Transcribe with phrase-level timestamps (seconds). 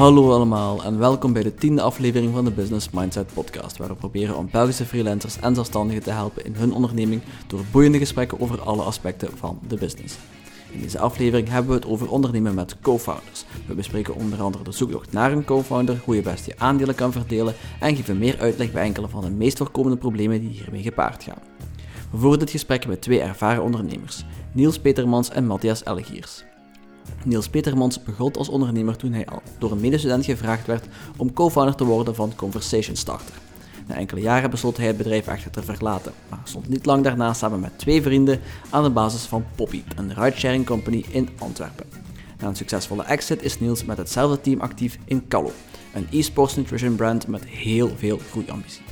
[0.00, 3.94] Hallo allemaal en welkom bij de tiende aflevering van de Business Mindset Podcast, waar we
[3.94, 8.60] proberen om Belgische freelancers en zelfstandigen te helpen in hun onderneming door boeiende gesprekken over
[8.60, 10.16] alle aspecten van de business.
[10.70, 13.44] In deze aflevering hebben we het over ondernemen met co-founders.
[13.66, 17.12] We bespreken onder andere de zoektocht naar een co-founder, hoe je best je aandelen kan
[17.12, 21.22] verdelen en geven meer uitleg bij enkele van de meest voorkomende problemen die hiermee gepaard
[21.22, 21.42] gaan.
[22.10, 26.44] We voeren dit gesprek met twee ervaren ondernemers, Niels Petermans en Matthias Elgiers.
[27.24, 30.86] Niels Petermans begon als ondernemer toen hij al door een medestudent gevraagd werd
[31.16, 33.34] om co-founder te worden van Conversation Starter.
[33.86, 37.32] Na enkele jaren besloot hij het bedrijf echter te verlaten, maar stond niet lang daarna
[37.32, 38.40] samen met twee vrienden
[38.70, 41.86] aan de basis van Poppy, een ridesharing company in Antwerpen.
[42.38, 45.52] Na een succesvolle exit is Niels met hetzelfde team actief in Callo,
[45.94, 48.82] een e-sports nutrition brand met heel veel groeiambitie.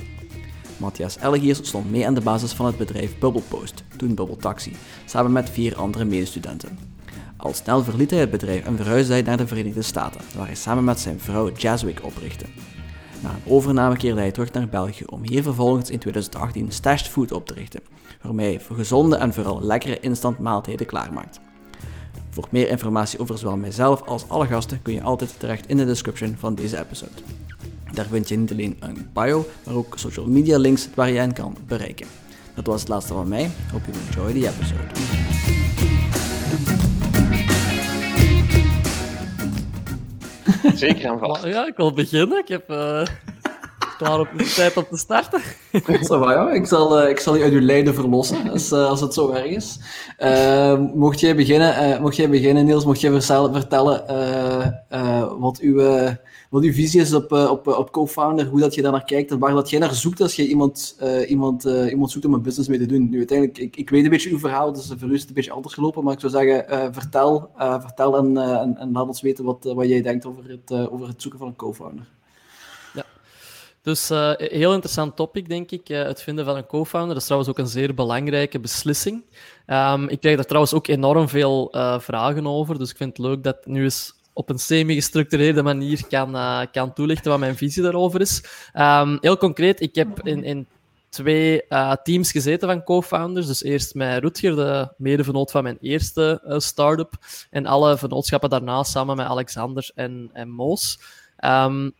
[0.77, 5.31] Matthias Elgiers stond mee aan de basis van het bedrijf Bubblepost, toen Bubble Taxi, samen
[5.31, 6.88] met vier andere medestudenten.
[7.41, 10.55] Al snel verliet hij het bedrijf en verhuisde hij naar de Verenigde Staten, waar hij
[10.55, 12.45] samen met zijn vrouw Jazzwick oprichtte.
[13.19, 17.31] Na een overname keerde hij terug naar België om hier vervolgens in 2018 Stashed Food
[17.31, 17.81] op te richten,
[18.21, 21.39] waarmee hij gezonde en vooral lekkere instant maaltijden klaarmaakt.
[22.29, 25.85] Voor meer informatie over zowel mijzelf als alle gasten kun je altijd terecht in de
[25.85, 27.21] description van deze episode.
[27.93, 31.33] Daar vind je niet alleen een bio, maar ook social media links waar je hen
[31.33, 32.07] kan bereiken.
[32.55, 33.49] Dat was het laatste van mij.
[33.71, 34.87] Hope you enjoy the episode.
[40.75, 41.45] Zeker en vast.
[41.45, 42.37] Ja, ik wil beginnen.
[42.37, 43.01] Ik heb uh,
[43.97, 45.41] klaar op de tijd om te starten.
[46.07, 46.51] Zo, ja.
[46.51, 49.31] ik, zal, uh, ik zal je uit uw lijden verlossen, als, uh, als het zo
[49.31, 49.79] erg is.
[50.95, 54.03] mocht, jij beginnen, mocht jij beginnen, Niels, mocht jij vertellen
[55.39, 55.81] wat uw
[56.49, 59.31] wat uw visie is op, uh, op, op co-founder, hoe dat je daar naar kijkt
[59.31, 62.41] en waar dat jij naar zoekt als je iemand, uh, iemand, iemand zoekt om een
[62.41, 63.09] business mee te doen.
[63.09, 65.51] Nu, uiteindelijk, ik, ik weet een beetje uw verhaal, dus voor u is een beetje
[65.51, 69.63] anders gelopen, maar ik zou zeggen, vertel, vertel en, en, en, laat ons weten wat,
[69.63, 72.07] wat jij denkt over het, over het zoeken van een co-founder.
[72.93, 73.05] Ja,
[73.81, 75.87] dus uh, heel interessant topic, denk ik.
[75.87, 77.09] Het vinden van een co-founder.
[77.09, 79.23] Dat is trouwens ook een zeer belangrijke beslissing.
[79.67, 82.77] Um, ik krijg daar trouwens ook enorm veel vragen over.
[82.77, 86.93] Dus ik vind het leuk dat nu eens op een semi-gestructureerde manier kan, uh, kan
[86.93, 88.43] toelichten wat mijn visie daarover is.
[88.73, 90.67] Um, heel concreet, ik heb in, in
[91.09, 93.47] twee uh, teams gezeten van co-founders.
[93.47, 97.13] Dus eerst met Rutger, de mede-vernoot van mijn eerste uh, start-up.
[97.49, 100.99] En alle vernootschappen daarna samen met Alexander en, en Moos.
[101.45, 101.93] Um,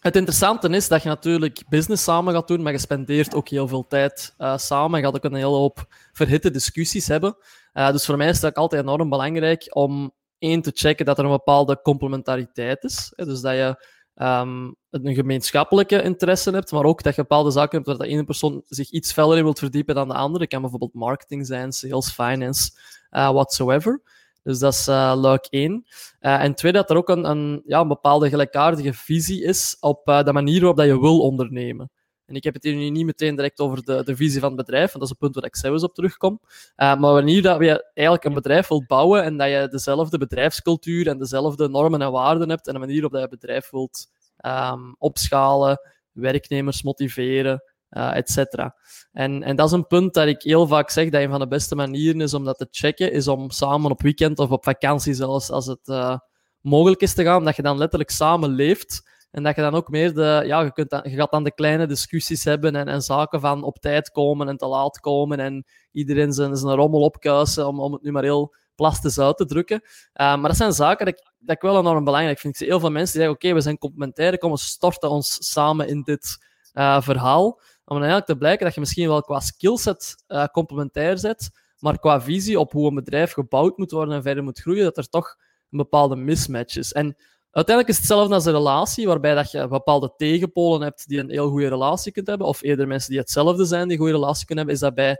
[0.00, 3.68] het interessante is dat je natuurlijk business samen gaat doen, maar je spendeert ook heel
[3.68, 4.98] veel tijd samen.
[4.98, 7.36] Je gaat ook een hele hoop verhitte discussies hebben.
[7.72, 11.24] Dus voor mij is het ook altijd enorm belangrijk om één, te checken dat er
[11.24, 13.12] een bepaalde complementariteit is.
[13.16, 17.76] Hè, dus dat je um, een gemeenschappelijke interesse hebt, maar ook dat je bepaalde zaken
[17.76, 20.42] hebt waar de ene persoon zich iets verder in wilt verdiepen dan de andere.
[20.42, 22.70] Het kan bijvoorbeeld marketing zijn, sales, finance,
[23.10, 24.02] uh, whatsoever.
[24.42, 25.84] Dus dat is uh, luik één.
[26.20, 30.04] Uh, en twee, dat er ook een, een, ja, een bepaalde gelijkaardige visie is op
[30.04, 31.90] de manier waarop dat je wil ondernemen.
[32.26, 34.66] En ik heb het hier nu niet meteen direct over de, de visie van het
[34.66, 36.40] bedrijf, want dat is een punt waar ik zelfs op terugkom.
[36.42, 41.08] Uh, maar wanneer dat je eigenlijk een bedrijf wilt bouwen en dat je dezelfde bedrijfscultuur
[41.08, 44.06] en dezelfde normen en waarden hebt en de manier waarop dat je bedrijf wilt
[44.46, 45.80] um, opschalen,
[46.12, 48.76] werknemers motiveren, uh, et cetera.
[49.12, 51.48] En, en dat is een punt dat ik heel vaak zeg dat een van de
[51.48, 55.14] beste manieren is om dat te checken, is om samen op weekend of op vakantie
[55.14, 56.18] zelfs, als het uh,
[56.60, 59.88] mogelijk is te gaan, dat je dan letterlijk samen leeft en dat je dan ook
[59.88, 63.40] meer de, ja, je, kunt je gaat dan de kleine discussies hebben en, en zaken
[63.40, 67.80] van op tijd komen en te laat komen en iedereen zijn, zijn rommel opkuisen, om,
[67.80, 69.80] om het nu maar heel plastisch uit te drukken.
[69.84, 72.52] Uh, maar dat zijn zaken dat ik, wel enorm belangrijk vind.
[72.52, 75.52] Ik zie heel veel mensen die zeggen, oké, we zijn complementair, kom, we storten ons
[75.52, 77.44] samen in dit uh, verhaal.
[77.44, 81.98] Om dan eigenlijk te blijken dat je misschien wel qua skillset uh, complementair zet, maar
[81.98, 85.08] qua visie op hoe een bedrijf gebouwd moet worden en verder moet groeien, dat er
[85.08, 85.36] toch
[85.70, 86.92] een bepaalde mismatch is.
[86.92, 87.16] En
[87.56, 91.30] Uiteindelijk is het hetzelfde als een relatie, waarbij dat je bepaalde tegenpolen hebt die een
[91.30, 94.46] heel goede relatie kunt hebben, of eerder mensen die hetzelfde zijn die een goede relatie
[94.46, 95.16] kunnen hebben, is dat bij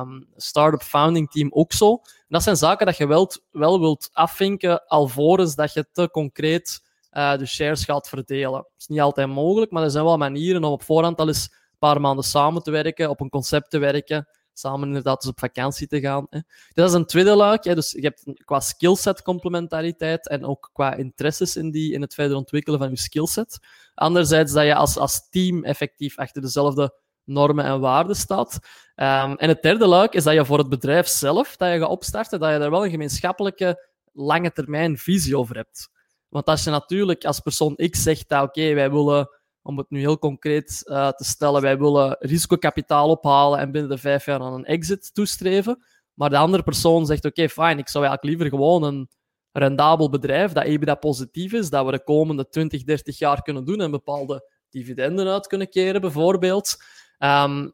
[0.00, 2.00] um, startup founding team ook zo.
[2.28, 6.80] Dat zijn zaken dat je wel, wel wilt afvinken alvorens dat je te concreet
[7.12, 8.52] uh, de shares gaat verdelen.
[8.52, 11.44] Dat is niet altijd mogelijk, maar er zijn wel manieren om op voorhand al eens
[11.44, 15.38] een paar maanden samen te werken, op een concept te werken, samen inderdaad dus op
[15.38, 16.26] vakantie te gaan.
[16.30, 16.40] Hè.
[16.72, 17.64] Dat is een tweede luik.
[17.64, 17.74] Hè.
[17.74, 22.36] Dus je hebt qua skillset complementariteit en ook qua interesses in, die, in het verder
[22.36, 23.58] ontwikkelen van je skillset.
[23.94, 26.94] Anderzijds dat je als, als team effectief achter dezelfde
[27.24, 28.58] normen en waarden staat.
[28.96, 31.88] Um, en het derde luik is dat je voor het bedrijf zelf dat je gaat
[31.88, 35.90] opstarten, dat je daar wel een gemeenschappelijke lange termijn visie over hebt.
[36.28, 39.98] Want als je natuurlijk als persoon X zegt dat oké, wij willen om het nu
[40.00, 44.52] heel concreet uh, te stellen, wij willen risicokapitaal ophalen en binnen de vijf jaar aan
[44.52, 45.84] een exit toestreven.
[46.14, 49.08] Maar de andere persoon zegt, oké, okay, fijn, ik zou eigenlijk liever gewoon een
[49.52, 53.80] rendabel bedrijf, dat EBITDA positief is, dat we de komende 20, 30 jaar kunnen doen
[53.80, 56.76] en bepaalde dividenden uit kunnen keren, bijvoorbeeld.
[57.18, 57.72] Um,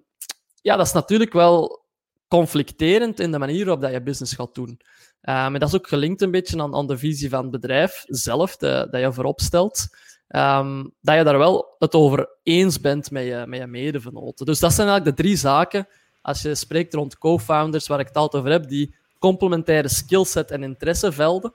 [0.60, 1.84] ja, dat is natuurlijk wel
[2.28, 4.68] conflicterend in de manier waarop dat je business gaat doen.
[4.68, 8.04] Um, en dat is ook gelinkt een beetje aan, aan de visie van het bedrijf
[8.06, 9.86] zelf, dat je voorop stelt.
[10.36, 14.46] Um, dat je daar wel het over eens bent met je, met je medevenoten.
[14.46, 15.88] Dus dat zijn eigenlijk de drie zaken,
[16.22, 20.62] als je spreekt rond co-founders, waar ik het altijd over heb, die complementaire skillset en
[20.62, 21.54] interessevelden,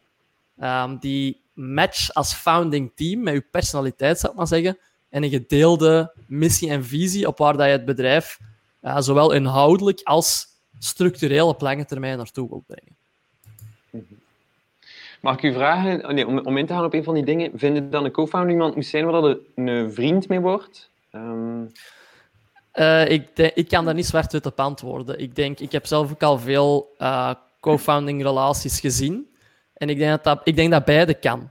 [0.61, 4.77] um, die match als founding team met je personaliteit, zou ik maar zeggen,
[5.09, 8.39] en een gedeelde missie en visie op waar dat je het bedrijf
[8.81, 10.47] uh, zowel inhoudelijk als
[10.79, 12.98] structureel op lange termijn naartoe wilt brengen.
[15.19, 17.51] Mag ik u vragen, oh nee, om, in te gaan op een van die dingen,
[17.56, 20.89] vinden dan een co-founder iemand moet zijn waar dat een vriend mee wordt?
[21.12, 21.71] Um...
[22.74, 25.19] Uh, ik, ik kan daar niet zwart-wit op antwoorden.
[25.19, 29.30] Ik denk, ik heb zelf ook al veel uh, co-founding relaties gezien.
[29.74, 31.50] En ik denk dat, ik denk dat beide kan.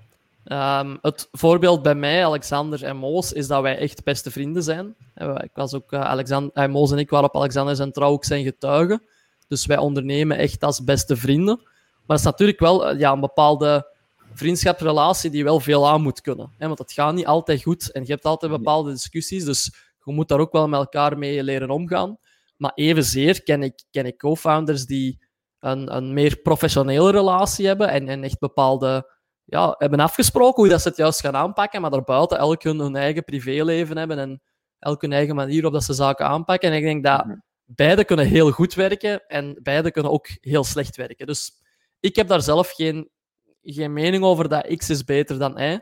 [0.53, 4.95] Um, het voorbeeld bij mij, Alexander en Moos, is dat wij echt beste vrienden zijn.
[5.17, 8.25] Ik was ook, uh, Alexander, uh, Moos en ik waren op Alexander zijn trouw ook
[8.25, 9.03] zijn getuigen.
[9.49, 11.61] Dus wij ondernemen echt als beste vrienden.
[12.09, 13.95] Maar het is natuurlijk wel ja, een bepaalde
[14.33, 16.55] vriendschapsrelatie die wel veel aan moet kunnen.
[16.59, 16.67] Hè?
[16.67, 19.45] Want het gaat niet altijd goed en je hebt altijd bepaalde discussies.
[19.45, 19.73] Dus
[20.05, 22.19] je moet daar ook wel met elkaar mee leren omgaan.
[22.57, 25.27] Maar evenzeer ken ik, ken ik co-founders die
[25.61, 30.83] een, een meer professionele relatie hebben en, en echt bepaalde ja, hebben afgesproken hoe dat
[30.83, 34.43] ze het juist gaan aanpakken, maar daarbuiten elk hun, hun eigen privéleven hebben en
[34.79, 36.71] elk hun eigen manier op dat ze zaken aanpakken.
[36.71, 37.37] En ik denk dat mhm.
[37.65, 41.27] beide kunnen heel goed werken en beide kunnen ook heel slecht werken.
[41.27, 41.51] Dus
[42.01, 43.11] ik heb daar zelf geen,
[43.63, 45.79] geen mening over dat X is beter dan Y.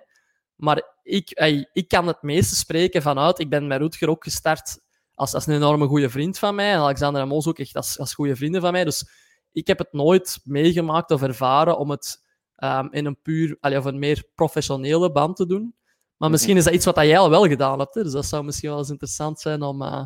[0.55, 1.31] Maar ik,
[1.73, 3.39] ik kan het meeste spreken vanuit.
[3.39, 4.79] Ik ben met Rutger ook gestart
[5.15, 6.73] als, als een enorme goede vriend van mij.
[6.73, 8.85] En Alexander en Moos ook echt als, als goede vrienden van mij.
[8.85, 9.09] Dus
[9.53, 12.25] ik heb het nooit meegemaakt of ervaren om het
[12.57, 15.75] um, in een puur, allee, of een meer professionele band te doen.
[16.17, 16.31] Maar mhm.
[16.31, 17.95] misschien is dat iets wat jij al wel gedaan hebt.
[17.95, 18.03] Hè?
[18.03, 20.05] Dus dat zou misschien wel eens interessant zijn om, uh,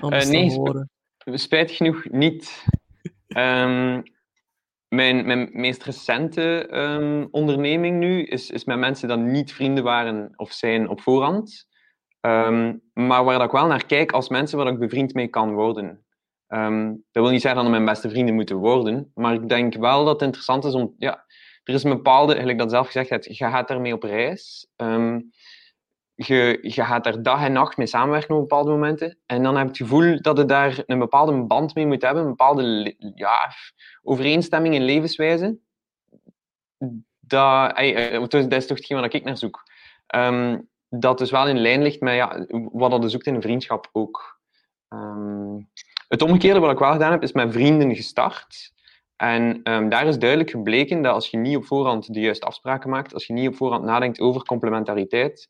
[0.00, 0.90] om uh, nee, te horen.
[1.24, 2.64] Spijt genoeg niet.
[3.28, 4.02] um,
[4.90, 10.32] mijn, mijn meest recente um, onderneming nu is, is met mensen die niet vrienden waren
[10.36, 11.68] of zijn op voorhand.
[12.20, 15.54] Um, maar waar dat ik wel naar kijk als mensen waar ik bevriend mee kan
[15.54, 16.04] worden.
[16.48, 20.04] Um, dat wil niet zeggen dat mijn beste vrienden moeten worden, maar ik denk wel
[20.04, 20.94] dat het interessant is om.
[20.98, 21.24] Ja,
[21.64, 24.68] er is een bepaalde, gelijk dat zelf gezegd hebt, je gaat daarmee op reis.
[26.26, 29.18] Je, je gaat daar dag en nacht mee samenwerken op bepaalde momenten.
[29.26, 32.22] En dan heb je het gevoel dat je daar een bepaalde band mee moet hebben,
[32.22, 33.52] een bepaalde ja,
[34.02, 35.58] overeenstemming in levenswijze.
[37.20, 39.62] Dat, ey, dat is toch hetgeen wat ik naar zoek.
[40.14, 43.88] Um, dat dus wel in lijn ligt met ja, wat dat zoekt in een vriendschap
[43.92, 44.40] ook.
[44.88, 45.68] Um,
[46.08, 48.72] het omgekeerde wat ik wel gedaan heb, is met vrienden gestart.
[49.16, 52.90] En um, daar is duidelijk gebleken dat als je niet op voorhand de juiste afspraken
[52.90, 55.48] maakt, als je niet op voorhand nadenkt over complementariteit,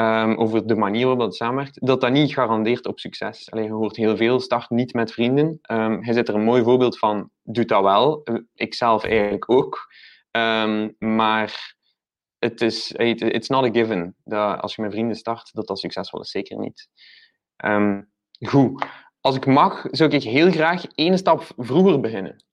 [0.00, 3.50] um, over de manier waarop dat samenwerkt, dat dat niet garandeert op succes.
[3.50, 5.58] Alleen je hoort heel veel, start niet met vrienden.
[6.00, 8.24] Hij zit er een mooi voorbeeld van, doet dat wel.
[8.54, 9.86] Ik zelf eigenlijk ook.
[10.98, 11.74] maar
[12.38, 16.20] het is, it's not a given dat als je met vrienden start, dat dat succesvol
[16.20, 16.30] is.
[16.30, 16.88] Zeker niet.
[18.48, 18.86] goed.
[19.20, 22.44] Als ik mag, zou ik heel graag één stap vroeger beginnen.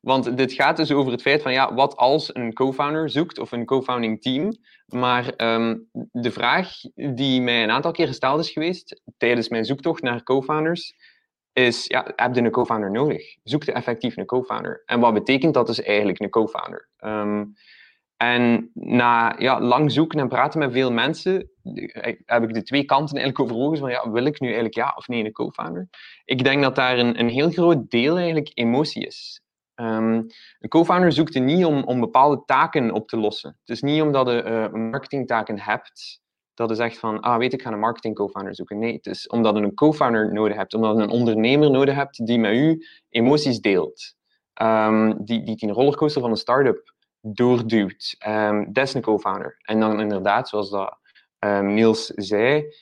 [0.00, 3.52] Want dit gaat dus over het feit van, ja, wat als een co-founder zoekt of
[3.52, 4.52] een co-founding team.
[4.86, 10.02] Maar um, de vraag die mij een aantal keer gesteld is geweest tijdens mijn zoektocht
[10.02, 10.94] naar co-founders,
[11.52, 13.36] is, ja, heb je een co-founder nodig?
[13.42, 14.82] Zoek je effectief een co-founder?
[14.86, 16.88] En wat betekent dat dus eigenlijk, een co-founder?
[17.04, 17.54] Um,
[18.16, 21.50] en na ja, lang zoeken en praten met veel mensen,
[22.24, 23.78] heb ik de twee kanten eigenlijk overwogen.
[23.78, 25.88] Van, ja, wil ik nu eigenlijk ja of nee een co-founder?
[26.24, 29.42] Ik denk dat daar een, een heel groot deel eigenlijk emotie is.
[29.80, 30.26] Um,
[30.58, 33.56] een co-founder zoekt er niet om, om bepaalde taken op te lossen.
[33.60, 36.20] Het is niet omdat je uh, marketingtaken hebt,
[36.54, 38.78] dat je zegt van, ah weet ik, ga een marketing co-founder zoeken.
[38.78, 42.26] Nee, het is omdat je een co-founder nodig hebt, omdat je een ondernemer nodig hebt
[42.26, 44.14] die met u emoties deelt.
[44.62, 48.16] Um, die, die die rollercoaster van een start-up doorduwt.
[48.26, 49.56] Um, dat is een co-founder.
[49.62, 50.98] En dan inderdaad, zoals dat
[51.62, 52.74] Niels zei,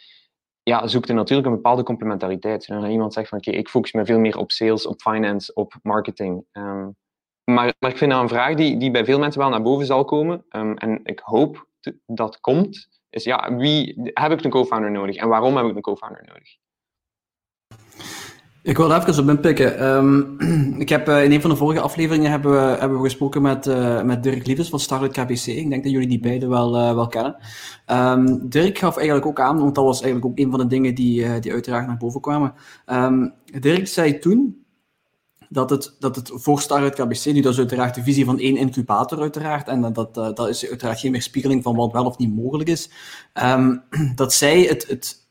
[0.68, 2.66] ja, zoekt er natuurlijk een bepaalde complementariteit.
[2.66, 5.54] En dan iemand zegt van, oké, ik focus me veel meer op sales, op finance,
[5.54, 6.44] op marketing.
[6.52, 6.96] Um,
[7.44, 9.86] maar, maar ik vind dat een vraag die, die bij veel mensen wel naar boven
[9.86, 10.44] zal komen.
[10.48, 11.66] en ik hoop
[12.06, 12.88] dat komt.
[13.10, 16.56] Is ja, wie heb ik een co-founder nodig en waarom heb ik een co-founder nodig?
[18.62, 19.96] Ik wil even op inpikken.
[19.96, 20.36] Um,
[20.84, 23.66] ik heb, uh, in een van de vorige afleveringen hebben we, hebben we gesproken met,
[23.66, 25.46] uh, met Dirk Liefdes van Startup KBC.
[25.46, 27.36] Ik denk dat jullie die beiden wel, uh, wel kennen.
[27.86, 30.94] Um, Dirk gaf eigenlijk ook aan, want dat was eigenlijk ook een van de dingen
[30.94, 32.54] die, die uiteraard naar boven kwamen.
[32.86, 34.64] Um, Dirk zei toen
[35.48, 38.56] dat het, dat het voor Startup KBC, nu dat is uiteraard de visie van één
[38.56, 42.68] incubator uiteraard, en dat, dat, is uiteraard geen weerspiegeling van wat wel of niet mogelijk
[42.68, 42.90] is,
[43.32, 43.76] ehm,
[44.14, 45.27] dat zij het, het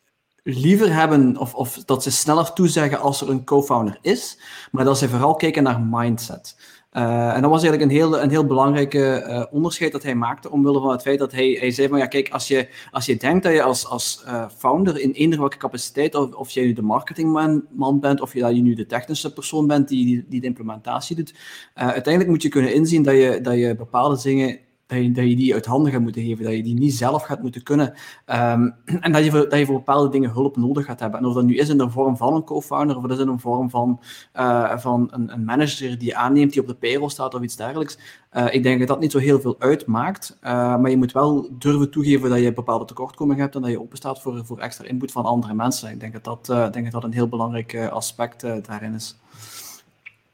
[0.50, 4.40] liever hebben, of, of dat ze sneller toezeggen als er een co-founder is,
[4.72, 6.56] maar dat ze vooral kijken naar mindset.
[6.94, 10.52] Uh, en dat was eigenlijk een heel, een heel belangrijke uh, onderscheid dat hij maakte,
[10.52, 13.18] omwille van het feit dat hij, hij zei van ja, kijk, als je, als je
[13.18, 16.74] denkt dat je als, als uh, founder in eender welke capaciteit, of, of jij nu
[16.74, 20.42] de marketingman bent, of je, dat je nu de technische persoon bent die, die, die
[20.42, 21.34] de implementatie doet,
[21.74, 25.36] uiteindelijk moet je kunnen inzien dat je, dat je bepaalde dingen dat je, dat je
[25.36, 27.94] die uit handen gaat moeten geven, dat je die niet zelf gaat moeten kunnen.
[28.26, 28.76] Um,
[29.06, 31.20] en dat je, voor, dat je voor bepaalde dingen hulp nodig gaat hebben.
[31.20, 33.32] En of dat nu is in de vorm van een co-founder, of dat is in
[33.32, 34.00] de vorm van,
[34.36, 37.98] uh, van een, een, manager die aanneemt, die op de payroll staat of iets dergelijks.
[38.34, 40.38] Uh, ik denk dat dat niet zo heel veel uitmaakt.
[40.44, 43.82] Uh, maar je moet wel durven toegeven dat je bepaalde tekortkomingen hebt en dat je
[43.82, 45.92] openstaat voor, voor extra input van andere mensen.
[45.92, 49.18] Ik denk dat dat, denk dat, dat een heel belangrijk aspect daarin is.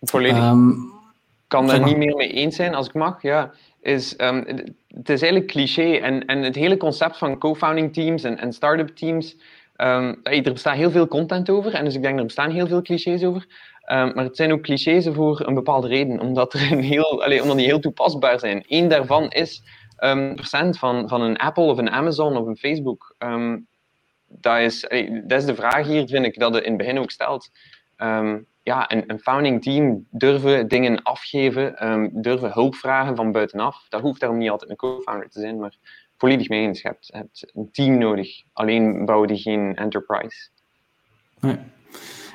[0.02, 0.44] Volledig.
[0.44, 0.92] Um,
[1.48, 3.22] kan daar niet meer mee eens zijn, als ik mag.
[3.22, 3.52] Ja
[3.84, 4.46] is, um,
[4.88, 5.96] het is eigenlijk cliché.
[5.96, 9.36] En, en het hele concept van co-founding teams en, en start-up teams,
[9.78, 11.74] um, er bestaat heel veel content over.
[11.74, 13.42] En dus ik denk, er bestaan heel veel clichés over.
[13.92, 17.42] Um, maar het zijn ook clichés voor een bepaalde reden, omdat, er een heel, allez,
[17.42, 18.64] omdat die heel toepasbaar zijn.
[18.68, 19.64] Eén daarvan is
[20.36, 23.16] procent van, van een Apple of een Amazon of een Facebook.
[24.28, 24.82] Dat, is,
[25.24, 27.50] dat is de vraag hier, vind ik, dat je in het begin ook stelt.
[27.98, 33.86] Um, ja, een, een, founding team durven dingen afgeven, um, durven hulp vragen van buitenaf.
[33.90, 35.78] Dat hoeft daarom niet altijd een co-founder te zijn, maar
[36.18, 36.82] volledig mee eens.
[36.82, 38.44] Je hebt, een team nodig.
[38.54, 40.50] Alleen bouwen die geen enterprise.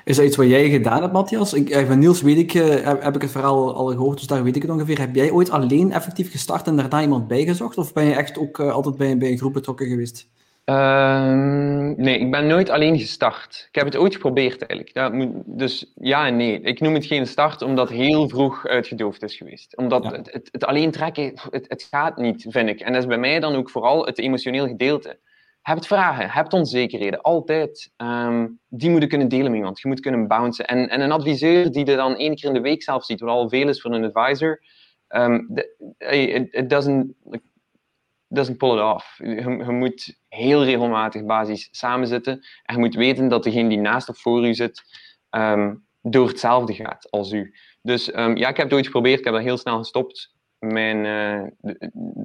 [0.04, 1.52] Is dat iets wat jij gedaan hebt, Matthias?
[1.52, 4.42] Ik, eh, van Niels weet ik, uh, heb, ik het verhaal al gehoord, dus daar
[4.42, 4.98] weet ik het ongeveer.
[4.98, 7.78] Heb jij ooit alleen effectief gestart en daarna iemand bijgezocht?
[7.78, 10.28] Of ben je echt ook uh, altijd bij, bij een groep betrokken geweest?
[10.68, 13.66] Uh, nee, ik ben nooit alleen gestart.
[13.68, 14.94] Ik heb het ooit geprobeerd eigenlijk.
[14.94, 16.60] Dat moet, dus ja en nee.
[16.60, 19.76] Ik noem het geen start omdat het heel vroeg uitgedoofd is geweest.
[19.76, 20.10] Omdat ja.
[20.10, 22.80] het, het, het, alleen trekken, het, het gaat niet, vind ik.
[22.80, 25.18] En dat is bij mij dan ook vooral het emotioneel gedeelte.
[25.62, 27.90] Heb vragen, heb onzekerheden, altijd.
[27.96, 29.80] Um, die moeten kunnen delen met iemand.
[29.80, 30.66] Je moet kunnen bouncen.
[30.66, 33.30] En, en een adviseur die er dan één keer in de week zelf ziet, wat
[33.30, 34.60] al veel is voor een advisor,
[35.08, 35.50] um,
[35.98, 37.12] it, it doesn't
[38.28, 39.18] doesn't pull it off.
[39.18, 42.32] Je, je, moet heel regelmatig basis samenzitten
[42.62, 44.82] en je moet weten dat degene die naast of voor u zit
[45.30, 47.54] um, door hetzelfde gaat als u.
[47.82, 50.36] Dus um, ja, ik heb het ooit geprobeerd, ik heb dat heel snel gestopt.
[50.58, 51.74] Mijn, uh,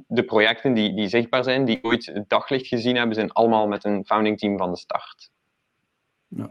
[0.06, 3.84] de, projecten die, die zichtbaar zijn, die ooit het daglicht gezien hebben, zijn allemaal met
[3.84, 5.30] een founding team van de start.
[6.28, 6.50] Ja.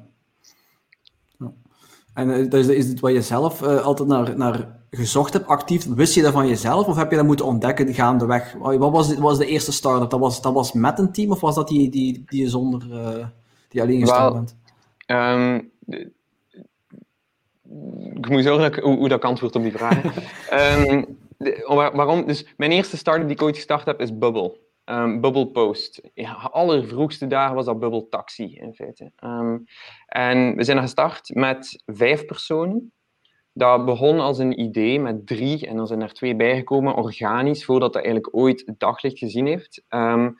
[2.13, 5.85] En uh, is, is dit wat je zelf uh, altijd naar, naar gezocht hebt actief?
[5.85, 8.53] Wist je dat van jezelf of heb je dat moeten ontdekken gaandeweg?
[8.59, 10.09] Wat was, de, was de eerste start-up?
[10.09, 12.87] Dat was, dat was met een team of was dat die, die, die je zonder,
[12.91, 13.25] uh,
[13.69, 14.55] die alleen gestart bent?
[15.07, 15.71] Um,
[18.13, 20.03] ik moet zorgen dat ik, hoe, hoe dat ik antwoord op die vraag.
[20.87, 21.05] um,
[21.37, 22.25] de, waarom?
[22.25, 24.57] Dus mijn eerste start-up die ik ooit gestart heb is Bubble.
[24.85, 26.01] Um, Bubble Post.
[26.13, 29.11] Ja, allervroegste dagen was dat Bubble Taxi in feite.
[29.23, 29.63] Um,
[30.05, 32.91] en we zijn gestart met vijf personen.
[33.53, 37.93] Dat begon als een idee met drie en dan zijn er twee bijgekomen, organisch, voordat
[37.93, 39.83] dat eigenlijk ooit daglicht gezien heeft.
[39.89, 40.35] Um,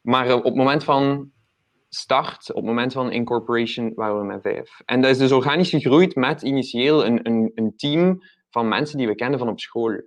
[0.00, 1.30] maar op het moment van
[1.88, 4.80] start, op het moment van incorporation, waren we met vijf.
[4.84, 8.18] En dat is dus organisch gegroeid met initieel een, een, een team
[8.50, 10.02] van mensen die we kenden van op school.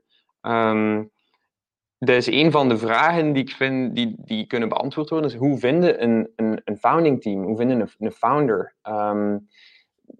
[2.05, 5.29] Dat is een van de vragen die ik vind die, die kunnen beantwoord worden.
[5.29, 7.43] Is hoe vinden een, een, een founding team?
[7.43, 8.75] Hoe vinden een, een founder?
[8.83, 9.47] Um,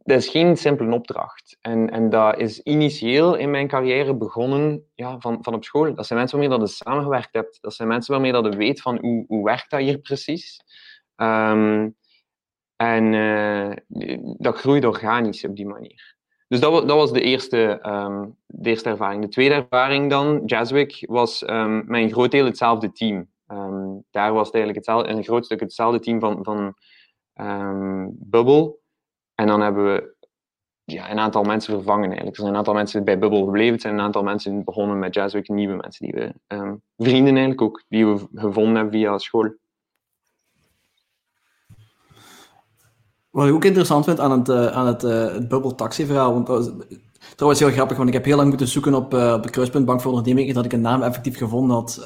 [0.04, 1.58] dat is geen simpele opdracht.
[1.62, 5.96] En, en dat is initieel in mijn carrière begonnen ja, van, van op school.
[5.96, 7.58] Dat zijn mensen waarmee dat je samengewerkt hebt.
[7.62, 10.62] Dat zijn mensen waarmee dat je weet van hoe, hoe werkt dat hier precies.
[11.16, 11.96] Um,
[12.76, 13.72] en uh,
[14.38, 16.16] dat groeit organisch op die manier.
[16.51, 19.22] Dus dat, dat was de eerste, um, de eerste ervaring.
[19.22, 23.29] De tweede ervaring dan, Jazzwick, was um, een groot deel hetzelfde team.
[23.48, 26.75] Um, daar was het eigenlijk hetzelfde, een groot stuk hetzelfde team van, van
[28.13, 28.75] Bubble.
[29.36, 30.15] En dan hebben we
[30.84, 32.36] ja, een aantal mensen vervangen eigenlijk.
[32.36, 33.74] Er zijn een aantal mensen bij Bubble gebleven.
[33.74, 36.34] Er zijn een aantal mensen begonnen met Jazzwick, nieuwe mensen die we,
[36.98, 39.53] vrienden eigenlijk ook, die we gevonden hebben via school.
[43.32, 46.34] Wat ik ook interessant vind aan het, uh, aan het, uh, het Bubble Taxi verhaal,
[46.34, 46.86] want dat was,
[47.36, 49.86] trouwens heel grappig, want ik heb heel lang moeten zoeken op, uh, op de Kruispunt
[49.86, 52.06] Bank voor Ondernemingen dat ik een naam effectief gevonden had.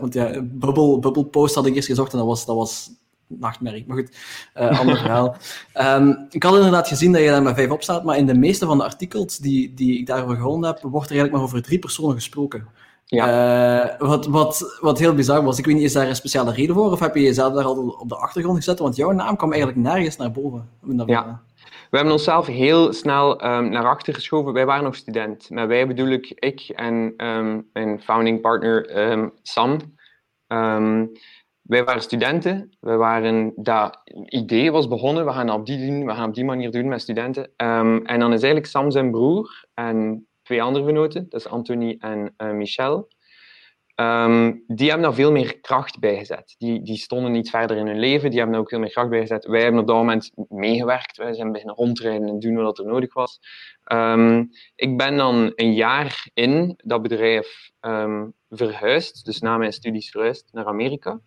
[0.00, 2.90] want ja, Bubble, Bubble Post had ik eerst gezocht en dat was, dat was
[3.26, 3.84] nachtmerrie.
[3.86, 4.16] Maar goed,
[4.54, 5.36] ander verhaal.
[5.74, 8.38] Um, ik had inderdaad gezien dat je daar met vijf op staat, maar in de
[8.38, 11.62] meeste van de artikels die, die ik daarover gevonden heb, wordt er eigenlijk maar over
[11.62, 12.66] drie personen gesproken.
[13.10, 13.98] Ja.
[13.98, 15.58] Uh, wat, wat, wat heel bizar was.
[15.58, 16.90] Ik weet niet, is daar een speciale reden voor?
[16.90, 18.78] Of heb je jezelf daar al op de achtergrond gezet?
[18.78, 20.68] Want jouw naam kwam eigenlijk nergens naar boven.
[21.06, 21.42] Ja.
[21.90, 24.52] We hebben onszelf heel snel um, naar achter geschoven.
[24.52, 25.50] Wij waren nog student.
[25.50, 29.78] Met wij bedoel ik ik en um, mijn founding partner um, Sam.
[31.62, 32.70] wij waren studenten.
[32.80, 35.24] We waren, dat idee was begonnen.
[35.26, 36.06] We gaan op die doen.
[36.06, 37.50] We gaan op die manier doen met studenten.
[37.56, 41.26] en dan is eigenlijk Sam zijn broer en twee andere genoten.
[41.28, 43.08] Dat is Anthony en uh, Michel.
[43.96, 46.54] Um, die hebben daar veel meer kracht bij gezet.
[46.58, 49.08] Die, die stonden niet verder in hun leven, die hebben daar ook veel meer kracht
[49.08, 49.46] bij gezet.
[49.46, 53.14] Wij hebben op dat moment meegewerkt, wij zijn beginnen rondrijden en doen wat er nodig
[53.14, 53.40] was.
[53.92, 60.10] Um, ik ben dan een jaar in dat bedrijf um, verhuisd, dus na mijn studies
[60.10, 61.20] verhuisd naar Amerika.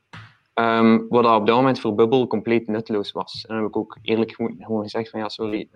[1.10, 3.46] wat op dat moment voor Bubble compleet nutteloos was.
[3.48, 5.70] En dan heb ik ook eerlijk gewoon gezegd van ja, sorry,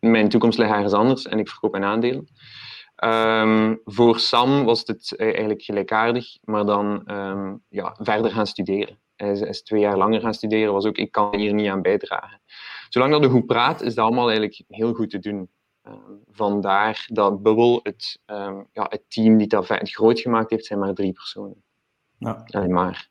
[0.00, 2.28] mijn toekomst ligt ergens anders en ik verkoop mijn aandelen.
[3.04, 8.98] Um, voor Sam was het eigenlijk gelijkaardig, maar dan um, ja, verder gaan studeren.
[9.16, 11.82] Hij is, is, twee jaar langer gaan studeren, was ook, ik kan hier niet aan
[11.82, 12.40] bijdragen.
[12.88, 15.48] Zolang dat je goed praat, is dat allemaal eigenlijk heel goed te doen.
[15.82, 18.20] Um, vandaar dat Bubble, het,
[18.72, 21.62] ja, het team die dat het groot gemaakt heeft, zijn maar drie personen.
[22.18, 22.44] Ja.
[22.46, 23.08] Alleen maar.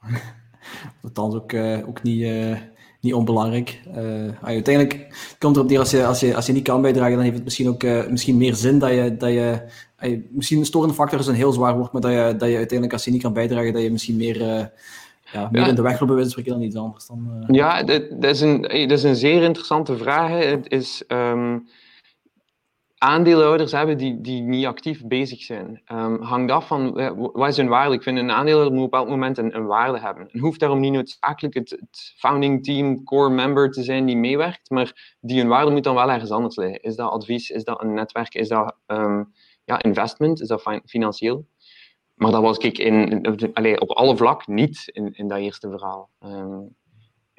[1.02, 2.22] Althans ook, uh, ook niet...
[2.22, 2.60] Uh
[3.04, 3.80] niet onbelangrijk.
[3.96, 5.06] Uh, uiteindelijk
[5.38, 7.44] komt erop neer, als je, als, je, als je niet kan bijdragen, dan heeft het
[7.44, 9.60] misschien ook uh, misschien meer zin dat je, dat je
[10.00, 12.56] uh, misschien een storende factor is een heel zwaar woord, maar dat je, dat je
[12.56, 14.38] uiteindelijk, als je niet kan bijdragen, dat je misschien meer,
[15.32, 17.06] ja, meer in de weg loopt, spreken dan iets anders.
[17.06, 20.44] Dan, Ja, dat, dat, is een, dat is een zeer interessante vraag.
[20.44, 21.02] Het is...
[21.08, 21.66] Um
[23.04, 25.82] aandeelhouders hebben die, die niet actief bezig zijn.
[25.92, 26.92] Um, hangt af van
[27.32, 27.94] wat is hun waarde.
[27.94, 30.28] Ik vind een aandeelhouder moet op elk moment een, een waarde hebben.
[30.30, 31.78] Het hoeft daarom niet noodzakelijk het,
[32.16, 36.10] founding team, core member te zijn die meewerkt, maar die hun waarde moet dan wel
[36.10, 36.82] ergens anders liggen.
[36.82, 37.50] Is dat advies?
[37.50, 38.34] Is dat een netwerk?
[38.34, 39.32] Is dat um,
[39.64, 40.40] ja, investment?
[40.40, 41.46] Is dat financieel?
[42.14, 46.10] Maar dat was ik in, in, op alle vlak niet in, in dat eerste verhaal.
[46.20, 46.76] Um,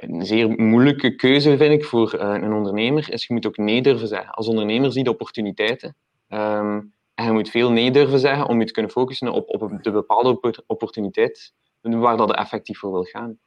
[0.09, 3.81] een zeer moeilijke keuze, vind ik, voor uh, een ondernemer, is je moet ook nee
[3.81, 4.29] durven zeggen.
[4.29, 5.95] Als ondernemer zie je opportuniteiten.
[6.29, 9.83] Um, en je moet veel nee durven zeggen om je te kunnen focussen op, op
[9.83, 13.37] de bepaalde opportuniteit waar dat effectief voor wil gaan.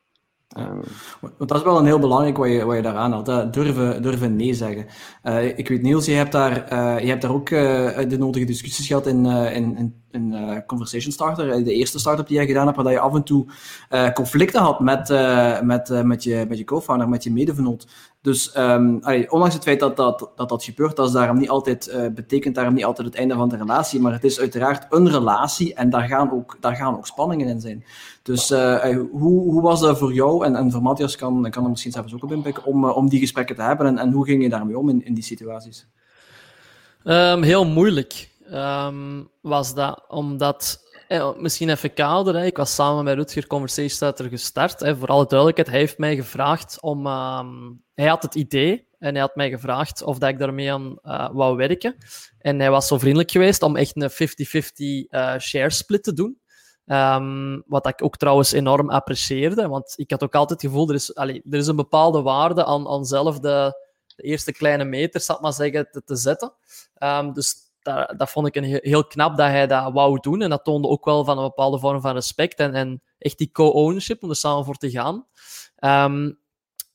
[0.57, 0.81] Um,
[1.39, 3.53] dat is wel een heel belangrijk wat je, wat je daaraan had.
[3.53, 4.87] Durven, durven nee zeggen.
[5.25, 8.45] Uh, ik weet, Niels, je hebt daar, uh, je hebt daar ook uh, de nodige
[8.45, 9.77] discussies gehad in, in,
[10.11, 13.47] in, Conversation Starter, de eerste start-up die jij gedaan hebt, waar je af en toe
[14.15, 15.09] conflicten had met,
[15.63, 17.87] met, met je, met je co-founder, met je medevernoot.
[18.23, 22.11] Dus allee, ondanks het feit dat dat, dat, dat gebeurt, dat is daarom niet altijd,
[22.15, 25.75] betekent daarom niet altijd het einde van de relatie, maar het is uiteraard een relatie
[25.75, 27.85] en daar gaan ook, daar gaan ook spanningen in zijn.
[28.29, 31.71] Dus uh, hoe, hoe was dat voor jou, en, en voor Matthias kan, kan er
[31.71, 34.25] misschien zelfs ook op inpikken, om, uh, om die gesprekken te hebben en, en hoe
[34.25, 35.87] ging je daarmee om in, in die situaties?
[37.05, 42.45] Um, heel moeilijk um, was dat, omdat eh, misschien even kader.
[42.45, 44.81] Ik was samen met Rutger Conversation gestart.
[44.81, 44.97] Hè.
[44.97, 47.07] Voor alle duidelijkheid, hij heeft mij gevraagd om...
[47.07, 50.99] Um, hij had het idee en hij had mij gevraagd of dat ik daarmee aan
[51.33, 51.97] wou werken.
[52.39, 56.13] En hij was zo vriendelijk geweest om echt een 50-50 uh, eh, share split te
[56.13, 56.39] doen.
[56.91, 60.95] Um, wat ik ook trouwens enorm apprecieerde, want ik had ook altijd het gevoel, er
[60.95, 65.53] is, er is een bepaalde waarde aan, aan zelf de, eerste kleine meters, zal maar
[65.53, 66.53] zeggen, te, te zetten.
[66.99, 67.55] Um, dus
[68.17, 70.43] dat, vond ik een heel, knap dat hij dat wou doen.
[70.43, 73.51] En dat toonde ook wel van een bepaalde vorm van respect en, en echt die
[73.53, 75.27] co-ownership om er samen voor te gaan.
[75.81, 76.39] Um,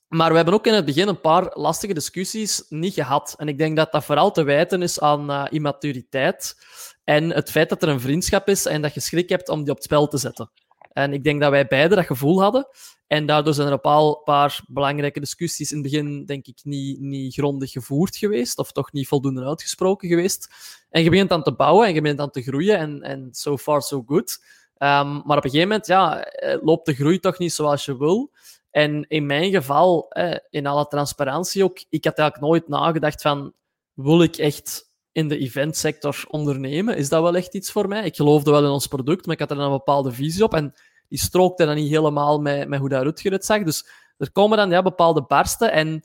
[0.07, 3.33] maar we hebben ook in het begin een paar lastige discussies niet gehad.
[3.37, 6.55] En ik denk dat dat vooral te wijten is aan uh, immaturiteit
[7.03, 9.69] en het feit dat er een vriendschap is en dat je schrik hebt om die
[9.69, 10.51] op het spel te zetten.
[10.93, 12.67] En ik denk dat wij beide dat gevoel hadden.
[13.07, 17.33] En daardoor zijn er een paar belangrijke discussies in het begin, denk ik, niet, niet
[17.33, 20.49] grondig gevoerd geweest, of toch niet voldoende uitgesproken geweest.
[20.89, 23.57] En je begint aan te bouwen en je begint aan te groeien, en, en so
[23.57, 24.39] far so good.
[24.77, 27.97] Um, maar op een gegeven moment ja, eh, loopt de groei toch niet zoals je
[27.97, 28.31] wil.
[28.71, 33.53] En in mijn geval, eh, in alle transparantie ook, ik had eigenlijk nooit nagedacht van,
[33.93, 36.97] wil ik echt in de eventsector ondernemen?
[36.97, 38.05] Is dat wel echt iets voor mij?
[38.05, 40.53] Ik geloofde wel in ons product, maar ik had er een bepaalde visie op.
[40.53, 40.73] En
[41.07, 43.63] die strookte dan niet helemaal met, met hoe dat Rutger het zag.
[43.63, 43.85] Dus
[44.17, 45.71] er komen dan ja, bepaalde barsten.
[45.71, 46.03] En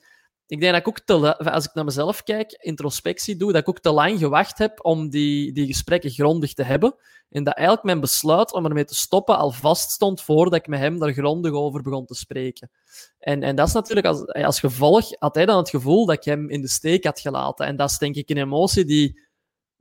[0.49, 3.69] ik denk dat ik ook te, als ik naar mezelf kijk, introspectie doe, dat ik
[3.69, 6.95] ook te lang gewacht heb om die, die gesprekken grondig te hebben.
[7.31, 10.79] En dat eigenlijk mijn besluit om ermee te stoppen al vast stond voordat ik met
[10.79, 12.71] hem daar grondig over begon te spreken.
[13.19, 16.25] En, en dat is natuurlijk als, als gevolg, had hij dan het gevoel dat ik
[16.25, 17.67] hem in de steek had gelaten.
[17.67, 19.21] En dat is denk ik een emotie die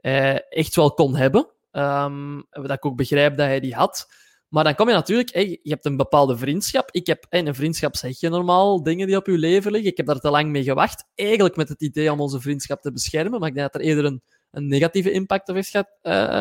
[0.01, 1.49] hij echt wel kon hebben.
[1.71, 4.07] Um, dat ik ook begrijp dat hij die had.
[4.47, 6.89] Maar dan kom je natuurlijk, je hebt een bepaalde vriendschap.
[6.91, 9.91] Ik heb, een vriendschap zeg je normaal dingen die op je leven liggen.
[9.91, 11.05] Ik heb daar te lang mee gewacht.
[11.15, 13.39] Eigenlijk met het idee om onze vriendschap te beschermen.
[13.39, 15.75] Maar ik denk dat er eerder een, een negatieve impact op heeft.
[15.75, 15.83] Uh,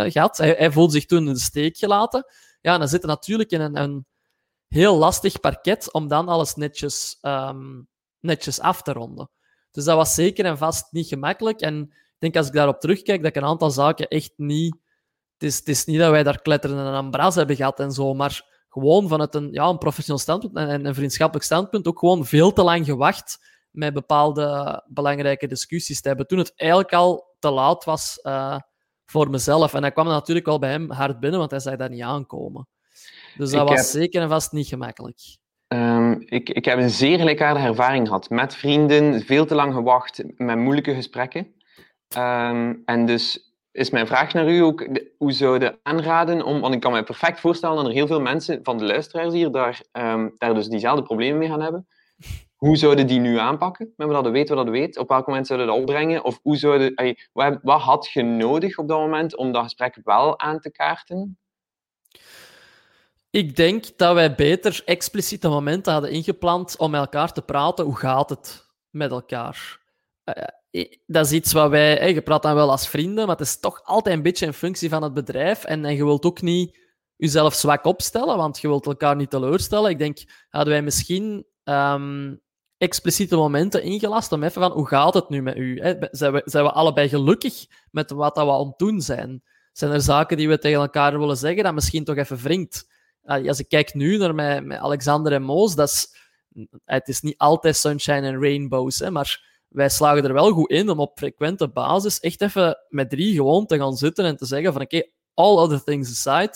[0.07, 0.37] gehad.
[0.37, 2.27] Hij, hij voelde zich toen in de steek gelaten.
[2.61, 4.07] Ja, dan zit er natuurlijk in een, een
[4.69, 7.89] heel lastig parket om dan alles netjes, um,
[8.21, 9.31] netjes af te ronden.
[9.71, 11.61] Dus dat was zeker en vast niet gemakkelijk.
[11.61, 14.77] En ik denk als ik daarop terugkijk, dat ik een aantal zaken echt niet...
[15.39, 17.91] Het is, het is niet dat wij daar kletteren en een bras hebben gehad en
[17.93, 22.25] zo, maar gewoon vanuit een, ja, een professioneel standpunt en een vriendschappelijk standpunt ook gewoon
[22.25, 23.39] veel te lang gewacht
[23.71, 26.27] met bepaalde belangrijke discussies te hebben.
[26.27, 28.59] Toen het eigenlijk al te laat was uh,
[29.05, 29.75] voor mezelf.
[29.75, 32.69] En dat kwam natuurlijk wel bij hem hard binnen, want hij zag dat niet aankomen.
[33.37, 35.19] Dus dat was zeker en vast niet gemakkelijk.
[35.69, 38.31] Um, ik, ik heb een zeer gelijkaardige ervaring gehad.
[38.31, 41.55] Met vrienden, veel te lang gewacht, met moeilijke gesprekken.
[42.17, 43.46] Um, en dus
[43.77, 47.41] is mijn vraag naar u ook, hoe zouden aanraden om, want ik kan me perfect
[47.41, 51.03] voorstellen dat er heel veel mensen van de luisteraars hier daar, um, daar dus diezelfde
[51.03, 51.87] problemen mee gaan hebben.
[52.57, 53.93] Hoe zouden die nu aanpakken?
[53.97, 54.99] We dat weten wat dat weet.
[54.99, 56.25] Op welk moment zouden dat opbrengen?
[56.25, 56.95] Of hoe zouden,
[57.33, 61.39] wat, wat had je nodig op dat moment om dat gesprek wel aan te kaarten?
[63.31, 67.85] Ik denk dat wij beter expliciete momenten hadden ingepland om met elkaar te praten.
[67.85, 69.81] Hoe gaat het met elkaar?
[71.07, 72.15] Dat is iets wat wij...
[72.15, 74.89] Je praat dan wel als vrienden, maar het is toch altijd een beetje in functie
[74.89, 75.65] van het bedrijf.
[75.65, 76.79] En, en je wilt ook niet
[77.17, 79.91] jezelf zwak opstellen, want je wilt elkaar niet teleurstellen.
[79.91, 82.41] Ik denk, hadden wij misschien um,
[82.79, 85.81] expliciete momenten ingelast om even van, hoe gaat het nu met u?
[85.81, 85.95] Hè?
[86.11, 89.43] Zijn, we, zijn we allebei gelukkig met wat we aan het doen zijn?
[89.73, 92.95] Zijn er zaken die we tegen elkaar willen zeggen dat misschien toch even wringt?
[93.27, 94.35] als ik kijk nu naar
[94.65, 96.09] met Alexander en Moos, dat is,
[96.85, 100.91] het is niet altijd sunshine en rainbows, hè, maar wij slagen er wel goed in
[100.91, 104.73] om op frequente basis echt even met drie gewoon te gaan zitten en te zeggen
[104.73, 105.03] van oké,
[105.35, 106.55] all other things aside,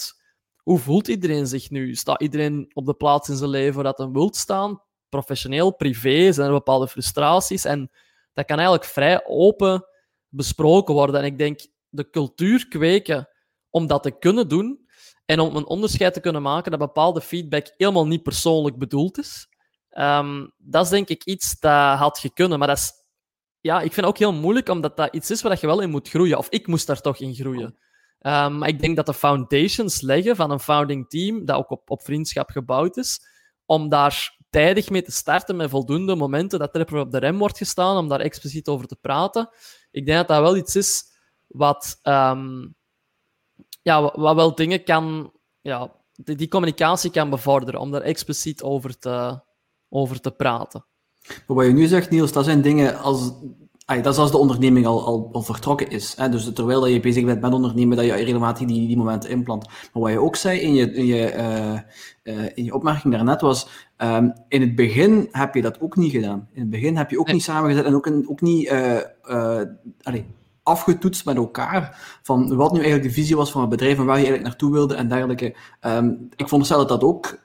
[0.63, 1.95] hoe voelt iedereen zich nu?
[1.95, 4.83] Staat iedereen op de plaats in zijn leven waar dat een wilt staan?
[5.09, 7.65] Professioneel, privé, zijn er bepaalde frustraties?
[7.65, 7.91] En
[8.33, 9.87] dat kan eigenlijk vrij open
[10.29, 11.21] besproken worden.
[11.21, 13.29] En ik denk, de cultuur kweken
[13.71, 14.89] om dat te kunnen doen,
[15.25, 19.49] en om een onderscheid te kunnen maken dat bepaalde feedback helemaal niet persoonlijk bedoeld is,
[19.91, 22.59] um, dat is denk ik iets dat had kunnen.
[22.59, 22.93] Maar dat is,
[23.61, 25.91] ja, ik vind het ook heel moeilijk, omdat dat iets is waar je wel in
[25.91, 26.39] moet groeien.
[26.39, 27.79] Of ik moest daar toch in groeien.
[28.23, 31.91] Um, maar ik denk dat de foundations leggen van een founding team, dat ook op,
[31.91, 33.21] op vriendschap gebouwd is,
[33.67, 37.59] om daar tijdig mee te starten met voldoende momenten dat er op de rem wordt
[37.59, 39.49] gestaan, om daar expliciet over te praten.
[39.91, 41.05] Ik denk dat dat wel iets is
[41.47, 42.75] wat um,
[43.83, 48.99] ja, wat wel dingen kan, ja, die, die, communicatie kan bevorderen, om daar expliciet over
[48.99, 49.43] te,
[49.89, 50.87] over te praten.
[51.27, 53.33] Maar wat je nu zegt, Niels, dat zijn dingen als.
[53.87, 56.15] dat is als de onderneming al, al, al vertrokken is.
[56.17, 56.29] Hè?
[56.29, 59.67] Dus terwijl dat je bezig bent met ondernemen, dat je regelmatig die, die momenten inplant.
[59.67, 61.73] Maar wat je ook zei in je, in je, uh,
[62.37, 66.11] uh, in je opmerking daarnet was, um, in het begin heb je dat ook niet
[66.11, 66.49] gedaan.
[66.53, 67.35] In het begin heb je ook nee.
[67.35, 69.61] niet samengezet en ook, ook niet uh,
[70.03, 70.23] allez,
[70.63, 74.19] afgetoetst met elkaar van wat nu eigenlijk de visie was van het bedrijf en waar
[74.19, 75.55] je eigenlijk naartoe wilde en dergelijke.
[75.81, 77.39] Um, ik vond zelf dat dat ook,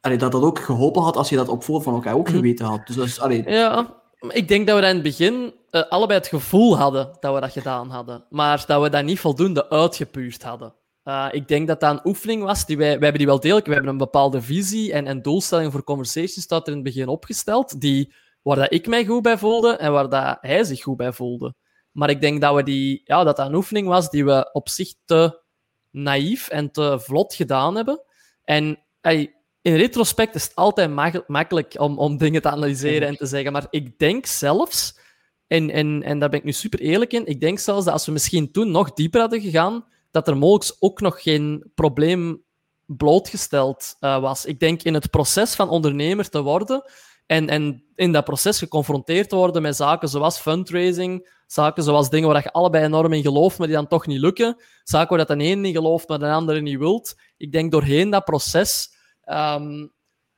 [0.00, 2.36] allee, dat dat ook geholpen had als je dat op voor van elkaar ook mhm.
[2.36, 2.86] geweten had.
[2.86, 3.50] Dus, dus allee.
[3.50, 7.40] Ja, ik denk dat we in het begin uh, allebei het gevoel hadden dat we
[7.40, 10.74] dat gedaan hadden, maar dat we dat niet voldoende uitgepuurd hadden.
[11.04, 13.66] Uh, ik denk dat dat een oefening was die wij, wij hebben die wel degelijk,
[13.66, 17.08] we hebben een bepaalde visie en, en doelstelling voor conversations staat er in het begin
[17.08, 20.96] opgesteld, die, waar dat ik mij goed bij voelde en waar dat hij zich goed
[20.96, 21.54] bij voelde.
[21.92, 24.68] Maar ik denk dat, we die, ja, dat dat een oefening was die we op
[24.68, 25.42] zich te
[25.90, 28.02] naïef en te vlot gedaan hebben.
[28.44, 29.37] En hey,
[29.68, 30.90] in retrospect is het altijd
[31.26, 33.52] makkelijk om, om dingen te analyseren en te zeggen.
[33.52, 34.98] Maar ik denk zelfs,
[35.46, 38.06] en, en, en daar ben ik nu super eerlijk in, ik denk zelfs dat als
[38.06, 42.42] we misschien toen nog dieper hadden gegaan, dat er mogelijk ook nog geen probleem
[42.86, 44.44] blootgesteld uh, was.
[44.44, 46.90] Ik denk in het proces van ondernemer te worden
[47.26, 52.28] en, en in dat proces geconfronteerd te worden met zaken zoals fundraising, zaken zoals dingen
[52.28, 55.38] waar je allebei enorm in gelooft, maar die dan toch niet lukken, zaken waar dat
[55.38, 57.14] de een niet gelooft, maar de andere niet wilt.
[57.36, 58.96] Ik denk doorheen dat proces,
[59.30, 59.92] um,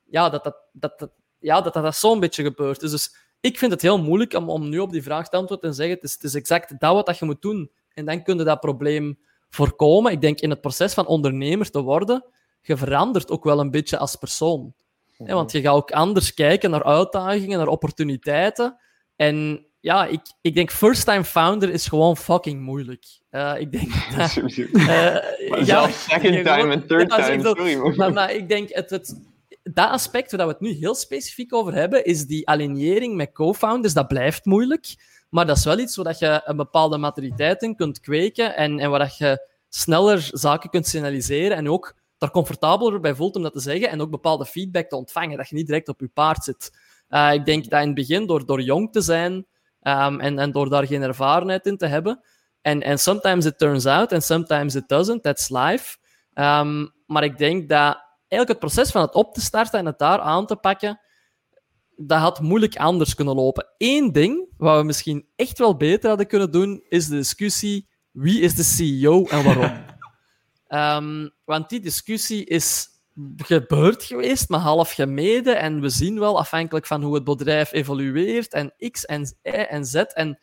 [0.05, 2.81] ja, dat dat, dat, dat, ja, dat, dat, dat zo'n beetje gebeurt.
[2.81, 5.69] Dus, dus ik vind het heel moeilijk om, om nu op die vraag te antwoorden
[5.69, 7.71] en zeggen, het is, het is exact dat wat dat je moet doen.
[7.95, 10.13] En dan kun je dat probleem voorkomen.
[10.13, 12.25] Ik denk in het proces van ondernemer te worden,
[12.63, 14.75] je verandert ook wel een beetje als persoon.
[15.25, 18.79] Ja, want je gaat ook anders kijken naar uitdagingen, naar opportuniteiten.
[19.17, 23.20] En ja, ik, ik denk first-time founder is gewoon fucking moeilijk.
[23.31, 24.37] Uh, ik denk dat...
[24.37, 27.97] uh, ja, second time en third time, sorry.
[27.97, 29.21] Maar, maar, ik denk, het, het,
[29.63, 33.95] dat aspect waar we het nu heel specifiek over hebben, is die alignering met co-founders,
[33.95, 34.95] dat blijft moeilijk.
[35.29, 38.91] Maar dat is wel iets waar je een bepaalde maturiteit in kunt kweken en, en
[38.91, 43.61] waar je sneller zaken kunt signaliseren en ook daar comfortabeler bij voelt om dat te
[43.61, 46.73] zeggen en ook bepaalde feedback te ontvangen, dat je niet direct op je paard zit.
[47.09, 49.33] Uh, ik denk dat in het begin, door, door jong te zijn
[49.83, 52.21] um, en, en door daar geen ervarenheid in te hebben,
[52.63, 55.99] en, en sometimes it turns out and sometimes it doesn't, that's life.
[56.35, 59.99] Um, maar ik denk dat eigenlijk het proces van het op te starten en het
[59.99, 61.01] daar aan te pakken,
[61.97, 63.67] dat had moeilijk anders kunnen lopen.
[63.79, 68.41] Eén ding wat we misschien echt wel beter hadden kunnen doen, is de discussie wie
[68.41, 69.73] is de CEO en waarom.
[70.67, 72.89] Ehm, want die discussie is
[73.37, 75.59] gebeurd geweest, maar half gemeden.
[75.59, 79.85] En we zien wel, afhankelijk van hoe het bedrijf evolueert, en X en Y en
[79.85, 79.95] Z.
[79.95, 80.39] En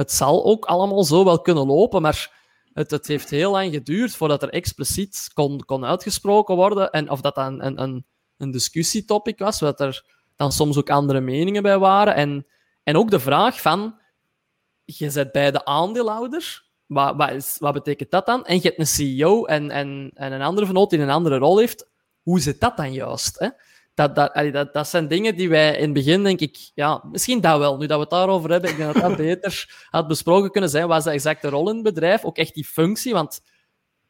[0.00, 2.38] het zal ook allemaal zo wel kunnen lopen, maar
[2.72, 6.90] het, het heeft heel lang geduurd voordat er expliciet kon, kon uitgesproken worden.
[6.90, 10.04] En of dat dan een, een, een discussietopic was, dat er
[10.36, 12.14] dan soms ook andere meningen bij waren.
[12.14, 12.46] En,
[12.82, 13.98] en ook de vraag van,
[14.84, 18.44] je zet bij de aandeelhouder, wat, wat, is, wat betekent dat dan?
[18.44, 21.58] En je hebt een CEO en, en, en een andere vernoot die een andere rol
[21.58, 21.88] heeft.
[22.22, 23.38] Hoe zit dat dan juist?
[23.38, 23.48] Hè?
[24.00, 27.40] Dat, dat, dat, dat zijn dingen die wij in het begin, denk ik, ja, misschien
[27.40, 27.76] dat wel.
[27.76, 30.88] Nu dat we het daarover hebben, ik denk dat dat beter had besproken kunnen zijn.
[30.88, 32.24] Wat is de exacte rol in het bedrijf?
[32.24, 33.40] Ook echt die functie, want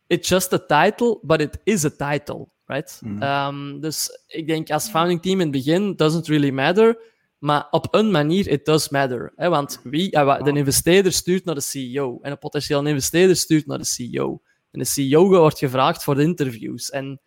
[0.06, 3.00] it's just a title, but it is a title, right?
[3.04, 3.22] Mhm.
[3.22, 6.98] Ehm, dus ik denk als founding team in het begin, doesn't really matter.
[7.38, 9.32] Maar op een manier, it does matter.
[9.36, 9.48] Hè?
[9.48, 12.18] Want wie, eh, de investeerder stuurt naar de CEO.
[12.22, 14.42] En een potentiële investeerder stuurt naar de CEO.
[14.70, 16.90] En de CEO wordt gevraagd voor de interviews.
[16.90, 17.20] En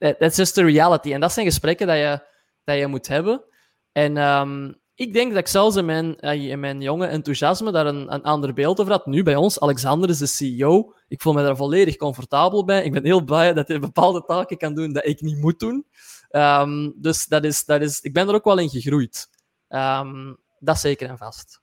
[0.00, 1.12] that's just the reality.
[1.12, 2.26] En dat zijn gesprekken dat je,
[2.64, 3.44] dat je moet hebben.
[3.92, 7.86] En ehm, ik denk dat ik zelfs in mijn, eh, in mijn jonge enthousiasme daar
[7.86, 9.06] een, een ander beeld over had.
[9.06, 10.94] Nu bij ons, Alexander is de CEO.
[11.08, 12.84] Ik voel me daar volledig comfortabel bij.
[12.84, 15.86] Ik ben heel blij dat hij bepaalde taken kan doen dat ik niet moet doen.
[16.28, 19.28] Ehm, dus dat is, dat is, ik ben er ook wel in gegroeid.
[19.68, 21.60] Ehm, dat zeker en vast.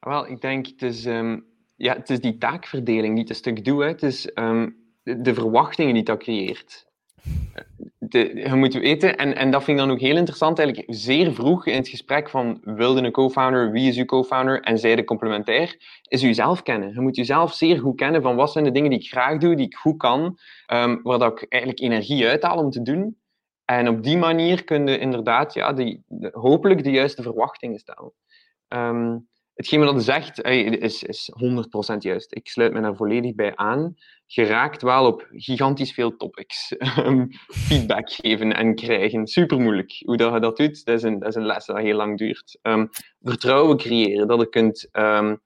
[0.00, 1.02] Wel, ik denk, het is,
[1.76, 3.84] ja, het is die taakverdeling die het een stuk doet.
[3.84, 4.22] Het is
[5.02, 6.86] de verwachtingen die dat creëert.
[8.08, 11.66] Je moet weten, en, en dat vind ik dan ook heel interessant, eigenlijk zeer vroeg
[11.66, 15.76] in het gesprek van wilde een co-founder, wie is uw co-founder en zij de complementair,
[16.08, 16.92] is jezelf kennen.
[16.92, 19.56] Je moet jezelf zeer goed kennen van wat zijn de dingen die ik graag doe,
[19.56, 23.18] die ik goed kan, ehm, waar dat ik eigenlijk energie uithaal om te doen.
[23.64, 28.12] En op die manier kun je inderdaad ja, die, hopelijk de juiste verwachtingen stellen.
[28.68, 29.16] Ehm,
[29.54, 31.32] hetgeen wat je zegt is, is
[31.94, 32.34] 100% juist.
[32.34, 33.94] Ik sluit me daar volledig bij aan.
[34.26, 36.68] Je raakt wel op gigantisch veel topics.
[36.76, 39.26] Ehm, feedback geven en krijgen.
[39.26, 40.02] Super moeilijk.
[40.04, 42.18] Hoe dat je dat doet, dat is een, dat is een les dat heel lang
[42.18, 42.58] duurt.
[42.62, 42.86] Ehm,
[43.20, 45.36] vertrouwen creëren, dat je kunt, ehm,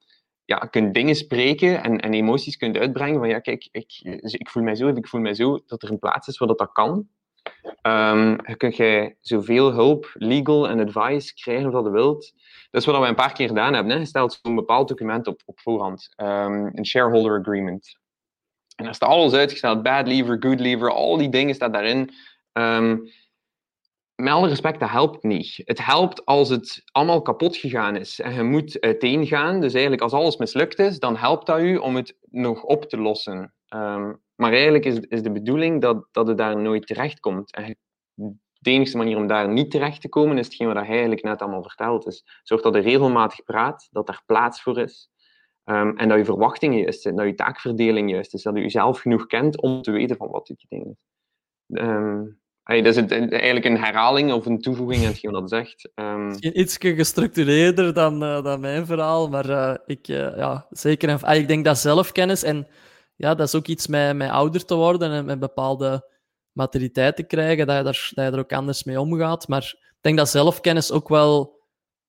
[0.45, 3.19] ja, kunt dingen spreken en, en emoties kunt uitbrengen.
[3.19, 5.59] Van ja, kijk, ik, ik voel mij zo ik voel mij zo.
[5.67, 7.09] Dat er een plaats is waar dat, dat kan.
[7.83, 12.33] Ehm dan kun je zoveel hulp, legal en advice krijgen dat je wilt.
[12.71, 13.93] Dat is wat we een paar keer gedaan hebben.
[13.93, 13.99] Hè.
[13.99, 16.09] Je stelt zo'n bepaald document op, op voorhand.
[16.17, 17.99] Ehm, een shareholder agreement.
[18.77, 19.83] En daar staat alles uitgesteld.
[19.83, 22.11] Bad lever, good lever, al die dingen staan daarin.
[22.53, 22.97] Ehm,
[24.15, 25.63] met respect, dat helpt niet.
[25.65, 29.61] Het helpt als het allemaal kapot gegaan is en je moet uiteen gaan.
[29.61, 32.97] Dus eigenlijk als alles mislukt is, dan helpt dat u om het nog op te
[32.97, 33.55] lossen.
[34.39, 37.51] Maar eigenlijk is, is de bedoeling dat, dat het daar nooit terecht komt.
[38.61, 41.41] De enige manier om daar niet terecht te komen is hetgeen wat hij eigenlijk net
[41.43, 42.25] allemaal verteld is.
[42.43, 45.11] Zorg dat er regelmatig praat, dat er plaats voor is.
[45.65, 49.01] ehm, en dat je verwachtingen juist zijn, dat je taakverdeling juist is, dat je jezelf
[49.01, 50.97] genoeg kent om te weten van wat die ding is.
[51.79, 52.23] Ehm,
[52.63, 55.91] hey, dat is het, eigenlijk een herhaling of een toevoeging aan hetgeen dat zegt.
[55.95, 61.09] Ehm, Iets gestructureerder dan, eh, dan mijn verhaal, maar eh, ik, eh, ja, zeker.
[61.09, 62.67] En, ah, ik denk dat zelfkennis en
[63.19, 66.11] ja, dat is ook iets met, met ouder te worden en met bepaalde
[66.53, 69.49] maturiteit te krijgen, dat je, daar, dat je er ook anders mee omgaat.
[69.49, 71.61] Maar ik denk dat zelfkennis ook wel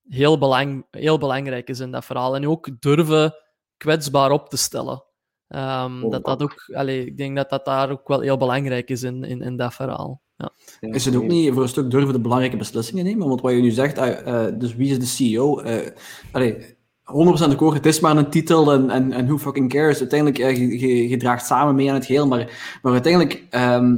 [0.09, 2.35] heel, belang, heel belangrijk is in dat verhaal.
[2.35, 3.35] En ook durven
[3.77, 5.03] kwetsbaar op te stellen.
[5.47, 8.89] Ehm, Oh, dat dat ook, allee, ik denk dat dat daar ook wel heel belangrijk
[8.89, 10.21] is in, in, in dat verhaal.
[10.35, 10.51] Ja.
[10.79, 13.27] Is het ook niet voor een stuk durven de belangrijke beslissingen nemen?
[13.27, 15.59] Want wat je nu zegt, eh, eh, dus wie is de CEO?
[15.59, 15.91] Eh
[16.31, 16.77] allee,
[17.11, 19.99] 100% akkoord, het is maar een titel en, en, en who fucking cares?
[19.99, 23.97] Uiteindelijk, eh, je, je, je draagt samen mee aan het geheel, maar, maar uiteindelijk, ehm,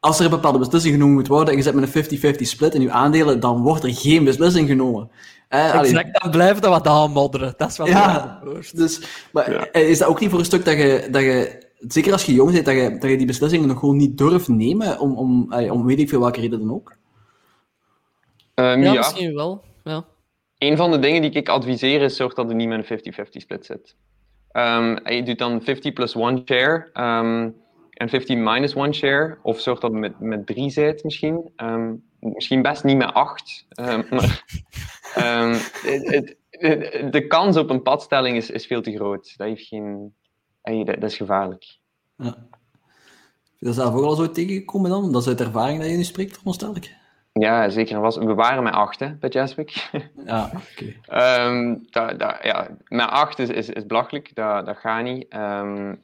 [0.00, 2.04] als er een bepaalde beslissing genomen moet worden en je zet met een
[2.36, 5.10] 50-50 split in je aandelen, dan wordt er geen beslissing genomen.
[5.48, 7.54] Eh, Exact, dan blijft dat wat aanmodderen.
[7.56, 8.40] Dat is wat Ja.
[8.74, 9.00] Dus,
[9.32, 9.66] maar Ja.
[9.70, 12.32] eh, is dat ook niet voor een stuk dat je, dat je zeker als je
[12.34, 15.52] jong bent, dat je, dat je die beslissingen nog gewoon niet durft nemen, om, om,
[15.52, 16.96] eh, om weet ik veel welke reden dan ook?
[18.54, 19.62] Ehm, Ja, ja, misschien wel.
[19.84, 20.04] Ja.
[20.70, 23.30] Een van de dingen die ik adviseer is zorg dat er niet met een 50-50
[23.30, 23.96] split zit.
[24.50, 27.50] Ehm, je doet dan 50 plus 1 share ehm,
[27.90, 29.38] en 50 minus 1 share.
[29.42, 31.50] Of zorg dat met, met 3 zit misschien.
[31.56, 33.66] Ehm, misschien best niet met 8.
[34.10, 34.44] maar
[35.82, 36.36] het,
[37.12, 39.34] de kans op een padstelling is, is veel te groot.
[39.36, 40.14] Dat, heeft geen,
[40.84, 41.78] dat is gevaarlijk.
[42.16, 42.24] Ja.
[42.24, 45.12] Heb je dat zelf ook al zo tegengekomen dan?
[45.12, 47.02] Dat is uit ervaring dat je nu spreekt, veronderstel ik?
[47.40, 48.00] Ja, zeker.
[48.00, 49.90] Was, we waren met 8 hè, bij Jaswick.
[50.26, 50.94] Ja, oké.
[51.06, 51.76] Ehm,
[52.42, 55.28] ja, met acht is, is, is belachelijk, dat, dat gaat niet.
[55.28, 55.94] Ehm,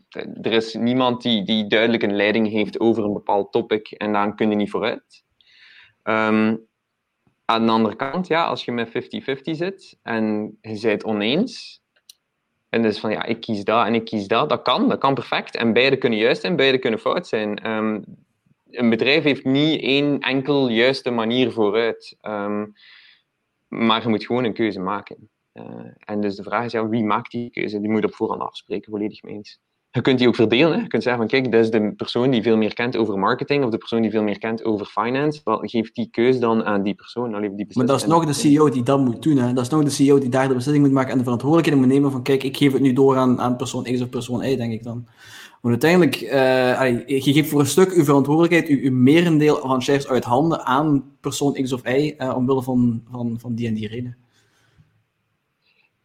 [0.42, 4.34] er is niemand die, die duidelijk een leiding heeft over een bepaald topic en daar
[4.34, 5.24] kun je niet vooruit.
[6.02, 6.56] Ehm,
[7.44, 11.82] aan de andere kant, ja, als je met 50-50 zit en je bent oneens,
[12.68, 15.14] en dus van ja, ik kies dat en ik kies dat, dat kan, dat kan
[15.14, 15.56] perfect.
[15.56, 17.62] En beide kunnen juist zijn, beide kunnen fout zijn.
[18.70, 22.16] Een bedrijf heeft niet één enkel juiste manier vooruit.
[22.20, 22.66] Ehm,
[23.68, 25.30] maar je moet gewoon een keuze maken.
[25.54, 25.64] Uh,
[25.98, 27.80] en dus de vraag is, ja, wie maakt die keuze?
[27.80, 29.60] Die moet op voorhand afspreken, volledig mee eens
[29.92, 30.72] je kunt die ook verdelen.
[30.72, 30.82] Hè.
[30.82, 33.64] Je kunt zeggen van kijk, dat is de persoon die veel meer kent over marketing
[33.64, 35.40] of de persoon die veel meer kent over finance.
[35.44, 37.30] Wel, geef die keus dan aan die persoon.
[37.30, 39.36] Dan die maar dat is nog de CEO die dat moet doen.
[39.36, 39.52] Hè.
[39.52, 41.92] Dat is nog de CEO die daar de beslissing moet maken en de verantwoordelijkheid moet
[41.92, 44.56] nemen van kijk, ik geef het nu door aan, aan persoon X of persoon Y,
[44.56, 45.06] denk ik dan.
[45.60, 50.08] Want uiteindelijk, uh, je geeft voor een stuk uw verantwoordelijkheid, uw, uw merendeel van shares
[50.08, 53.88] uit handen aan persoon X of Y, uh, omwille van, van, van die en die
[53.88, 54.16] reden.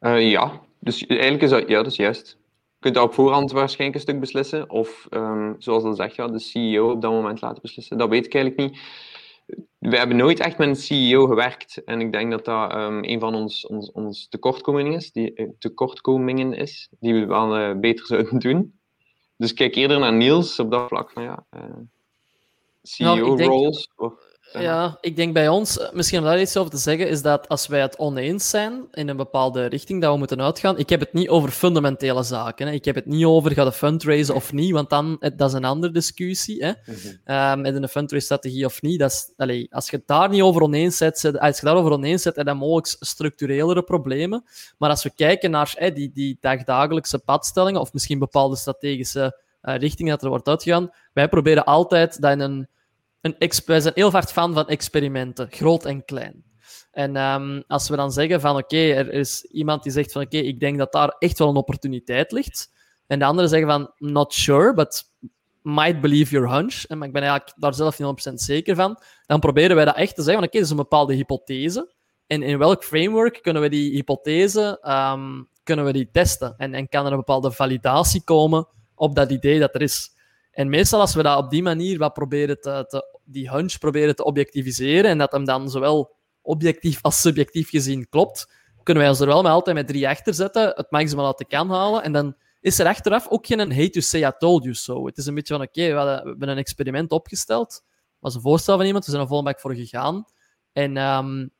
[0.01, 2.37] Uh, ja, dus eigenlijk is dat, ja, dat is juist
[2.85, 4.69] kunt dat op voorhand waarschijnlijk een stuk beslissen.
[4.69, 7.97] Of, um, zoals al zegt, ja, de CEO op dat moment laten beslissen.
[7.97, 8.81] Dat weet ik eigenlijk niet.
[9.77, 11.83] We hebben nooit echt met een CEO gewerkt.
[11.83, 15.47] En ik denk dat dat um, een van ons, ons, ons tekortkomingen, is, die, eh,
[15.59, 18.79] tekortkomingen is, die we wel beter zouden doen.
[19.37, 21.61] Dus kijk eerder naar Niels op dat vlak van ja, eh,
[22.83, 23.89] CEO-roles.
[23.97, 24.13] Nou,
[24.61, 27.47] ja, ik denk bij ons, eh, misschien om daar iets over te zeggen, is dat
[27.47, 30.99] als wij het oneens zijn in een bepaalde richting dat we moeten uitgaan, ik heb
[30.99, 32.67] het niet over fundamentele zaken.
[32.67, 32.73] Hè.
[32.73, 35.55] Ik heb het niet over ga de fundraisen of niet, want dan, eh, dat is
[35.55, 36.63] een andere discussie.
[36.63, 36.69] Hè.
[36.69, 37.65] Mm -hmm.
[37.65, 40.97] um, een fundraise-strategie of niet, dat is, allez, als je het daar niet over oneens
[40.97, 44.43] zet, als je daarover oneens zet, dan mogelijk structurelere problemen.
[44.77, 49.75] Maar als we kijken naar hè, die, die dagdagelijkse padstellingen, of misschien bepaalde strategische uh,
[49.75, 52.67] richtingen dat er wordt uitgegaan, wij proberen altijd dat in een
[53.25, 56.43] een wij zijn heel vaak fan van experimenten, groot en klein.
[56.91, 60.37] En um, als we dan zeggen van oké, er is iemand die zegt van oké,
[60.37, 62.73] ik denk dat daar echt wel een opportuniteit ligt.
[63.07, 65.03] En de anderen zeggen van not sure, but
[65.61, 66.83] might believe your hunch.
[66.83, 68.99] En ik ben eigenlijk daar zelf niet 100% zeker van.
[69.25, 71.93] Dan proberen wij dat echt te zeggen van oké, okay, dat is een bepaalde hypothese.
[72.27, 76.53] En in welk framework kunnen we die hypothese um, kunnen we die testen?
[76.57, 80.13] En, en kan er een bepaalde validatie komen op dat idee dat er is?
[80.51, 84.15] En meestal als we dat op die manier wat proberen te, te die hunch proberen
[84.15, 88.51] te objectiviseren en dat hem dan zowel objectief als subjectief gezien klopt,
[88.83, 91.45] kunnen wij ons er wel maar altijd met drie achter zetten, het maximaal uit de
[91.45, 94.75] kan halen en dan is er achteraf ook geen hate to say I told you
[94.75, 95.05] so.
[95.05, 97.83] Het is een beetje van, oké, we, hebben een experiment opgesteld, dat
[98.19, 100.25] was een voorstel van iemand, we zijn er volle voor gegaan
[100.73, 101.53] en um,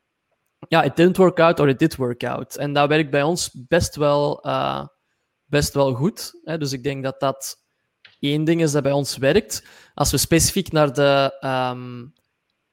[0.68, 2.56] ja, it didn't work out or it did work out.
[2.56, 4.88] En dat werkt bij ons best wel, uh,
[5.46, 6.40] best wel goed.
[6.44, 6.58] Hè?
[6.58, 7.65] Dus ik denk dat dat
[8.20, 9.66] één ding is dat bij ons werkt.
[9.94, 11.38] Als we specifiek naar de,
[11.74, 12.14] um,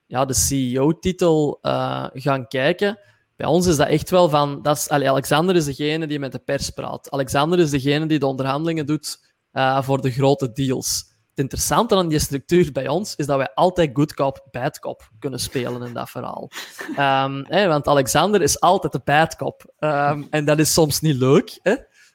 [0.06, 2.98] ja, de CEO-titel uh, gaan kijken,
[3.36, 4.62] bij ons is dat echt wel van...
[4.62, 7.10] Dat is, Alexander is degene die met de pers praat.
[7.10, 11.10] Alexander is degene die de onderhandelingen doet uh, voor de grote deals.
[11.28, 15.10] Het interessante aan die structuur bij ons is dat wij altijd good cop, bad cop
[15.18, 16.50] kunnen spelen in dat verhaal.
[17.48, 19.74] Hè, want Alexander is altijd de bad cop.
[19.78, 21.58] Um, en dat is soms niet leuk.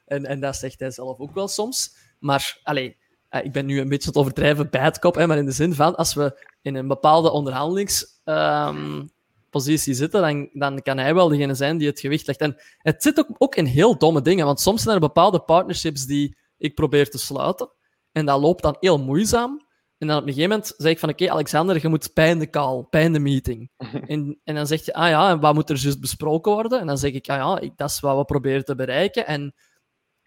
[0.06, 1.96] En, en dat zegt hij zelf ook wel soms.
[2.18, 2.96] Maar allee,
[3.30, 5.52] uh, ik ben nu een beetje het overdrijven bij het kop, hè, maar in de
[5.52, 11.28] zin van als we in een bepaalde onderhandelingspositie um, zitten, dan, dan kan hij wel
[11.28, 12.40] degene zijn die het gewicht legt.
[12.40, 16.06] En het zit ook, ook in heel domme dingen, want soms zijn er bepaalde partnerships
[16.06, 17.70] die ik probeer te sluiten.
[18.12, 19.66] En dat loopt dan heel moeizaam.
[19.98, 22.38] En dan op een gegeven moment zeg ik van, oké, Alexander, je moet bij in
[22.38, 23.70] de call, bij in de meeting.
[24.06, 26.80] en, en dan zeg je, ah ja, en wat moet er juist besproken worden?
[26.80, 29.26] En dan zeg ik, ah ja, ik, dat is wat we proberen te bereiken.
[29.26, 29.54] En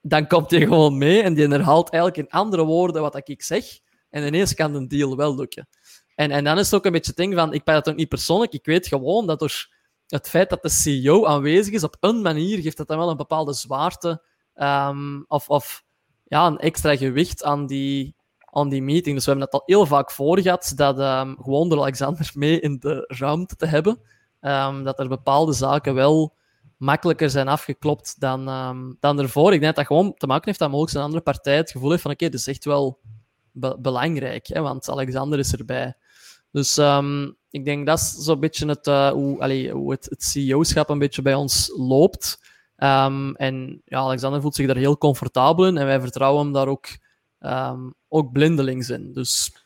[0.02, 3.66] dan komt hij gewoon mee en die herhaalt eigenlijk in andere woorden wat ik zeg.
[4.10, 5.68] En ineens kan een deal wel lukken.
[6.16, 7.96] En, en dan is het ook een beetje het ding van, ik ben het ook
[7.96, 9.68] niet persoonlijk, ik weet gewoon dat door
[10.08, 13.18] het feit dat de CEO aanwezig is op een manier, geeft dat dan wel een
[13.18, 14.22] bepaalde zwaarte
[14.56, 15.84] um, of, of
[16.24, 19.16] ja, een extra gewicht aan die, aan die meeting.
[19.16, 22.60] Dus we hebben het al heel vaak voor gehad, dat um, gewoon door Alexander mee
[22.60, 24.00] in de ruimte te hebben,
[24.42, 26.36] um, dat er bepaalde zaken wel
[26.82, 29.54] makkelijker zijn afgeklopt dan, um, dan ervoor.
[29.54, 31.90] Ik denk dat dat gewoon te maken heeft dat mogelijk een andere partij het gevoel
[31.90, 33.00] heeft van oké, okay, dit is echt wel
[33.52, 35.96] be belangrijk, hè, want Alexander is erbij.
[36.52, 40.24] Dus um, ik denk dat is zo'n beetje het, uh, hoe, allee, hoe het, het
[40.24, 42.40] CEO-schap een beetje bij ons loopt.
[42.78, 46.68] Um, en ja, Alexander voelt zich daar heel comfortabel in en wij vertrouwen hem daar
[46.68, 46.88] ook,
[48.08, 49.14] ook blindelings in.
[49.14, 49.61] Dus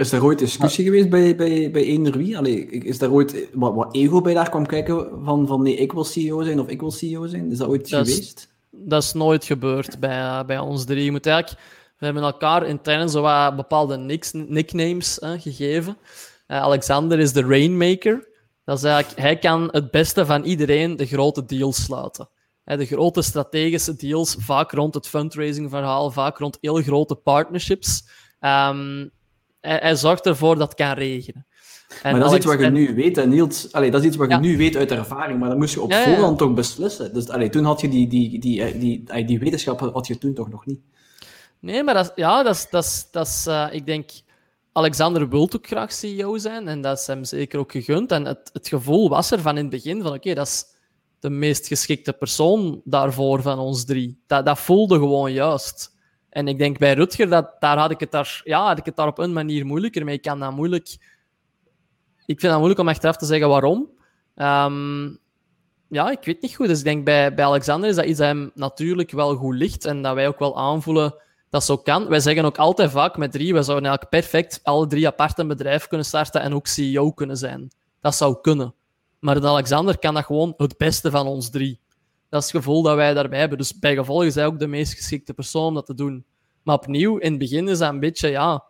[0.00, 2.38] is er ooit discussie geweest bij, bij, bij eender wie?
[2.38, 5.92] Allee, is daar ooit wat, wat, ego bij daar kwam kijken van, van nee, ik
[5.92, 7.50] wil CEO zijn of ik wil CEO zijn?
[7.50, 8.38] Is dat ooit geweest?
[8.38, 11.04] Is, dat is nooit gebeurd bij, uh, bij ons drie.
[11.04, 11.62] Je moet eigenlijk,
[11.98, 13.96] we hebben elkaar intern zo wat bepaalde
[14.32, 15.96] nicknames uh, gegeven.
[16.48, 18.28] Uh, Alexander is de Rainmaker.
[18.64, 22.28] Dat is eigenlijk, hij kan het beste van iedereen de grote deals sluiten.
[22.64, 28.04] De grote strategische deals, vaak rond het fundraising verhaal, vaak rond heel grote partnerships.
[28.40, 29.10] Um,
[29.60, 31.46] hij, hij, zorgt ervoor dat het kan regenen.
[32.02, 33.72] En maar dat is iets wat je nu weet, Niels.
[33.72, 35.92] Allee, dat is iets wat je nu weet uit ervaring, maar dat moest je op
[35.92, 37.14] voorhand toch beslissen.
[37.14, 40.34] Dus allee, toen had je die, die, die, die, die, die wetenschap had je toen
[40.34, 40.80] toch nog niet.
[41.60, 44.10] Nee, maar dat, ja, dat is, dat is, dat is uh, ik denk,
[44.72, 48.12] Alexander wil ook graag CEO zijn en dat is hem zeker ook gegund.
[48.12, 50.64] En het, het gevoel was er van in het begin van, oké, dat is
[51.20, 54.22] de meest geschikte persoon daarvoor van ons drie.
[54.26, 55.98] Dat, dat voelde gewoon juist.
[56.30, 58.96] En ik denk bij Rutger, dat, daar had ik, het daar, ja, had ik het
[58.96, 60.14] daar op een manier moeilijker mee.
[60.14, 60.96] Ik kan dat moeilijk...
[62.26, 63.88] Ik vind het moeilijk om achteraf te zeggen waarom.
[64.36, 65.18] Um,
[65.88, 66.66] ja, ik weet niet goed.
[66.66, 69.84] Dus ik denk bij, bij Alexander is dat iets dat hem natuurlijk wel goed ligt
[69.84, 71.14] en dat wij ook wel aanvoelen
[71.50, 72.08] dat zo kan.
[72.08, 75.48] Wij zeggen ook altijd vaak met drie, we zouden eigenlijk perfect alle drie apart een
[75.48, 77.70] bedrijf kunnen starten en ook CEO kunnen zijn.
[78.00, 78.74] Dat zou kunnen.
[79.18, 81.80] Maar Alexander kan dat gewoon het beste van ons drie.
[82.30, 83.58] Dat is het gevoel dat wij daarbij hebben.
[83.58, 86.24] Dus bij gevolg is hij ook de meest geschikte persoon om dat te doen.
[86.62, 88.64] Maar opnieuw, in het begin is dat een beetje, ja...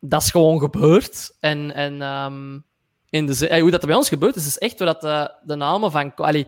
[0.00, 1.36] Dat is gewoon gebeurd.
[1.40, 2.64] En, en um,
[3.10, 6.14] in de, hoe dat bij ons gebeurt, is, is echt dat de, de namen van...
[6.14, 6.46] Allee,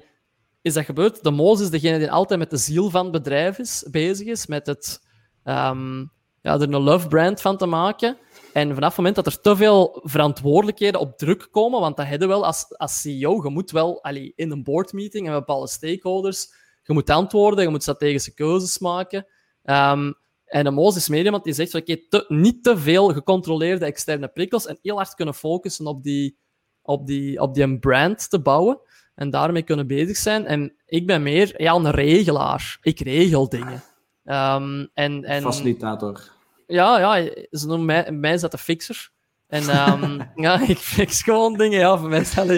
[0.62, 1.22] is dat gebeurd?
[1.22, 4.66] De Moos is degene die altijd met de ziel van het bedrijf bezig is, met
[4.66, 5.00] het...
[5.44, 6.12] Um,
[6.42, 8.16] ja, er een love brand van te maken.
[8.52, 12.28] En vanaf het moment dat er te veel verantwoordelijkheden op druk komen, want dat hebben
[12.28, 16.92] wel als, als CEO, je moet wel allee, in een boardmeeting en bepaalde stakeholders, je
[16.92, 19.26] moet antwoorden, je moet strategische keuzes maken.
[19.64, 21.96] Um, en de Moos is meer iemand die zegt, oké,
[22.28, 26.38] niet te veel gecontroleerde externe prikkels en heel hard kunnen focussen op die,
[26.82, 28.80] op die, op die brand te bouwen
[29.14, 30.46] en daarmee kunnen bezig zijn.
[30.46, 32.78] En ik ben meer ja, een regelaar.
[32.82, 33.82] Ik regel dingen.
[34.24, 36.36] Um, en, en, Facilitator.
[36.68, 39.10] Ja, ja, ze noemen mij, mij is dat de fixer.
[39.46, 41.78] En um, ja, ik fix gewoon dingen.
[41.78, 42.50] Ja, voor mij is dat,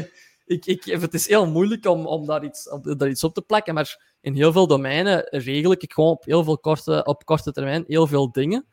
[0.45, 3.43] ik, ik, het is heel moeilijk om, om daar, iets, op, daar iets op te
[3.43, 7.53] plakken, maar in heel veel domeinen regel ik gewoon op heel veel korte, op korte
[7.53, 8.67] termijn heel veel dingen.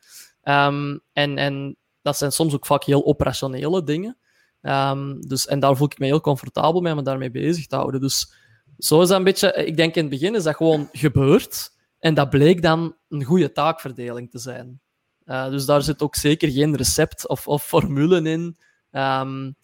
[0.44, 4.18] Um, en, en dat zijn soms ook vaak heel operationele dingen.
[4.62, 7.76] Um, dus, en daar voel ik me heel comfortabel mee om me daarmee bezig te
[7.76, 8.02] houden.
[8.02, 8.34] Dus
[8.78, 9.54] zo is dat een beetje...
[9.54, 11.72] Ik denk in het begin is dat gewoon gebeurd.
[12.00, 14.82] En dat bleek dan een goede taakverdeling te zijn.
[15.28, 18.58] Uh, dus daar zit ook zeker geen recept of, of formule in.
[18.92, 19.56] Um,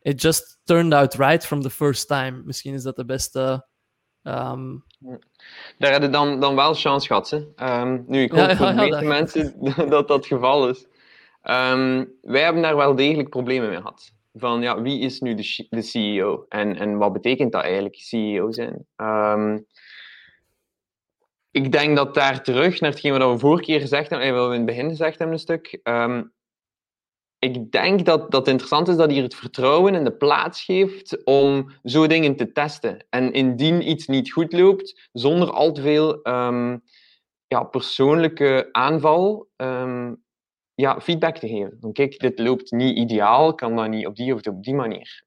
[0.00, 2.42] it just turned out right from the first time.
[2.44, 3.66] Misschien is dat de beste...
[4.22, 4.84] Um...
[5.78, 7.30] Daar hebben dan, dan wel chance gehad.
[7.30, 7.80] Hè?
[7.80, 9.54] Um, nu, ik hoop ja, voor de meeste mensen
[9.90, 10.86] dat dat het geval is.
[12.20, 15.82] wij hebben daar wel degelijk problemen mee gehad van ja, wie is nu de, de
[15.82, 18.86] CEO en, en wat betekent dat eigenlijk, CEO zijn?
[21.58, 24.46] Ik denk dat daar terug naar hetgeen wat we vorige keer gezegd hebben, en wat
[24.46, 25.80] we in het begin gezegd hebben een stuk.
[25.82, 26.32] Um,
[27.38, 31.70] ik denk dat, dat interessant is dat hier het vertrouwen in de plaats geeft om
[31.84, 33.06] zo dingen te testen.
[33.10, 36.82] En indien iets niet goed loopt, zonder al te veel um,
[37.46, 40.24] ja, persoonlijke aanval, um,
[40.74, 41.76] ja, feedback te geven.
[41.80, 45.22] Dan kijk, dit loopt niet ideaal, kan dat niet op die of op die manier.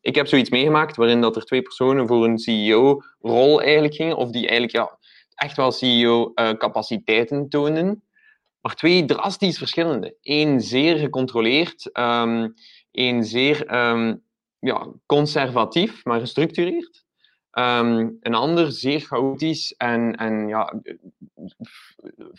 [0.00, 4.30] Ik heb zoiets meegemaakt waarin dat er twee personen voor een CEO-rol eigenlijk gingen, of
[4.30, 4.97] die eigenlijk ja,
[5.38, 8.02] echt wel CEO-capaciteiten uh, toonden,
[8.60, 10.16] maar twee drastisch verschillende.
[10.22, 12.54] Eén zeer gecontroleerd, um,
[12.90, 14.22] één zeer um,
[14.58, 17.06] ja, conservatief, maar gestructureerd.
[17.52, 20.80] Um, een ander zeer chaotisch en, en ja,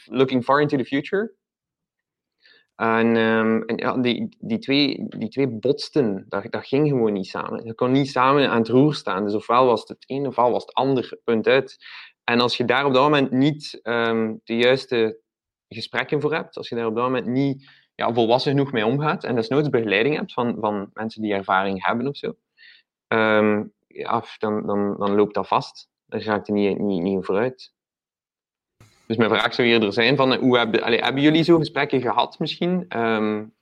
[0.05, 1.37] looking far into the future.
[2.79, 7.65] En, en ja, die, die, twee, die twee botsten, dat, dat ging gewoon niet samen.
[7.65, 9.23] Je kon niet samen aan het roer staan.
[9.23, 11.77] Dus ofwel was het het een, ofwel was het ander, punt uit.
[12.29, 15.19] En als je daar op dat moment niet um, de juiste
[15.67, 19.23] gesprekken voor hebt, als je daar op dat moment niet ja, volwassen genoeg mee omgaat
[19.23, 22.35] en desnoods begeleiding hebt van, van mensen die ervaring hebben of zo,
[23.07, 25.89] um, ja, dan, dan, dan loopt dat vast.
[26.05, 27.73] Daar raakt er niet, niet, niet vooruit.
[29.05, 32.99] Dus mijn vraag zou eerder zijn van, hoe hebben, hebben jullie zo gesprekken gehad misschien
[32.99, 33.53] um,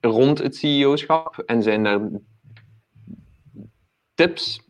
[0.00, 1.38] rond het CEO-schap?
[1.38, 2.10] En zijn er
[4.14, 4.66] tips,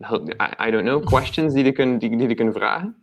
[0.67, 3.00] I, don't know, questions die je kunt, die, die kunt vragen?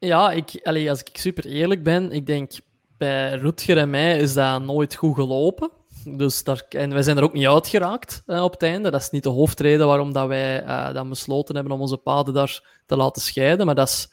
[0.00, 2.52] Ja, ik, allez, als ik super eerlijk ben, ik denk
[2.96, 5.70] bij Rutger en mij is dat nooit goed gelopen.
[6.04, 8.90] Dus daar, en wij zijn er ook niet uitgeraakt uh, op het einde.
[8.90, 12.34] Dat is niet de hoofdreden waarom dat wij uh, dan besloten hebben om onze paden
[12.34, 13.66] daar te laten scheiden.
[13.66, 14.08] Maar dat is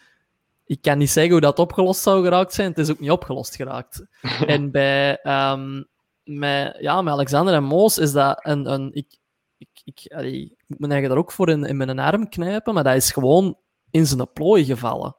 [0.68, 2.70] ik kan niet zeggen hoe dat opgelost zou geraakt zijn.
[2.70, 4.06] Het is ook niet opgelost geraakt.
[4.48, 5.88] en bij um,
[6.24, 8.72] met, ja, met Alexander en Moos is dat een.
[8.72, 9.18] een ik,
[9.58, 12.74] ik, ik, allee, ik moet mijn eigen daar ook voor in, in mijn arm knijpen,
[12.74, 13.58] maar dat is gewoon
[13.92, 15.16] in zijn plooi gevallen.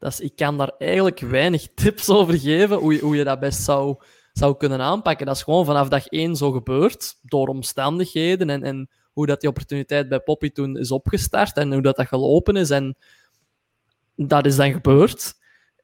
[0.00, 3.62] Is, ik kan daar eigenlijk weinig tips over geven hoe je, hoe je dat best
[3.62, 3.96] zou,
[4.32, 5.26] zou kunnen aanpakken.
[5.26, 9.48] Dat is gewoon vanaf dag één zo gebeurd, door omstandigheden en, en hoe dat die
[9.48, 12.70] opportuniteit bij Poppy toen is opgestart en hoe dat, dat gelopen is.
[12.70, 12.96] En
[14.16, 15.34] dat is dan gebeurd.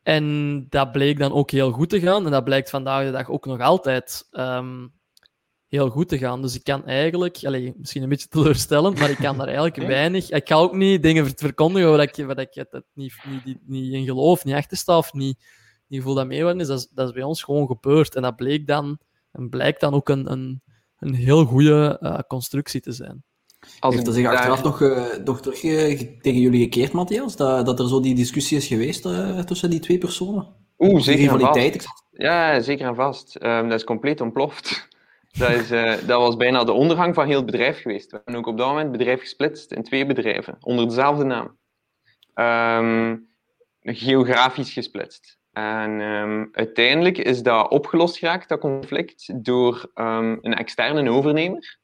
[0.02, 2.24] En dat bleek dan ook heel goed te gaan.
[2.24, 4.92] En dat blijkt vandaag de dag ook nog altijd um,
[5.74, 6.42] heel goed te gaan.
[6.42, 10.30] Dus ik kan eigenlijk, allez, misschien een beetje teleurstellend, maar ik kan daar eigenlijk weinig.
[10.30, 13.14] Ik ga ook niet dingen verkondigen waar ik, waar ik het niet,
[13.44, 15.44] niet, niet in geloof, niet achter sta of niet,
[15.86, 16.66] niet voel dat meewerken is.
[16.66, 16.88] Dat, is.
[16.90, 18.14] dat is bij ons gewoon gebeurd.
[18.14, 18.98] En dat bleek dan,
[19.32, 20.62] en blijkt dan ook een, een,
[20.98, 23.24] een heel goede uh, constructie te zijn.
[23.78, 27.36] Als Heeft dat zich achteraf nog, uh, nog terug uh, tegen jullie gekeerd, Matthias?
[27.36, 29.02] Dat, dat er zo die discussie is geweest
[29.46, 30.46] tussen die twee personen?
[30.78, 31.86] Oeh, zeker en vast.
[32.10, 33.36] Ja, zeker en vast.
[33.42, 34.88] Um, dat is compleet ontploft.
[35.38, 38.10] Dat, uh, dat was bijna de ondergang van heel het bedrijf geweest.
[38.10, 41.58] We hebben ook op dat moment het bedrijf gesplitst in twee bedrijven, onder dezelfde naam.
[42.34, 43.28] Um,
[43.80, 45.38] geografisch gesplitst.
[45.52, 51.78] En um, uiteindelijk is dat opgelost geraakt, dat conflict, door um, een externe overnemer,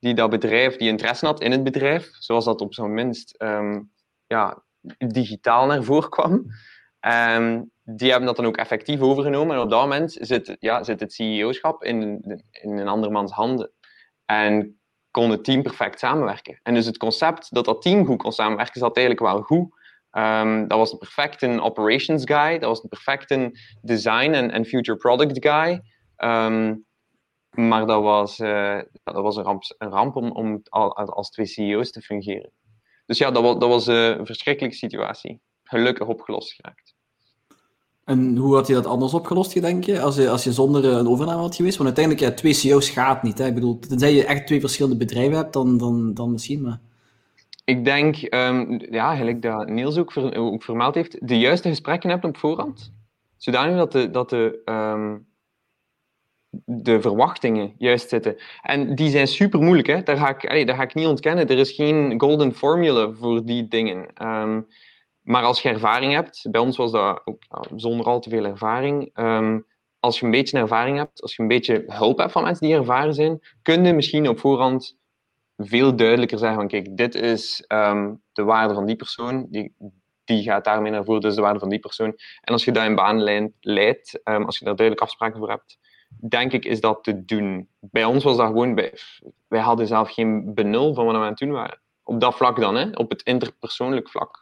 [0.00, 3.34] die dat bedrijf, die interesse had in het bedrijf, zoals dat op zijn minst
[4.26, 4.62] ja,
[4.98, 6.46] digitaal naar voren kwam.
[7.96, 9.56] Die hebben dat dan ook effectief overgenomen.
[9.56, 13.70] En op dat moment zit, ja, zit het CEO-schap in, in een andermans handen.
[14.24, 14.80] En
[15.10, 16.60] kon het team perfect samenwerken.
[16.62, 19.80] En dus het concept dat dat team goed kon samenwerken, zat eigenlijk wel goed.
[20.12, 25.46] Um, dat was een perfecte operations guy, dat was een perfecte design en, future product
[25.46, 25.82] guy.
[26.16, 26.86] Um,
[27.50, 31.90] maar dat was, uh, dat was een ramp, een ramp om, om als twee CEO's
[31.90, 32.52] te fungeren.
[33.06, 35.40] Dus ja, dat was, dat was een verschrikkelijke situatie.
[35.62, 36.91] Gelukkig opgelost geraakt.
[38.04, 40.96] En hoe had je dat anders opgelost, denk je, als je, als je zonder eh,
[40.96, 41.76] een overname had geweest?
[41.76, 43.38] Want uiteindelijk, ja, twee CEO's gaat niet.
[43.38, 43.46] Hè?
[43.46, 46.80] Ik bedoel, tenzij je echt twee verschillende bedrijven hebt, dan, dan, dan misschien, maar...
[47.64, 52.24] Ik denk, um, ja, gelijk dat Niels ook, ook vermeld heeft, de juiste gesprekken hebt
[52.24, 52.92] op voorhand.
[53.36, 55.26] Zodanig dat de, dat de, um,
[56.64, 58.36] de verwachtingen juist zitten.
[58.62, 60.02] En die zijn super moeilijk, hè?
[60.02, 61.48] Daar, ga ik, daar ga ik niet ontkennen.
[61.48, 64.26] Er is geen golden formula voor die dingen.
[64.26, 64.66] Um,
[65.22, 67.42] maar als je ervaring hebt, bij ons was dat ook
[67.76, 69.10] zonder al te veel ervaring.
[69.14, 69.60] Ehm,
[69.98, 72.76] als je een beetje ervaring hebt, als je een beetje hulp hebt van mensen die
[72.76, 74.96] ervaren zijn, kun je misschien op voorhand
[75.56, 79.74] veel duidelijker zeggen van kijk, dit is um, de waarde van die persoon, die,
[80.24, 82.14] die gaat daarmee naar voren, dus de waarde van die persoon.
[82.40, 85.78] En als je dat in baanlijn leidt, um, als je daar duidelijk afspraken voor hebt,
[86.28, 87.68] denk ik is dat te doen.
[87.80, 88.94] Bij ons was dat gewoon, bij,
[89.48, 91.80] wij hadden zelf geen benul van wat we aan het doen waren.
[92.02, 94.41] Op dat vlak dan, hè, op het interpersoonlijk vlak.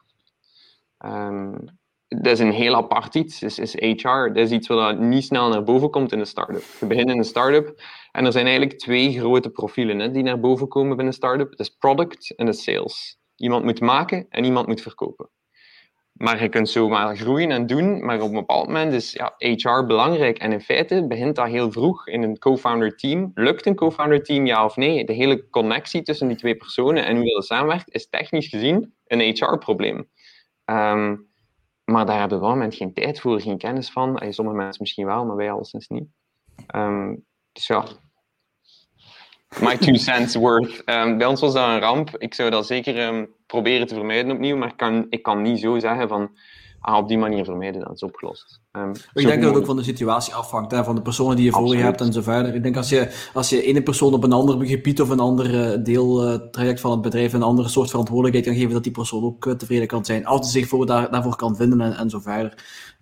[1.05, 1.79] Um,
[2.09, 4.27] dat is een heel apart iets, is, is HR.
[4.27, 6.63] Dat is iets wat niet snel naar boven komt in een start-up.
[6.81, 7.83] Je begint in een start-up
[8.13, 11.51] en er zijn eigenlijk twee grote profielen hè, die naar boven komen binnen een start-up.
[11.51, 13.19] Dat is product en dat is sales.
[13.37, 15.31] Iemand moet maken en iemand moet verkopen.
[16.13, 19.87] Maar je kunt zomaar groeien en doen, maar op een bepaald moment is ja, HR
[19.87, 20.39] belangrijk.
[20.39, 23.31] En in feite begint dat heel vroeg in een co-founder team.
[23.35, 25.05] Lukt een co-founder team ja of nee?
[25.05, 29.21] De hele connectie tussen die twee personen en hoe dat samenwerkt is technisch gezien een
[29.21, 30.09] HR-probleem.
[30.71, 31.29] Um,
[31.85, 34.23] maar daar hebben we op moment geen tijd voor, geen kennis van.
[34.33, 36.09] sommige mensen misschien wel, maar wij alleszins niet.
[36.75, 37.85] Um, dus ja,
[39.61, 40.83] my two cents worth.
[40.87, 42.17] Um, bij ons was dat een ramp.
[42.19, 46.09] Ik zou dat zeker proberen te vermijden opnieuw, maar kan, ik kan niet zo zeggen
[46.09, 46.39] van
[46.81, 48.61] ah, op die manier vermijden, dat is opgelost.
[48.73, 51.45] Um, ik denk dat het ook van de situatie afhangt, hè, van de personen die
[51.45, 52.55] je voor je hebt en zo verder.
[52.55, 55.55] Ik denk als je, als je ene persoon op een ander gebied of een ander
[55.55, 59.47] uh, deeltraject van het bedrijf een andere soort verantwoordelijkheid kan geven, dat die persoon ook
[59.47, 62.19] uh, tevreden kan zijn, als hij zich voor, daar, daarvoor kan vinden en, en zo
[62.19, 62.55] verder.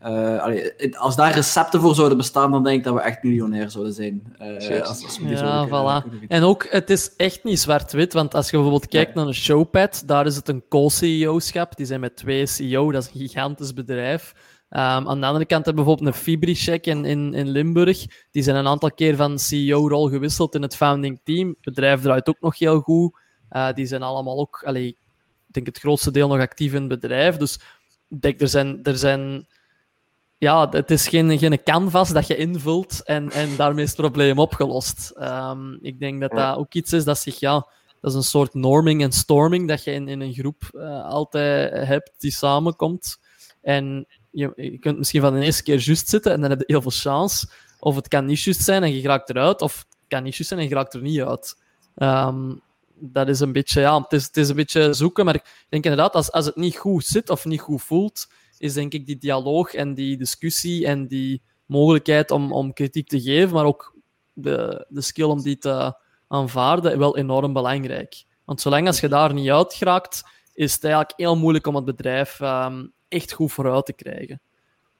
[0.03, 3.71] Uh, allee, als daar recepten voor zouden bestaan, dan denk ik dat we echt miljonair
[3.71, 4.37] zouden zijn.
[4.43, 6.27] Uh, als, als we ja, voilà.
[6.29, 10.03] En ook, het is echt niet zwart-wit, want als je bijvoorbeeld kijkt naar een showpad,
[10.07, 11.77] daar is het een co-CEO-schap.
[11.77, 14.35] Die zijn met twee CEO, dat is een gigantisch bedrijf.
[14.71, 18.07] Um, aan de andere kant hebben we bijvoorbeeld een Fibricheck in, in, in Limburg.
[18.31, 21.49] Die zijn een aantal keer van CEO-rol gewisseld in het founding team.
[21.49, 23.19] Het bedrijf draait ook nog heel goed.
[23.51, 24.97] Uh, die zijn allemaal ook, allee, ik
[25.47, 27.37] denk het grootste deel nog actief in het bedrijf.
[27.37, 27.59] Dus
[28.09, 29.47] denk, er zijn, er zijn
[30.39, 34.39] ja, het is geen, geen canvas dat je invult en, en daarmee is het probleem
[34.39, 35.13] opgelost.
[35.17, 37.67] Um, ik denk dat dat ook iets is dat zich, ja,
[38.01, 41.87] dat is een soort norming en storming dat je in, in een groep uh, altijd
[41.87, 43.19] hebt die samenkomt.
[43.63, 46.65] En je, je kunt misschien van de eerste keer juist zitten en dan heb je
[46.67, 47.49] heel veel chance.
[47.79, 50.49] Of het kan niet juist zijn en je raakt eruit, of het kan niet juist
[50.49, 51.57] zijn en je raakt er niet uit.
[51.97, 52.61] Um,
[53.01, 55.85] dat is een beetje, ja, het is, het is een beetje zoeken, maar ik denk
[55.85, 58.29] inderdaad, als, als het niet goed zit of niet goed voelt,
[58.59, 63.21] is denk ik die dialoog en die discussie en die mogelijkheid om, om kritiek te
[63.21, 63.97] geven, maar ook
[64.33, 65.97] de, de skill om die te
[66.29, 68.25] aanvaarden, wel enorm belangrijk.
[68.45, 70.23] Want zolang als je daar niet uit geraakt,
[70.55, 74.41] is het eigenlijk heel moeilijk om het bedrijf um, echt goed vooruit te krijgen.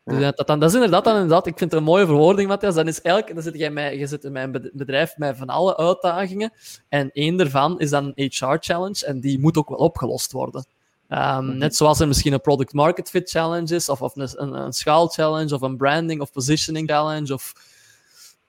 [0.05, 2.75] Dus dat, dat, is inderdaad, dan inderdaad, ik vind het een mooie verwoording, Matthias.
[2.75, 5.77] Dan, is eigenlijk, dan zit jij mij, je zit in mijn bedrijf met van alle
[5.77, 6.53] uitdagingen.
[6.89, 9.07] En één daarvan is dan een HR-challenge.
[9.07, 10.67] En die moet ook wel opgelost worden.
[11.09, 14.73] Um, Net zoals er misschien een product market fit challenge is, of, of een, een,
[14.73, 17.53] schaal challenge, of een branding of positioning challenge, of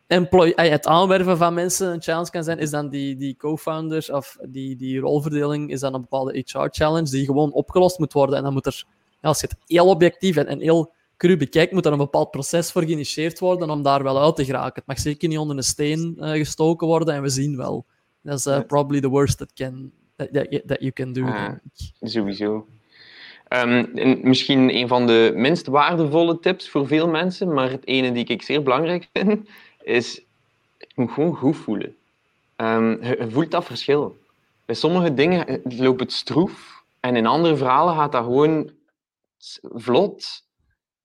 [0.07, 4.37] employ het aanwerven van mensen een challenge kan zijn, is dan die, die co-founders of
[4.47, 8.37] die, die rolverdeling is dan een bepaalde HR-challenge die gewoon opgelost moet worden.
[8.37, 8.83] En dan moet er,
[9.21, 12.71] als je het heel objectief en, en heel cru bekijkt, moet er een bepaald proces
[12.71, 14.73] voor geïnitieerd worden om daar wel uit te geraken.
[14.75, 17.85] Het mag zeker niet onder een steen uh, gestoken worden en we zien wel.
[18.21, 21.25] Dat is uh, probably the worst that, can, that, that, that you can do.
[21.25, 21.57] Ah,
[22.01, 22.67] sowieso.
[23.49, 23.89] Um,
[24.21, 28.41] misschien een van de minst waardevolle tips voor veel mensen, maar het ene die ik
[28.41, 29.49] zeer belangrijk vind,
[29.81, 30.21] is
[30.77, 31.95] je moet gewoon goed voelen.
[32.57, 34.17] Um, je, voelt dat verschil.
[34.65, 38.71] Bij sommige dingen loopt het stroef en in andere verhalen gaat dat gewoon
[39.61, 40.47] vlot.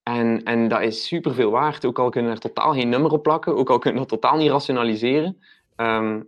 [0.03, 1.85] En, en dat is superveel waard.
[1.85, 4.21] Ook al kunnen we er totaal geen nummer op plakken, ook al kunnen we dat
[4.21, 5.41] totaal niet rationaliseren.
[5.77, 6.27] Um,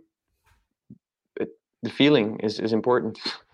[1.80, 3.46] the feeling is, is important.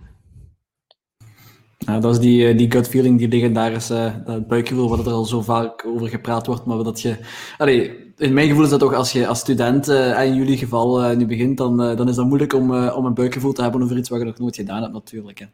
[1.79, 5.13] Ja, dat is die, eh, die gut feeling, die legendarische uh, dat buikgevoel, waar er
[5.13, 6.65] al zo vaak over gepraat wordt.
[6.65, 7.17] Maar dat je,
[7.59, 11.17] allee, in mijn gevoel is dat toch, als je als student, uh, in jullie geval,
[11.17, 14.09] nu begint, dan, dan is dat moeilijk om, om een buikgevoel te hebben over iets
[14.09, 15.39] wat je nog nooit gedaan hebt, natuurlijk.
[15.39, 15.47] Hè.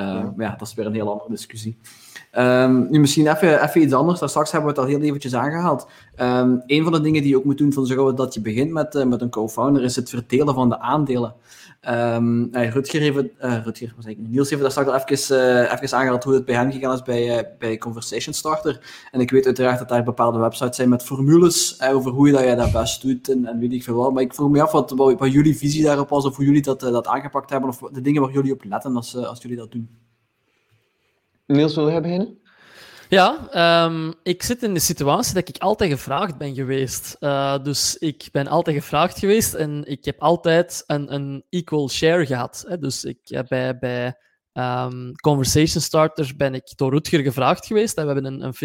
[0.00, 0.32] Ja.
[0.36, 1.78] Maar ja, dat is weer een heel andere discussie.
[2.38, 4.20] Um, nu misschien even, even iets anders.
[4.20, 5.88] Daar straks hebben we het al heel eventjes aangehaald.
[6.20, 8.70] Um, een van de dingen die je ook moet doen van zo dat je begint
[8.70, 11.34] met, met een co-founder, is het verdelen van de aandelen.
[11.88, 15.98] Um, Rutger, even, uh, Rutger was ik, Niels heeft daar straks al even, uh, even
[15.98, 19.06] aangehaald hoe het bij hen gegaan is bij, uh, bij Conversation Starter.
[19.10, 22.42] En ik weet uiteraard dat daar bepaalde websites zijn met formules over hoe je dat,
[22.42, 24.12] jij dat best doet en, en weet ik veel wat.
[24.12, 26.62] Maar ik vroeg me af wat, wat, wat jullie visie daarop was, of hoe jullie
[26.62, 29.72] dat, dat aangepakt hebben, of de dingen waar jullie op letten als, als jullie dat
[29.72, 29.88] doen.
[31.46, 32.38] Niels, wil jij beginnen?
[33.08, 33.48] Ja,
[33.86, 37.16] um, ik zit in de situatie dat ik altijd gevraagd ben geweest.
[37.20, 42.26] Uh, dus ik ben altijd gevraagd geweest en ik heb altijd een, een equal share
[42.26, 42.64] gehad.
[42.68, 42.78] Hè.
[42.78, 44.16] Dus ik, ja, bij, bij
[44.52, 47.96] um, Conversation Starters ben ik door Rutger gevraagd geweest.
[47.96, 48.58] En we hebben een 50-50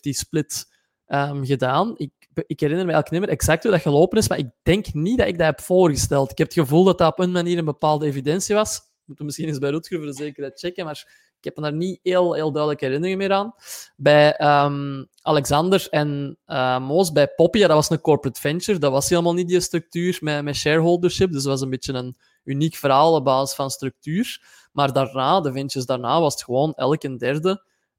[0.00, 0.66] split
[1.06, 1.94] um, gedaan.
[1.96, 2.12] Ik,
[2.46, 5.26] ik herinner me niet meer exact hoe dat gelopen is, maar ik denk niet dat
[5.28, 6.30] ik dat heb voorgesteld.
[6.30, 8.80] Ik heb het gevoel dat dat op een manier een bepaalde evidentie was.
[9.04, 12.32] Moeten misschien eens bij Rutger voor de zekerheid checken, maar ik heb er niet heel,
[12.32, 13.54] heel duidelijke herinneringen meer aan.
[13.96, 18.78] Bij um, Alexander en uh, Moos, bij Poppy, dat was een corporate venture.
[18.78, 21.32] Dat was helemaal niet die structuur met, met shareholdership.
[21.32, 24.42] Dus dat was een beetje een uniek verhaal op basis van structuur.
[24.72, 27.50] Maar daarna, de ventures daarna, was het gewoon elke derde.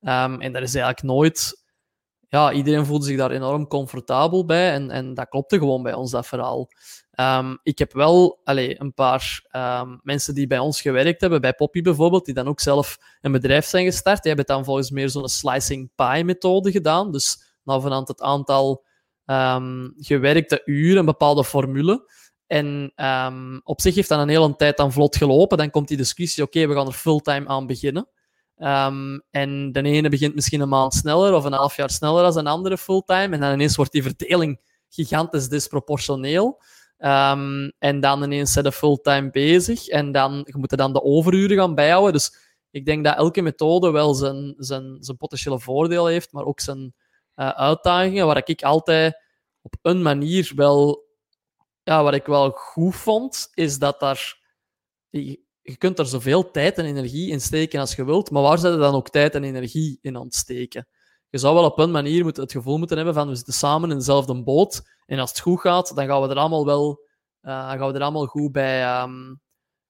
[0.02, 1.64] Um, en daar is eigenlijk nooit...
[2.36, 4.72] Ja, iedereen voelde zich daar enorm comfortabel bij.
[4.72, 6.70] En, en dat klopte gewoon bij ons, dat verhaal.
[7.20, 11.54] Um, ik heb wel allez, een paar um, mensen die bij ons gewerkt hebben, bij
[11.54, 14.24] Poppy bijvoorbeeld, die dan ook zelf een bedrijf zijn gestart.
[14.24, 17.12] Die hebben dan volgens meer zo'n slicing pie methode gedaan.
[17.12, 18.86] Dus nou vanuit het aantal
[19.26, 22.12] um, gewerkte uren, een bepaalde formule.
[22.48, 22.92] En
[23.64, 25.58] op zich heeft dat een hele tijd dan vlot gelopen.
[25.58, 28.10] Dan komt die discussie, oké, we gaan er fulltime aan beginnen.
[28.56, 32.48] En de ene begint misschien een maand sneller of een half jaar sneller dan een
[32.48, 33.36] andere fulltime.
[33.36, 36.62] En dan ineens wordt die verdeling gigantisch disproportioneel.
[36.98, 39.88] Um, en dan ineens zijn fulltime bezig.
[39.88, 42.14] En dan, je moet er dan de overuren gaan bijhouden.
[42.14, 42.36] Dus
[42.72, 46.94] ik denk dat elke methode wel zijn, zijn, zijn potentiële voordeel heeft, maar ook zijn
[47.36, 48.26] uh, uitdagingen.
[48.26, 49.22] Waar ik altijd
[49.62, 51.04] op een manier wel...
[51.84, 54.44] Ja, wat ik wel goed vond, is dat daar...
[55.68, 58.74] Je, kunt er zoveel tijd en energie in steken als je wilt, maar waar zet
[58.74, 60.88] je dan ook tijd en energie in ontsteken?
[61.30, 63.92] Je zou wel op een manier moeten, het gevoel moeten hebben van we zitten samen
[63.92, 67.04] in dezelfde boot en als het goed gaat, dan gaan we er allemaal wel
[67.46, 69.42] uh, gaan we er allemaal goed bij, um,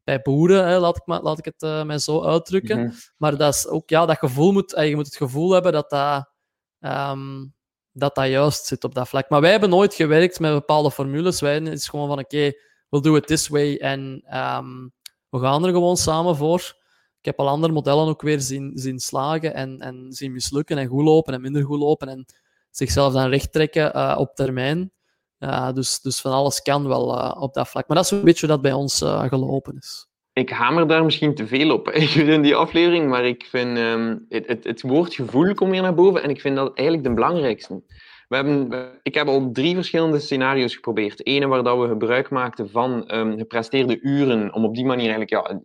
[0.03, 2.77] bij boeren, hè, laat, ik maar, laat ik het uh, mij zo uitdrukken.
[2.77, 2.95] Mm -hmm.
[3.17, 5.89] Maar dat is ook, ja, dat gevoel moet, uh, je moet het gevoel hebben dat
[5.89, 6.31] dat,
[6.79, 7.53] um,
[7.91, 9.29] dat dat juist zit op dat vlak.
[9.29, 11.41] Maar wij hebben nooit gewerkt met bepaalde formules.
[11.41, 12.59] Wij is gewoon van, oké, okay,
[12.89, 14.93] we'll do it this way en um,
[15.35, 16.75] we gaan er gewoon samen voor.
[17.19, 20.87] Ik heb al andere modellen ook weer zien, zien slagen en, en zien mislukken en
[20.87, 22.25] goed lopen en minder goed lopen en
[22.71, 24.91] zichzelf dan recht trekken uh, op termijn.
[25.39, 27.87] Uh, dus, dus van alles kan wel uh, op dat vlak.
[27.87, 30.07] Maar dat is een beetje dat bij ons gelopen is.
[30.33, 31.89] Ik hamer daar misschien te veel op
[32.35, 35.95] in die aflevering, maar ik vind um, het, het, het, woord gevoel komt hier naar
[35.95, 37.83] boven en ik vind dat eigenlijk de belangrijkste.
[38.27, 41.25] We hebben, ik heb al drie verschillende scenario's geprobeerd.
[41.25, 45.29] Ene waar dat we gebruik maakten van um, gepresteerde uren, om op die manier eigenlijk
[45.29, 45.61] ja,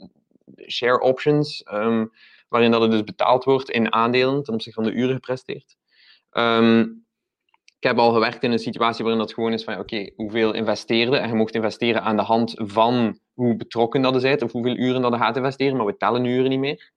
[0.68, 2.10] share options, um,
[2.48, 5.76] waarin dat het dus betaald wordt in aandelen ten opzichte van de uren gepresteerd.
[6.32, 7.04] Um,
[7.78, 11.16] ik heb al gewerkt in een situatie waarin dat gewoon is van, oké, hoeveel investeerde?
[11.16, 15.02] En je mocht investeren aan de hand van hoe betrokken dat bent, of hoeveel uren
[15.02, 16.92] dat je gaat investeren, maar we tellen uren niet meer.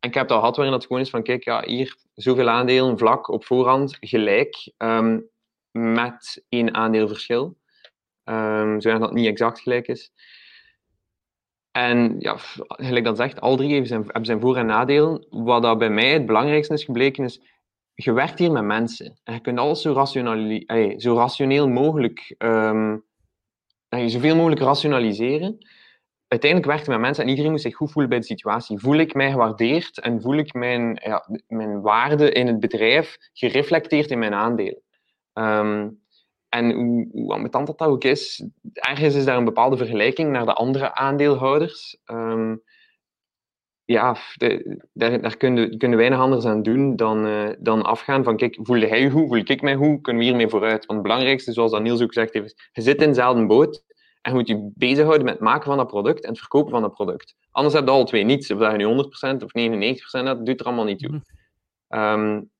[0.00, 2.98] En ik heb dat gehad waarin dat gewoon is van, kijk, ja, hier zoveel aandelen
[2.98, 5.28] vlak op voorhand gelijk, um,
[5.70, 7.56] met één aandeelverschil.
[8.24, 10.12] Um, zodat dat niet exact gelijk is.
[11.70, 12.36] En ja,
[12.66, 15.26] gelijk dat zegt, al drie hebben zijn, hebben zijn voor- en nadelen.
[15.30, 17.40] Wat dat bij mij het belangrijkste is gebleken, is
[17.94, 19.18] je werkt hier met mensen.
[19.24, 20.04] En je kunt alles zo,
[20.96, 23.04] zo rationeel mogelijk, um,
[23.88, 25.58] zoveel mogelijk rationaliseren.
[26.28, 28.78] Uiteindelijk werkt je met mensen en iedereen moet zich goed voelen bij de situatie.
[28.78, 34.10] Voel ik mij gewaardeerd en voel ik mijn, ja, mijn waarde in het bedrijf gereflecteerd
[34.10, 34.82] in mijn aandelen?
[35.32, 36.00] Um,
[36.48, 40.94] en hoe, hoe dat ook is, ergens is daar een bepaalde vergelijking naar de andere
[40.94, 41.98] aandeelhouders.
[42.06, 42.62] Um,
[43.84, 44.16] ja,
[44.92, 48.86] daar, daar kunnen, kunnen weinig anders aan doen dan, uh, dan afgaan van, kijk, voelde
[48.86, 50.86] hij je goed, voel ik mij goed, kunnen we hiermee vooruit?
[50.86, 53.84] Want het belangrijkste, zoals dat Niels ook gezegd heeft, je zit in dezelfde boot
[54.22, 56.82] en je moet je bezighouden met het maken van dat product en het verkopen van
[56.82, 57.36] dat product.
[57.50, 58.50] Anders heb je alle twee niets.
[58.50, 59.04] Of dat je nu
[59.40, 59.50] 100% of
[60.22, 61.22] 99% hebt, doet er allemaal niet toe.
[61.88, 62.50] Um,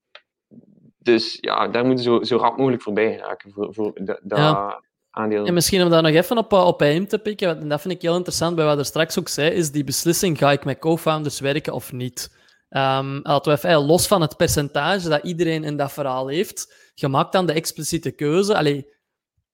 [0.98, 4.82] dus ja, daar moeten we zo, zo rap mogelijk voorbij raken voor, voor dat ja.
[5.10, 5.46] aandeel.
[5.46, 8.02] En misschien om daar nog even op, op in te pikken, en dat vind ik
[8.02, 11.40] heel interessant bij wat er straks ook zei, is die beslissing, ga ik met co-founders
[11.40, 12.36] werken of niet?
[12.70, 17.08] Um, laten we even, los van het percentage dat iedereen in dat verhaal heeft, je
[17.08, 18.86] maakt dan de expliciete keuze, allee,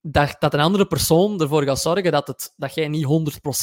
[0.06, 3.06] dat, dat een andere persoon ervoor gaat zorgen dat, het, dat jij niet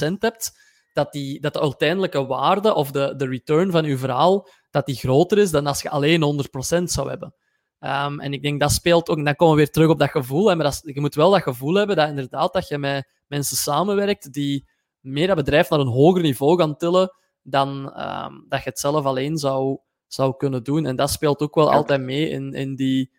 [0.10, 0.60] 100% hebt,
[0.94, 4.96] dat, die, dat de uiteindelijke waarde of de, de return van je verhaal dat die
[4.96, 6.46] groter is dan als je alleen
[6.80, 7.34] 100% zou hebben.
[7.80, 10.50] Um, en ik denk dat speelt ook, dan komen we weer terug op dat gevoel.
[10.50, 13.58] Hè, maar dat, je moet wel dat gevoel hebben dat inderdaad dat je met mensen
[13.58, 14.68] samenwerkt die
[15.00, 17.70] meer dat bedrijf naar een hoger niveau gaan tillen dan
[18.00, 19.78] um, dat je het zelf alleen zou,
[20.08, 20.86] zou kunnen doen.
[20.86, 23.12] En dat speelt ook wel altijd mee in, in die,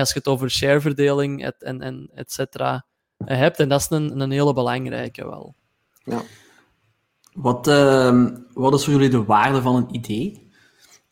[0.00, 2.84] als je het over shareverdeling et, en, en et cetera
[3.24, 3.58] hebt.
[3.58, 5.54] En dat is een, een hele belangrijke wel.
[6.04, 6.22] Ja.
[7.32, 10.48] Wat, uh, wat is voor jullie de waarde van een idee?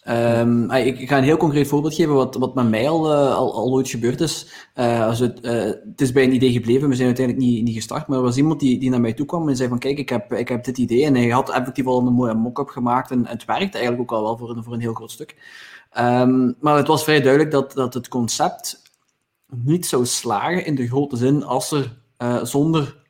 [0.08, 3.54] Um, ik ga een heel concreet voorbeeld geven wat, wat met mij al, uh, al,
[3.54, 4.68] al ooit gebeurd is.
[4.74, 7.74] Uh, als het, uh, het is bij een idee gebleven, we zijn uiteindelijk niet, niet
[7.74, 9.98] gestart, maar er was iemand die, die naar mij toe kwam en zei van kijk,
[9.98, 13.10] ik heb, ik heb dit idee en hij had effectief al een mooie mock-up gemaakt
[13.10, 15.36] en, het werkte eigenlijk ook al wel voor een, voor een heel groot stuk.
[16.00, 18.82] Um, maar het was vrij duidelijk dat, dat het concept
[19.46, 21.96] niet zou slagen in de grote zin als er
[22.42, 23.06] zonder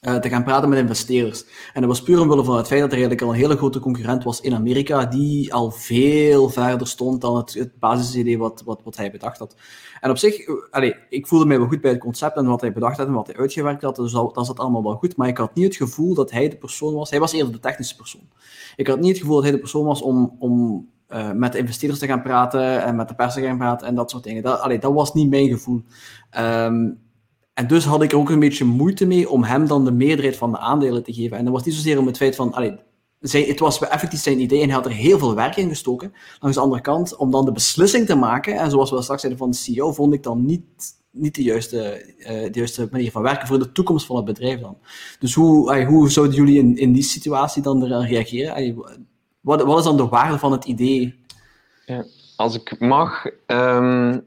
[0.00, 1.44] uh, te gaan praten met investeerders.
[1.72, 3.78] En dat was puur omwille van het feit dat er eigenlijk al een hele grote
[3.78, 8.80] concurrent was in Amerika, die al veel verder stond dan het, het basisidee wat, wat,
[8.84, 9.56] wat hij bedacht had.
[10.00, 10.36] En op zich,
[10.70, 13.12] allez, ik voelde mij wel goed bij het concept en wat hij bedacht had en
[13.12, 15.64] wat hij uitgewerkt had, dus dat, dat zat allemaal wel goed, maar ik had niet
[15.64, 18.28] het gevoel dat hij de persoon was, hij was eerder de technische persoon.
[18.76, 20.86] Ik had niet het gevoel dat hij de persoon was om, om
[21.16, 23.94] uh, met de investeerders te gaan praten en met de pers te gaan praten en
[23.94, 24.42] dat soort dingen.
[24.42, 25.82] Dat, dat was niet mijn gevoel.
[26.38, 27.04] Um,
[27.56, 30.36] en dus had ik er ook een beetje moeite mee om hem dan de meerderheid
[30.36, 31.36] van de aandelen te geven.
[31.36, 32.54] En dat was niet zozeer om het feit van,
[33.20, 36.12] het was effectief zijn idee en hij had er heel veel werk in gestoken.
[36.40, 39.42] Langs de andere kant, om dan de beslissing te maken, en zoals we straks zeiden
[39.42, 40.64] van de CEO, vond ik dan niet,
[41.10, 44.60] niet de, juiste, uh, de juiste manier van werken voor de toekomst van het bedrijf
[44.60, 44.78] dan.
[45.18, 48.54] Dus hoe, hoe zouden jullie in, in die situatie dan reageren?
[49.46, 51.24] Wat, wat is dan de waarde van het idee?
[51.84, 52.04] Ja,
[52.36, 54.26] als ik mag, um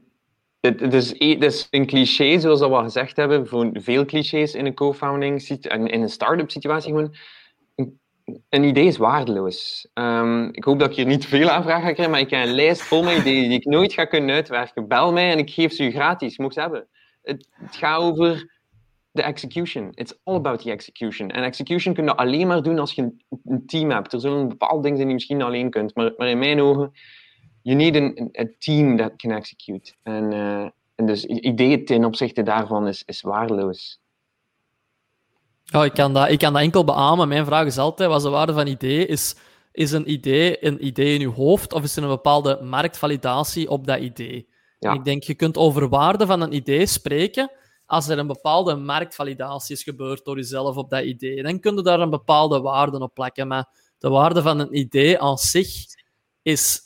[0.60, 4.74] het, is, het, is, een cliché, zoals we gezegd hebben, voor veel clichés in een
[4.74, 6.90] co-founding en in een start-up situatie.
[6.90, 7.14] Gewoon,
[8.48, 9.88] een, idee is waardeloos.
[9.94, 12.54] Um, ik hoop dat ik hier niet veel aanvragen ga krijgen, maar ik heb een
[12.54, 14.88] lijst vol met ideeën die ik nooit ga kunnen uitwerken.
[14.88, 16.88] Bel mij en ik geef ze u gratis, mocht ze hebben.
[17.22, 18.59] Het, het gaat over
[19.10, 19.90] de execution.
[19.94, 21.30] It's all about the execution.
[21.30, 24.12] En execution kun je alleen maar doen als je een, een team hebt.
[24.12, 26.92] Er zullen bepaalde dingen zijn die je misschien alleen kunt, maar, maar in mijn ogen
[27.62, 29.92] you need a, a team that can execute.
[30.02, 34.00] En, uh, en dus ideeën ten opzichte daarvan is, is waardeloos.
[35.74, 37.28] Oh, ik, kan dat, ik kan dat enkel beamen.
[37.28, 39.06] Mijn vraag is altijd, wat is de waarde van idee?
[39.06, 39.36] Is,
[39.72, 43.86] is een idee een idee in je hoofd of is er een bepaalde marktvalidatie op
[43.86, 44.48] dat idee?
[44.78, 44.92] Ja.
[44.92, 47.50] ik denk, je kunt over waarde van een idee spreken
[47.90, 51.42] als er een bepaalde marktvalidatie is gebeurd door jezelf op dat idee.
[51.42, 53.48] Dan kun je daar een bepaalde waarde op plakken.
[53.48, 53.68] Maar
[53.98, 55.68] de waarde van een idee aan zich
[56.42, 56.82] is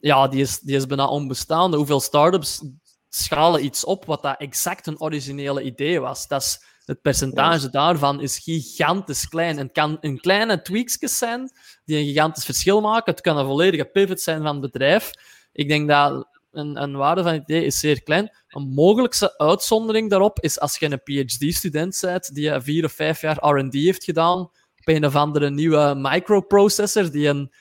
[0.00, 1.76] ja, die is, die is bijna onbestaande.
[1.76, 2.62] Hoeveel startups
[3.08, 6.28] schalen iets op wat dat exact een originele idee was?
[6.28, 9.58] Dat is, het percentage daarvan is gigantisch klein.
[9.58, 11.50] En het kan een kleine tweaks zijn
[11.84, 13.12] die een gigantisch verschil maken.
[13.12, 15.10] Het kan een volledige pivot zijn van het bedrijf.
[15.52, 18.30] Ik denk dat een, een waarde van het idee is zeer klein.
[18.48, 23.48] Een mogelijkste uitzondering daarop is als je een PhD-student bent die vier of vijf jaar
[23.48, 24.50] R&D heeft gedaan
[24.86, 27.52] op een of andere nieuwe microprocessor die een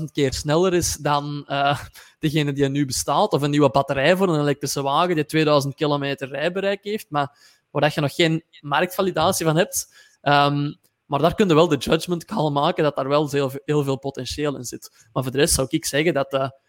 [0.00, 1.80] 10.000 keer sneller is dan uh,
[2.18, 3.32] degene die er nu bestaat.
[3.32, 7.36] Of een nieuwe batterij voor een elektrische wagen die 2000 kilometer rijbereik heeft, maar
[7.70, 9.94] waar je nog geen marktvalidatie van hebt.
[10.22, 13.82] Um, maar daar kun je wel de judgment call maken dat daar wel heel, heel
[13.82, 15.08] veel potentieel in zit.
[15.12, 16.60] Maar voor de rest zou ik zeggen dat de,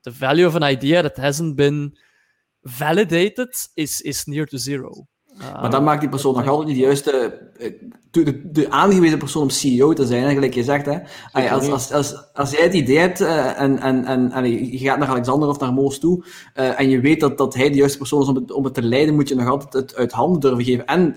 [0.00, 1.98] de value of an idea that hasn't been
[2.62, 5.06] validated is, is near to zero.
[5.38, 7.40] maar dan maakt die persoon nog altijd niet de juiste,
[8.10, 10.86] de, de, aangewezen persoon om CEO te zijn, gelijk je zegt.
[10.86, 10.98] Hè.
[11.50, 15.08] Als, als, als, als jij het idee hebt en, en, en, en je gaat naar
[15.08, 16.24] Alexander of naar Moos toe
[16.54, 18.82] en je weet dat, dat hij de juiste persoon is om het, om het te
[18.82, 20.86] leiden, moet je nog altijd het uit handen durven geven.
[20.86, 21.16] En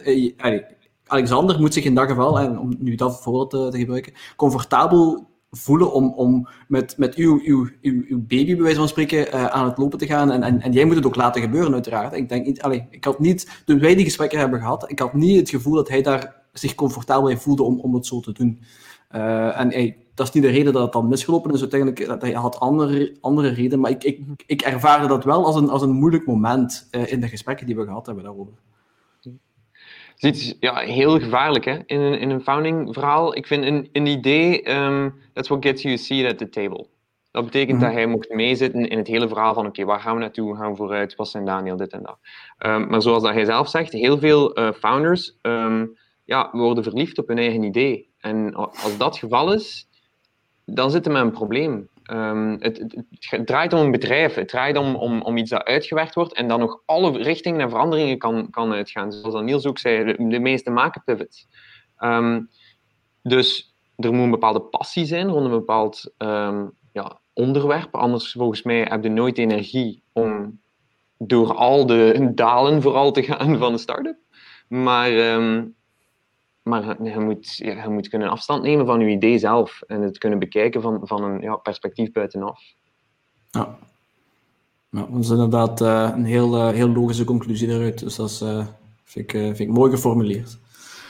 [1.06, 5.32] Alexander moet zich in dat geval, en om nu dat voorbeeld te, te gebruiken, comfortabel
[5.56, 9.46] voelen om, om met, met uw, uw, uw, uw baby, bij wijze van spreken, uh,
[9.46, 10.32] aan het lopen te gaan.
[10.32, 12.14] En, en, en jij moet het ook laten gebeuren, uiteraard.
[12.14, 15.14] Ik denk niet, allez, ik had niet, toen wij die gesprekken hebben gehad, ik had
[15.14, 18.32] niet het gevoel dat hij daar zich comfortabel in voelde om, om het zo te
[18.32, 18.62] doen.
[19.16, 21.62] Uh, en hey, dat is niet de reden dat het dan misgelopen is.
[21.62, 25.56] Uiteindelijk dat hij had andere, andere redenen, maar ik, ik, ik ervaarde dat wel als
[25.56, 28.54] een, als een moeilijk moment in de gesprekken die we gehad hebben daarover
[30.18, 31.78] is ja, heel gevaarlijk hè?
[31.86, 33.36] In, een, in een founding verhaal.
[33.36, 36.88] Ik vind een, een idee, um, that's what gets you a seat at the table.
[37.32, 37.98] Dat betekent dat mhm.
[37.98, 40.76] hij mocht meezitten in het hele verhaal van oké, waar gaan we naartoe, gaan we
[40.76, 42.18] vooruit, wat zijn Daniel, dit en dat.
[42.66, 47.18] Um, maar zoals dat hij zelf zegt, heel veel uh, founders um, ja, worden verliefd
[47.18, 48.10] op hun eigen idee.
[48.20, 49.88] En als dat het geval is,
[50.66, 51.90] dan zitten we met een probleem.
[52.12, 56.16] Um, het, het, draait om een bedrijf, het draait om, om, om iets dat uitgewerkt
[56.16, 59.12] wordt en dan nog alle richtingen en veranderingen kan, kan uitgaan.
[59.12, 61.48] Zoals Niels ook zei, de, de meeste maken pivots.
[62.00, 62.50] Um,
[63.22, 67.96] dus er moet een bepaalde passie zijn rond een bepaald um, ja, onderwerp.
[67.96, 70.62] Anders, volgens mij, heb je nooit energie om
[71.18, 74.18] door al de dalen vooral te gaan van een start-up.
[74.68, 75.12] Maar
[76.64, 80.40] maar je moet, je moet kunnen afstand nemen van je idee zelf en het kunnen
[80.40, 82.62] bekijken van, van een ja, perspectief buitenaf.
[83.50, 83.78] Ja.
[84.90, 88.00] Nou, dat is inderdaad uh, een heel, uh, heel logische conclusie daaruit.
[88.00, 88.66] Dus dat is, uh,
[89.04, 90.58] vind, ik, vind ik mooi geformuleerd.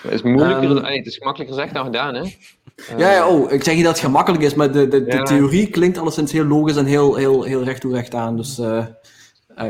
[0.02, 2.22] Het is, moeilijker, um, het is gemakkelijker gezegd dan gedaan, hè?
[2.98, 5.70] ja, ja, oh, ik zeg niet dat het gemakkelijk is, maar de, de, de theorie
[5.70, 8.38] klinkt alleszins heel logisch en heel, heel, heel recht toe recht aan.
[8.38, 8.62] Dus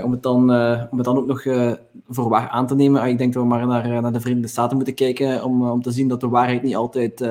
[0.04, 1.72] om, het dan, uh, om het dan ook nog uh,
[2.10, 4.48] voor waar aan te nemen, ik denk dat we maar naar, eh, naar de Verenigde
[4.48, 7.28] Staten moeten kijken om, om te zien dat de waarheid niet altijd,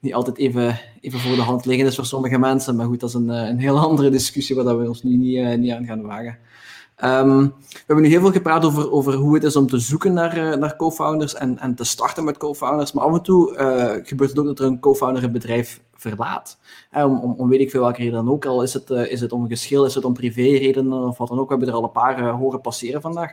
[0.00, 2.76] niet altijd even, even voor de hand liggend is voor sommige mensen.
[2.76, 5.72] Maar goed, dat is een, een heel andere discussie waar we ons nu niet, niet
[5.72, 6.38] aan gaan wagen.
[7.04, 10.12] Um, we hebben nu heel veel gepraat over, over hoe het is om te zoeken
[10.12, 12.92] naar, naar co-founders en, en te starten met co-founders.
[12.92, 13.54] Maar af en toe
[14.04, 16.58] gebeurt het ook dat er een co-founder een bedrijf verlaat.
[16.92, 18.44] om, om, om, weet ik veel welke reden dan ook.
[18.44, 21.38] Al is het, uh, is het om geschil, is het om privéredenen of wat dan
[21.38, 21.48] ook.
[21.48, 23.32] We hebben er al een paar horen passeren vandaag.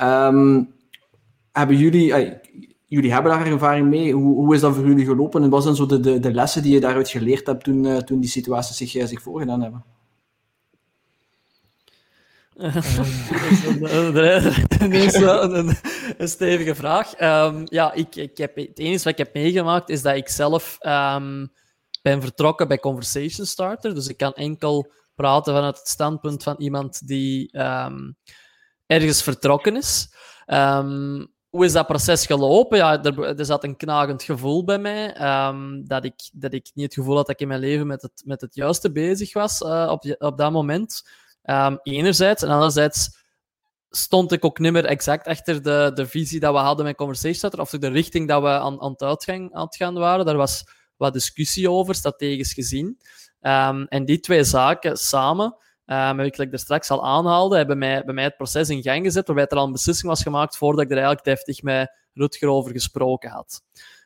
[0.00, 0.72] Um,
[1.52, 2.36] hebben jullie,
[2.86, 4.12] jullie hebben daar ervaring mee.
[4.12, 5.42] Hoe, hoe is dat voor jullie gelopen?
[5.42, 8.20] En wat zijn zo de, de, de lessen die je daaruit geleerd hebt toen, toen
[8.20, 9.84] die situaties zich, zich voorgedaan hebben?
[13.80, 15.76] een, een,
[16.18, 17.20] een, stevige vraag.
[17.20, 20.78] Um, ja, ik, ik heb, het enige wat ik heb meegemaakt is dat ik zelf
[20.80, 21.52] um,
[22.02, 23.94] ben vertrokken bij Conversation Starter.
[23.94, 27.52] Dus ik kan enkel praten vanuit het standpunt van iemand die
[28.86, 30.14] ergens vertrokken is.
[31.48, 32.78] Hoe is dat proces gelopen?
[32.78, 35.12] Ja, er, er zat een knagend gevoel bij mij.
[35.84, 38.22] Dat, ik, dat ik niet het gevoel had dat ik in mijn leven met het,
[38.24, 41.02] met het juiste bezig was uh, op, op dat moment.
[41.82, 42.42] Enerzijds.
[42.42, 43.18] En anderzijds
[43.90, 47.60] stond ik ook niet meer exact achter de, de visie dat we hadden met Conversation.
[47.60, 50.24] Of de richting dat we aan, aan, het, uitgang, gaan waren.
[50.24, 50.64] Daar was
[50.96, 52.98] wat discussie over, strategisch gezien.
[53.40, 58.04] Um, en die twee zaken samen, um, heb ik er straks al aanhaalde, hebben mij,
[58.04, 60.84] bij mij het proces in gang gezet, waarbij er al een beslissing was gemaakt voordat
[60.84, 63.62] ik er eigenlijk deftig met Rutger over gesproken had.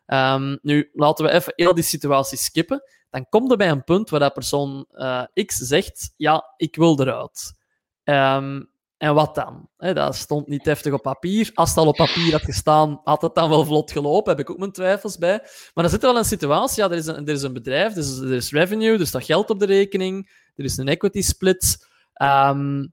[0.07, 2.83] Um, nu, laten we even heel die situatie skippen.
[3.15, 7.01] Dan komt er bij een punt waar dat persoon uh, X zegt, ja, ik wil
[7.01, 7.55] eruit.
[8.05, 9.69] Um, en wat dan?
[9.77, 11.51] dat stond niet heftig op papier.
[11.55, 14.31] Als het al op papier had gestaan, had het dan wel vlot gelopen.
[14.31, 15.39] Heb ik ook mijn twijfels bij.
[15.75, 16.83] Maar dan zit er wel een situatie.
[16.83, 19.25] Ja, er is een, er is een bedrijf, er is, er is revenue, er staat
[19.25, 21.89] geld op de rekening, er is een equity split.
[22.23, 22.93] Um,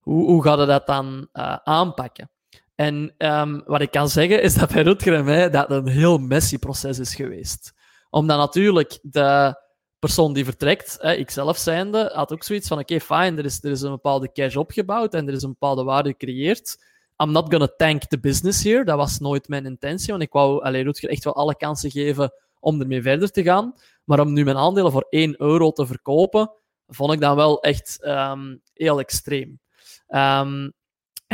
[0.00, 2.30] hoe, hoe gaat dat dan uh, aanpakken?
[2.74, 6.18] En um, wat ik kan zeggen is dat bij Rutger en mij dat een heel
[6.18, 7.73] messy proces is geweest.
[8.14, 9.60] Omdat natuurlijk de
[9.98, 13.44] persoon die vertrekt, hè, ik zelf zijnde, had ook zoiets van: oké, okay, fine, er
[13.44, 16.84] is, er is een bepaalde cash opgebouwd en er is een bepaalde waarde gecreëerd.
[17.22, 18.84] I'm not gonna tank the business here.
[18.84, 22.32] Dat was nooit mijn intentie, want ik wou alleen Rutger echt wel alle kansen geven
[22.60, 23.74] om ermee verder te gaan.
[24.04, 26.52] Maar om nu mijn aandelen voor 1 euro te verkopen,
[26.86, 29.60] vond ik dan wel echt um, heel extreem.
[30.08, 30.72] Um,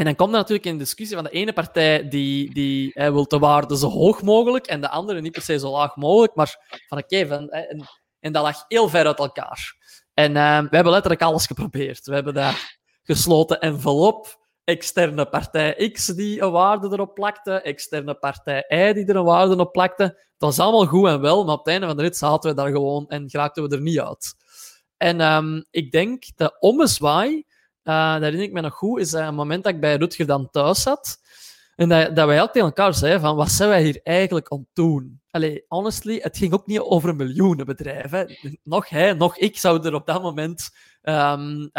[0.01, 3.29] en dan komt er natuurlijk in discussie van de ene partij die, die hij wil
[3.29, 6.81] de waarde zo hoog mogelijk en de andere niet per se zo laag mogelijk, maar
[6.89, 7.17] van oké,
[8.21, 9.77] en dat lag heel ver uit elkaar.
[10.15, 12.07] En uh, we hebben letterlijk alles geprobeerd.
[12.07, 18.65] We hebben daar gesloten envelop, externe partij X die een waarde erop plakte, externe partij
[18.69, 20.05] Y die er een waarde op plakte.
[20.39, 22.57] Dat was allemaal goed en wel, maar op het einde van de rit zaten we
[22.57, 24.35] daar gewoon en raakten we er niet uit.
[24.97, 27.45] En um, ik denk, de ommezwaai,
[27.85, 30.27] uh, dat herinner ik me nog goed, is uh, een moment dat ik bij Rutger
[30.27, 31.19] dan thuis zat.
[31.77, 34.67] En dat, dat wij ook tegen elkaar zeiden van, wat zijn wij hier eigenlijk aan
[34.73, 35.21] doen?
[35.69, 38.37] Honestly, het ging ook niet over miljoenen bedrijven.
[38.63, 40.71] Nog hij, nog ik zouden er op dat moment
[41.03, 41.71] um,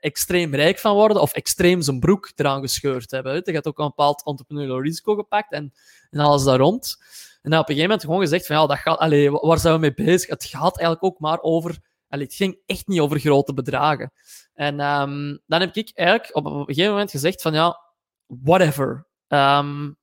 [0.00, 3.40] extreem rijk van worden of extreem zijn broek eraan gescheurd hebben.
[3.44, 5.72] Hij had ook een bepaald entrepreneurial risico gepakt en,
[6.10, 6.96] en alles daar rond.
[7.42, 9.80] En op een gegeven moment gewoon gezegd van, ja, dat gaat, allee, waar zijn we
[9.80, 10.28] mee bezig?
[10.28, 11.78] Het gaat eigenlijk ook maar over...
[12.08, 14.12] Allee, het ging echt niet over grote bedragen.
[14.54, 17.80] En um, dan heb ik eigenlijk op een gegeven moment gezegd van, ja,
[18.26, 19.06] whatever.
[19.28, 19.96] Um,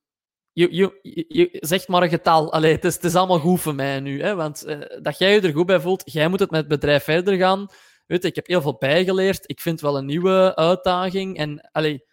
[0.52, 2.52] je, je, je zegt maar een getal.
[2.52, 4.22] Allee, het, is, het is allemaal goed voor mij nu.
[4.22, 4.34] Hè?
[4.34, 7.04] Want uh, dat jij je er goed bij voelt, jij moet het met het bedrijf
[7.04, 7.66] verder gaan.
[8.06, 9.42] Weet ik heb heel veel bijgeleerd.
[9.48, 11.36] Ik vind wel een nieuwe uitdaging.
[11.36, 12.04] En allee,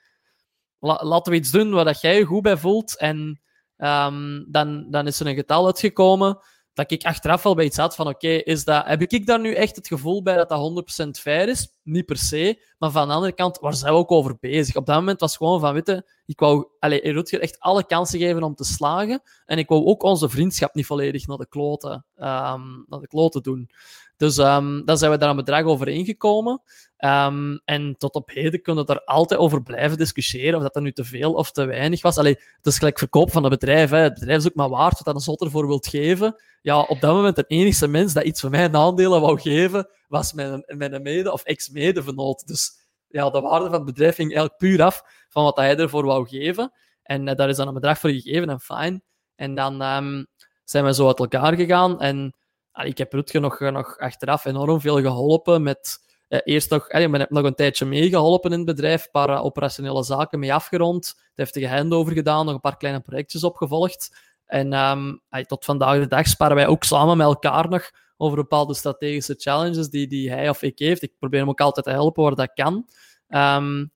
[0.79, 2.97] la, laten we iets doen waar dat jij je goed bij voelt.
[2.97, 3.41] En
[3.77, 6.39] um, dan, dan is er een getal uitgekomen
[6.73, 9.53] dat ik achteraf wel bij iets had van oké, is dat heb ik daar nu
[9.53, 11.78] echt het gevoel bij dat dat 100% fair is?
[11.89, 12.65] Niet per se.
[12.77, 14.75] Maar van de andere kant, waar zijn we ook over bezig?
[14.75, 18.43] Op dat moment was gewoon van, witte, ik wou allez, Rutger echt alle kansen geven
[18.43, 19.21] om te slagen.
[19.45, 23.43] En ik wou ook onze vriendschap niet volledig naar de kloten, um, naar de kloten
[23.43, 23.69] doen.
[24.17, 26.61] Dus um, dan zijn we daar een bedrag over ingekomen.
[26.97, 30.81] Um, en tot op heden kunnen we er altijd over blijven discussiëren of dat er
[30.81, 32.17] nu te veel of te weinig was.
[32.17, 33.89] Allee, het is gelijk verkoop van het bedrijf.
[33.89, 33.97] Hè.
[33.97, 36.35] Het bedrijf is ook maar waard wat dat een zot ervoor wilt geven.
[36.61, 40.33] Ja, op dat moment de enige mens dat iets van mijn aandelen wou geven, was
[40.33, 42.47] mijn, mijn mede- of ex-medevenoot.
[42.47, 42.71] Dus
[43.07, 46.27] ja, de waarde van het bedrijf ging eigenlijk puur af van wat hij ervoor wou
[46.27, 46.71] geven.
[47.03, 49.03] En uh, daar is dan een bedrag voor gegeven en fijn.
[49.35, 50.27] En dan um,
[50.63, 52.01] zijn we zo uit elkaar gegaan.
[52.01, 52.35] En
[52.73, 56.07] ik heb Rutger nog, nog achteraf enorm veel geholpen met...
[56.29, 60.03] Uh, eerst nog, ik heb nog een tijdje meegeholpen in het bedrijf, een paar operationele
[60.03, 64.17] zaken mee afgerond, deftige handover gedaan, nog een paar kleine projectjes opgevolgd.
[64.45, 67.91] En um, tot vandaag de dag sparen wij ook samen met elkaar nog
[68.21, 71.01] over bepaalde strategische challenges die, die hij of ik heeft.
[71.01, 72.87] Ik probeer hem ook altijd te helpen waar dat kan.
[73.27, 73.91] Um,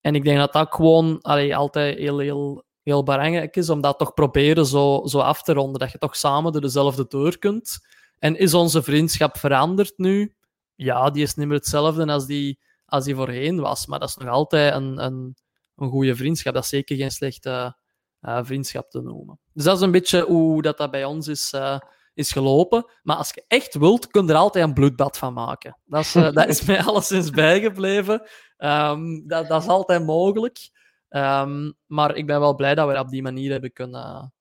[0.00, 3.98] en ik denk dat dat gewoon allee, altijd heel, heel, heel belangrijk is, om dat
[3.98, 5.80] toch proberen zo, zo af te ronden.
[5.80, 7.78] Dat je toch samen door dezelfde deur kunt.
[8.18, 10.34] En is onze vriendschap veranderd nu?
[10.74, 13.86] Ja, die is niet meer hetzelfde als die, als die voorheen was.
[13.86, 15.36] Maar dat is nog altijd een, een,
[15.76, 16.54] een goede vriendschap.
[16.54, 17.76] Dat is zeker geen slechte
[18.20, 19.40] uh, vriendschap te noemen.
[19.52, 21.78] Dus dat is een beetje hoe dat, dat bij ons is, uh,
[22.18, 22.90] is gelopen.
[23.02, 25.78] Maar als je echt wilt, kun je er altijd een bloedbad van maken.
[25.84, 28.28] Dat is, uh, dat is mij alleszins bijgebleven.
[28.58, 30.70] Um, dat, dat is altijd mogelijk.
[31.08, 34.34] Um, maar ik ben wel blij dat we dat op die manier hebben kunnen,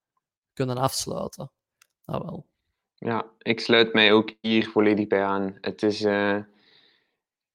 [0.54, 1.52] kunnen afsluiten.
[2.06, 2.46] Dat wel.
[2.96, 5.58] Ja, ik sluit mij ook hier volledig bij aan.
[5.62, 6.38] Het is, uh,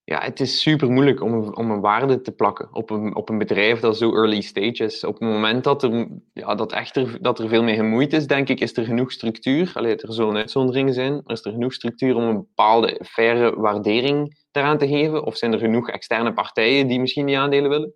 [0.04, 3.38] ja, het is super moeilijk om om een waarde te plakken op een, op een
[3.38, 5.04] bedrijf dat zo early stage is.
[5.04, 8.26] Op het moment dat er, ja, dat echt er, dat er veel mee gemoeid is,
[8.26, 9.70] denk ik, is er genoeg structuur.
[9.74, 14.78] Allee, er zullen uitzonderingen zijn, is er genoeg structuur om een bepaalde faire waardering daaraan
[14.78, 15.24] te geven?
[15.24, 17.94] Of zijn er genoeg externe partijen die misschien die aandelen willen?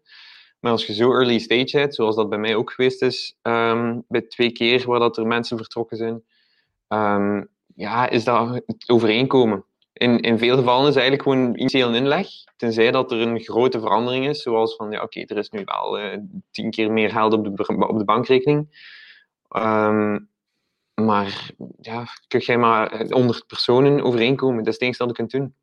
[0.61, 4.05] Maar als je zo early stage bent, zoals dat bij mij ook geweest is, um,
[4.09, 6.23] bij twee keer waar dat er mensen vertrokken zijn,
[6.89, 9.65] um, ja, is dat het overeenkomen.
[9.97, 14.29] In, in veel gevallen is eigenlijk gewoon initieel inleg, tenzij dat er een grote verandering
[14.29, 16.19] is, zoals van, ja, oké, er is nu wel uh,
[16.51, 18.69] tien keer meer geld op de, op de bankrekening.
[19.57, 20.31] Um,
[20.95, 25.31] maar ja, kun jij maar 100 personen overeenkomen, dat is het enige dat je kunt
[25.31, 25.55] doen.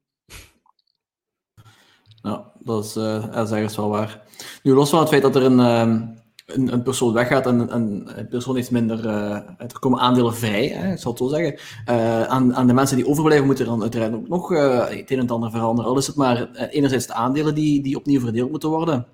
[2.06, 4.22] Ja, dat is, uh, ergens wel waar.
[4.64, 8.08] Nu, los van het feit dat er een, um, een, een, persoon weggaat en een,
[8.30, 11.54] persoon heeft minder, uh, er komen aandelen vrij, hè, ik zal het zo zeggen.
[11.90, 15.12] Uh, aan, aan de mensen die overblijven moeten er dan uiteraard ook nog uh, het
[15.12, 15.92] een en ander veranderen.
[15.92, 19.06] Al is het maar enerzijds de aandelen die, die opnieuw verdeeld moeten worden.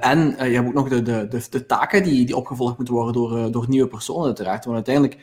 [0.00, 3.52] En je hebt ook nog de, de, de, taken die, die opgevolgd moeten worden door,
[3.52, 4.64] door nieuwe personen, uiteraard.
[4.64, 5.18] Want uiteindelijk,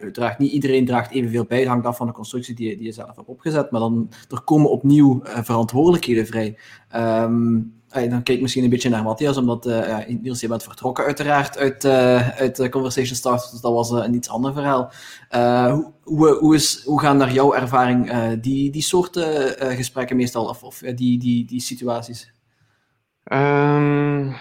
[0.00, 1.58] uiteraard niet iedereen draagt evenveel bij.
[1.58, 3.70] Het hangt af van de constructie die, die je zelf hebt opgezet.
[3.70, 6.58] Maar dan er komen opnieuw verantwoordelijkheden vrij.
[6.96, 11.04] Um, dan kijk ik misschien een beetje naar Matthias, omdat uh, Niels, je bent vertrokken
[11.04, 14.92] uiteraard uit, uh, uit Conversation Start, dus dat was uh, een iets ander verhaal.
[16.02, 20.78] hoe, hoe, is, hoe gaan naar jouw ervaring die, die soorten gesprekken meestal, of, of
[20.78, 22.32] die, die, die situaties?
[23.32, 24.36] Um,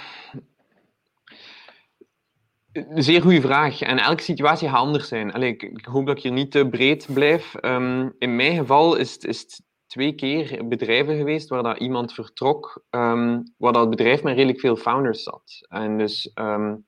[2.73, 3.81] een zeer goede vraag.
[3.81, 5.33] En elke situatie gaat anders zijn.
[5.33, 7.53] Allee, ik, hoop dat ik hier niet te breed blijf.
[7.61, 12.83] Um, in mijn geval is is het twee keer bedrijven geweest waar dat iemand vertrok,
[12.89, 15.65] um, waar dat bedrijf met redelijk veel founders zat.
[15.69, 16.85] En dus um,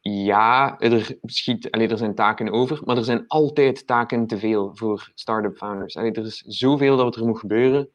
[0.00, 4.70] ja, er, schiet, allee, er zijn taken over, maar er zijn altijd taken te veel
[4.74, 5.96] voor start-up founders.
[5.96, 7.90] Allee, er is zoveel dat er moet gebeuren.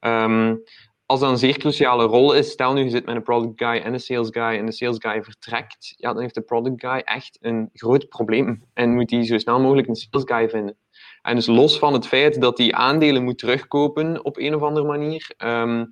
[0.00, 0.62] Um,
[1.06, 3.80] als dat een zeer cruciale rol is, stel nu je zit met een product guy
[3.80, 6.98] en een sales guy en de sales guy vertrekt, ja, dan heeft de product guy
[6.98, 10.76] echt een groot probleem en moet hij zo snel mogelijk een sales guy vinden.
[11.22, 14.86] En dus los van het feit dat hij aandelen moet terugkopen op een of andere
[14.86, 15.90] manier, um,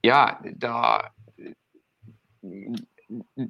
[0.00, 0.40] ja,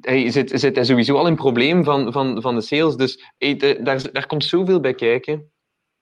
[0.00, 2.96] hij zit, hij sowieso al in probleem van, van, van de sales.
[2.96, 5.52] Dus hey, daar, daar komt zoveel bij kijken.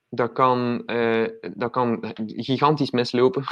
[0.09, 3.43] Dat kan, uh, dat kan gigantisch mislopen.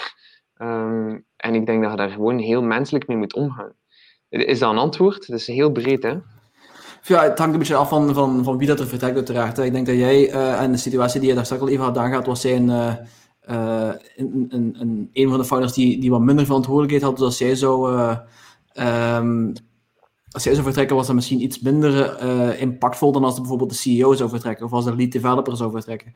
[0.57, 3.73] Um, en ik denk dat je daar gewoon heel menselijk mee moet omgaan.
[4.29, 5.27] Is dat een antwoord?
[5.27, 6.17] Dat is heel breed, hè?
[7.03, 9.57] Ja, het hangt een beetje af van, van, van wie dat er vertrekt, uiteraard.
[9.57, 11.97] Ik denk dat jij uh, en de situatie die je daar straks al even had
[11.97, 12.93] aangaat, was zijn uh,
[14.15, 17.15] een, een, een, een van de founders die, die wat minder verantwoordelijkheid had.
[17.15, 17.91] Dus als jij zou,
[18.73, 19.53] um,
[20.31, 22.19] als jij zou vertrekken, was dat misschien iets minder
[22.59, 25.71] impactvol dan als er bijvoorbeeld de CEO zou vertrekken of als de lead developer zou
[25.71, 26.13] vertrekken.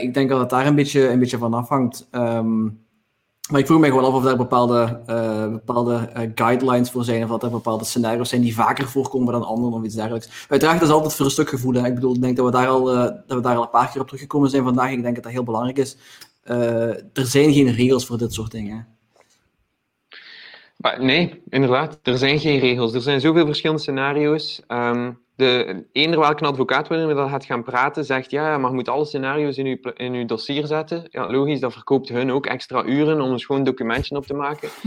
[0.00, 2.08] ik denk dat het daar een beetje, een beetje van afhangt.
[2.10, 2.86] Um,
[3.50, 7.22] maar ik vroeg me gewoon af of daar bepaalde, uh, bepaalde uh, guidelines voor zijn,
[7.22, 10.46] of dat er bepaalde scenario's zijn die vaker voorkomen dan anderen of iets dergelijks.
[10.48, 11.74] Uiteraard is altijd voor een stuk gevoel.
[11.74, 13.90] Ik bedoel, ik denk dat we, daar al, uh, dat we daar al een paar
[13.90, 14.90] keer op teruggekomen zijn vandaag.
[14.90, 15.96] Ik denk dat dat heel belangrijk is.
[16.42, 18.86] er zijn geen regels voor dit soort dingen.
[20.76, 21.98] Maar nee, inderdaad.
[22.02, 22.94] Er zijn geen regels.
[22.94, 24.62] Er zijn zoveel verschillende scenario's.
[24.68, 28.88] Um, de, eender welke advocaat wanneer dat gaat gaan praten, zegt ja, maar je moet
[28.88, 31.06] alle scenario's in je, in uw dossier zetten.
[31.10, 34.68] Ja, logisch, dat verkoopt hun ook extra uren om een schoon documentje op te maken.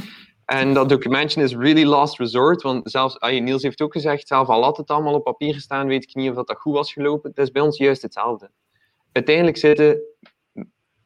[0.45, 4.63] En dat documentje is really last resort, want zelfs, Niels heeft ook gezegd, zelf al
[4.63, 7.29] had het allemaal op papier gestaan, weet ik niet of dat, dat goed was gelopen.
[7.29, 8.51] Het is bij ons juist hetzelfde.
[9.11, 10.01] Uiteindelijk zitten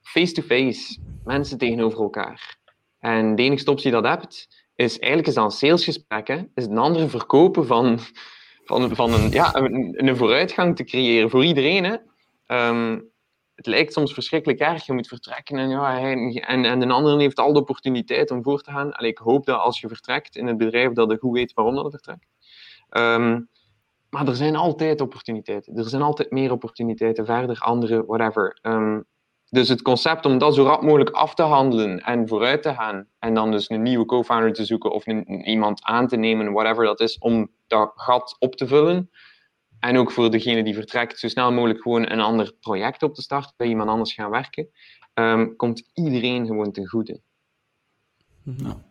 [0.01, 2.57] face-to-face mensen tegenover elkaar.
[2.99, 6.41] En de enige optie dat je hebt, is eigenlijk is dat een salesgesprek, hè?
[6.53, 7.99] is een andere verkopen van
[8.65, 11.83] van, van een, ja, een, een vooruitgang te creëren voor iedereen.
[11.83, 11.95] Hè.
[12.69, 13.13] Um,
[13.55, 14.85] het lijkt soms verschrikkelijk erg.
[14.85, 18.61] Je moet vertrekken en, ja, en, en een ander heeft al de opportuniteit om voor
[18.61, 18.93] te gaan.
[18.93, 21.75] Allee, ik hoop dat als je vertrekt in het bedrijf, dat je goed weet waarom
[21.75, 22.27] dat vertrekt.
[22.89, 23.49] Um,
[24.09, 25.77] maar er zijn altijd opportuniteiten.
[25.77, 28.59] Er zijn altijd meer opportuniteiten, verder, andere, whatever.
[28.61, 29.05] Um,
[29.49, 33.07] dus het concept om dat zo rap mogelijk af te handelen en vooruit te gaan,
[33.19, 36.85] en dan dus een nieuwe co-founder te zoeken of een, iemand aan te nemen, whatever
[36.85, 39.09] dat is, om dat gat op te vullen.
[39.79, 43.21] En ook voor degene die vertrekt, zo snel mogelijk gewoon een ander project op te
[43.21, 44.69] starten, bij iemand anders gaan werken,
[45.13, 47.21] um, komt iedereen gewoon ten goede.
[48.43, 48.83] Ja.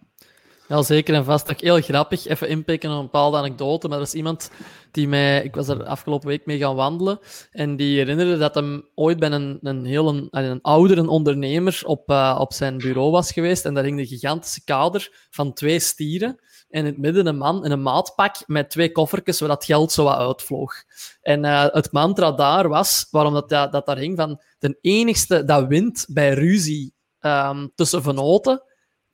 [0.69, 1.47] Ja, zeker en vast.
[1.47, 2.27] Toch heel grappig.
[2.27, 3.89] Even inpikken op een bepaalde anekdote.
[3.89, 4.51] Maar er is iemand
[4.91, 5.43] die mij...
[5.43, 7.19] Ik was er afgelopen week mee gaan wandelen.
[7.51, 12.11] En die herinnerde dat hem ooit bij een, een heel een, een oudere ondernemer op,
[12.11, 13.65] uh, op zijn bureau was geweest.
[13.65, 16.39] En daar hing een gigantische kader van twee stieren.
[16.69, 19.93] En in het midden een man in een maatpak met twee koffertjes waar dat geld
[19.93, 20.75] zo wat uitvloog.
[21.21, 25.45] En uh, het mantra daar was, waarom dat, dat, dat daar hing, van de enigste
[25.45, 28.63] dat wint bij ruzie um, tussen venoten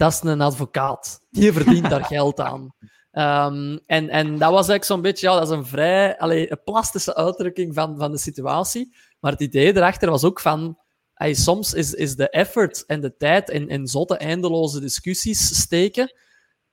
[0.00, 1.20] dat is een advocaat.
[1.30, 2.74] Die verdient daar geld aan.
[3.12, 6.62] Um, en, en dat was eigenlijk zo'n beetje, ja, dat is een vrij allee, een
[6.64, 8.96] plastische uitdrukking van, van de situatie.
[9.20, 10.78] Maar het idee erachter was ook van,
[11.14, 16.14] hey, soms is, is de effort en de tijd in, in zotte eindeloze discussies steken,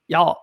[0.04, 0.38] ja,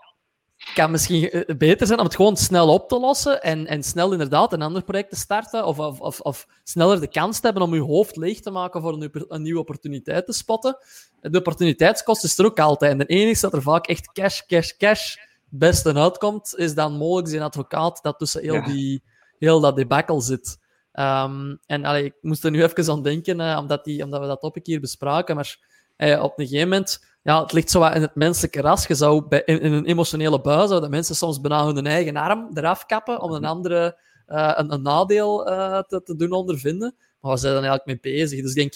[0.74, 4.12] kan misschien eh, beter zijn om het gewoon snel op te lossen en, en snel
[4.12, 7.64] inderdaad een ander project te starten of, of, of, of sneller de kans te hebben
[7.64, 10.78] om je hoofd leeg te maken voor een, een nieuwe opportuniteit te spotten.
[11.22, 12.92] De opportuniteitskost is er ook altijd.
[12.92, 15.16] En de enige dat er vaak echt cash, cash, cash
[15.50, 19.04] beste uitkomt, is dan mogelijk zijn advocaat dat tussen heel, die,
[19.38, 20.58] heel dat debacle zit.
[20.94, 24.28] Um, en allee, ik moest er nu even aan denken, uh, omdat, die, omdat we
[24.28, 25.58] dat topic hier bespraken, maar
[25.98, 28.88] uh, op een gegeven moment ja, het ligt zo wat in het menselijke ras.
[28.88, 32.86] Je zou bij, in, een emotionele bui zouden mensen soms bijna hun eigen arm eraf
[32.86, 36.96] kappen om een andere uh, een, een, nadeel uh, te, te, doen ondervinden.
[37.20, 38.42] Maar we zijn dan eigenlijk mee bezig.
[38.42, 38.74] Dus ik denk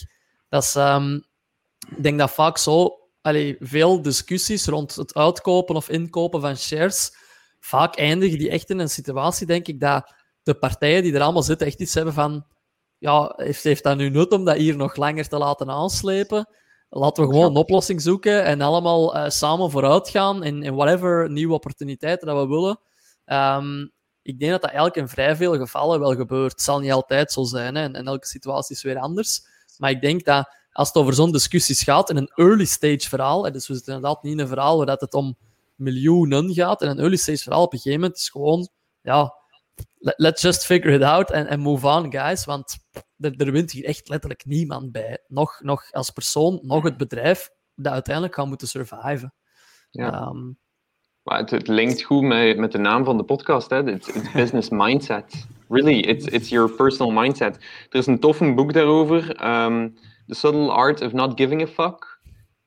[0.49, 1.25] dat, is, um,
[1.95, 7.11] ik denk dat vaak zo allee, veel discussies rond het uitkopen of inkopen van shares
[7.59, 10.13] vaak eindigen die echt in een situatie, denk ik, dat
[10.43, 12.45] de partijen die er allemaal zitten echt iets hebben van
[12.97, 16.49] ja, heeft, heeft dat nu nut om dat hier nog langer te laten aanslepen?
[16.89, 21.31] Laten we gewoon een oplossing zoeken en allemaal uh, samen vooruit gaan in, in whatever
[21.31, 22.79] nieuwe opportuniteiten dat we willen.
[23.25, 23.91] Um,
[24.21, 26.51] ik denk dat dat eigenlijk in vrij veel gevallen wel gebeurt.
[26.51, 29.41] Het zal niet altijd zo zijn hè, en, en elke situatie is weer anders.
[29.77, 33.41] Maar ik denk dat als het over zo'n discussies gaat, in een early stage verhaal,
[33.41, 35.37] dus we zitten inderdaad niet in een verhaal waar het om
[35.75, 38.69] miljoenen gaat, in een early stage verhaal op een gegeven moment is gewoon,
[39.01, 39.33] ja,
[39.99, 42.45] let's just figure it out and, move on, guys.
[42.45, 42.77] Want
[43.17, 45.23] er, er, wint hier echt letterlijk niemand bij.
[45.27, 49.33] Nog, nog als persoon, nog het bedrijf dat uiteindelijk gaat moeten surviven.
[49.89, 50.27] Ja.
[50.27, 50.57] Um,
[51.23, 53.69] maar het, het, linkt goed met, met de naam van de podcast.
[53.69, 53.87] Hè?
[53.87, 55.47] It's, it's business mindset.
[55.67, 57.55] Really, it's, it's your personal mindset.
[57.89, 59.45] Er is een tof boek daarover.
[59.45, 59.97] Um,
[60.27, 62.08] The Subtle Art of Not Giving a Fuck.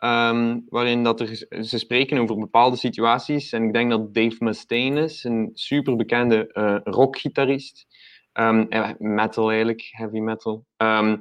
[0.04, 3.52] Um, waarin dat er, ze spreken over bepaalde situaties.
[3.52, 7.86] En ik denk dat Dave Mustaine is, een superbekende uh, rockgitarist.
[8.32, 8.68] Um,
[8.98, 10.64] metal eigenlijk, heavy metal.
[10.76, 11.20] Um,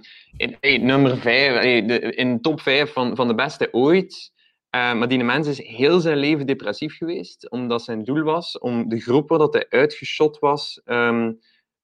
[0.60, 4.32] in, nummer 5, hey, de, in top 5 van, van de beste ooit.
[4.76, 8.90] Uh, maar die mens is heel zijn leven depressief geweest, omdat zijn doel was om
[8.90, 10.82] de groep waar dat hij uitgeschot was,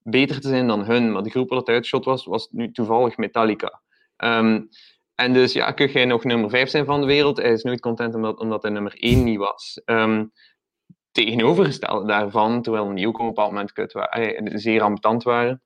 [0.03, 1.11] beter te zijn dan hun.
[1.11, 3.81] Maar de groep waar dat hij uitgeschot was, was nu toevallig Metallica.
[5.17, 7.37] En dus ja, kun jij nog nummer 5 zijn van de wereld?
[7.37, 9.81] Hij is nooit content omdat, omdat hij nummer 1 niet was.
[9.85, 10.31] Um,
[11.11, 15.61] tegenovergestelde daarvan, terwijl die ook op een bepaald moment waren, zeer ambetant waren.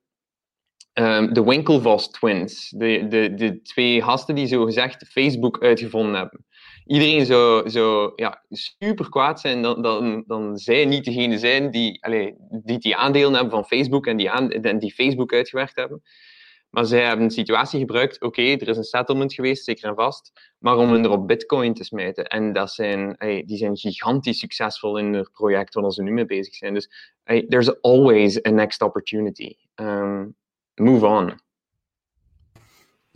[0.94, 6.46] Um, de Winklevoss twins, de, de, de twee gasten die zo gezegd Facebook uitgevonden hebben.
[6.86, 12.04] Iedereen zou, zou ja, super kwaad zijn dan, dan, dan zij niet degene zijn die,
[12.04, 12.32] allez,
[12.64, 14.48] die die aandelen hebben van Facebook en die, aan,
[14.80, 16.02] die Facebook uitgewerkt hebben.
[16.72, 20.32] Maar zij hebben een situatie gebruikt, oké, er is een settlement geweest, zeker en vast,
[20.58, 22.26] maar om hen er op bitcoin te smijten.
[22.26, 26.26] En dat zijn, hey, die zijn gigantisch succesvol in het project waar ze nu mee
[26.26, 26.74] bezig zijn.
[26.74, 29.56] Dus hey, there's always a next opportunity.
[29.76, 30.36] Um,
[30.76, 31.40] move on.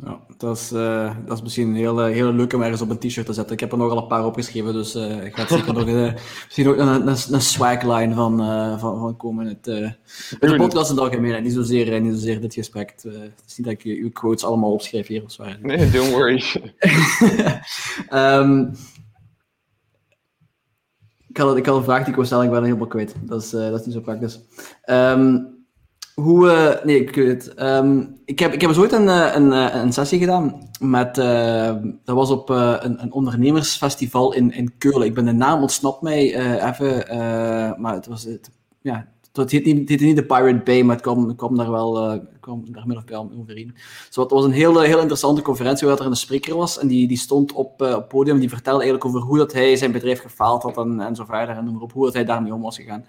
[0.06, 2.98] Ja, dat is, uh, dat is misschien een hele, hele leuke om ergens op een
[2.98, 3.53] t-shirt te zetten.
[3.53, 6.14] Ik heb er nogal een paar opgeschreven, dus uh, ik ga zeker nog uh,
[6.45, 8.38] misschien ook een, een, een swagline van,
[8.80, 9.48] van, van komen.
[9.48, 12.90] Het, de podcast in het algemeen, niet zozeer, niet zozeer dit gesprek.
[12.90, 15.44] Het is niet dat ik uw quotes allemaal opschrijf hier of zo.
[15.61, 16.44] Nee, don't worry.
[18.11, 18.72] um,
[21.30, 23.15] ik, had, ik had een vraag die ik wil stellen, ik ben er helemaal kwijt.
[23.22, 24.40] Dat is, dat is niet zo praktisch.
[24.86, 25.55] Um,
[26.15, 27.61] hoe, uh, nee, ik weet het.
[27.61, 31.15] Um, ik, heb, ik heb eens ooit een, eh, een, eh, een sessie gedaan met,
[32.03, 35.07] dat was op een, een, ondernemersfestival in, in Keulen.
[35.07, 36.35] Ik ben de naam ontsnapt mij
[36.69, 37.05] even,
[37.81, 38.49] maar het was, het,
[38.81, 42.63] ja, het heette niet, niet de Pirate Bay, maar het kwam, kwam daar wel, kwam
[42.71, 43.75] daar min of meer overeen.
[44.09, 47.07] So, het was een hele, heel interessante conferentie waar er een spreker was en die,
[47.07, 50.63] die stond op het podium die vertelde eigenlijk over hoe dat hij zijn bedrijf gefaald
[50.63, 52.75] had en, en zo verder en noem maar op, hoe dat hij daarmee om was
[52.75, 53.01] gegaan.
[53.01, 53.07] En op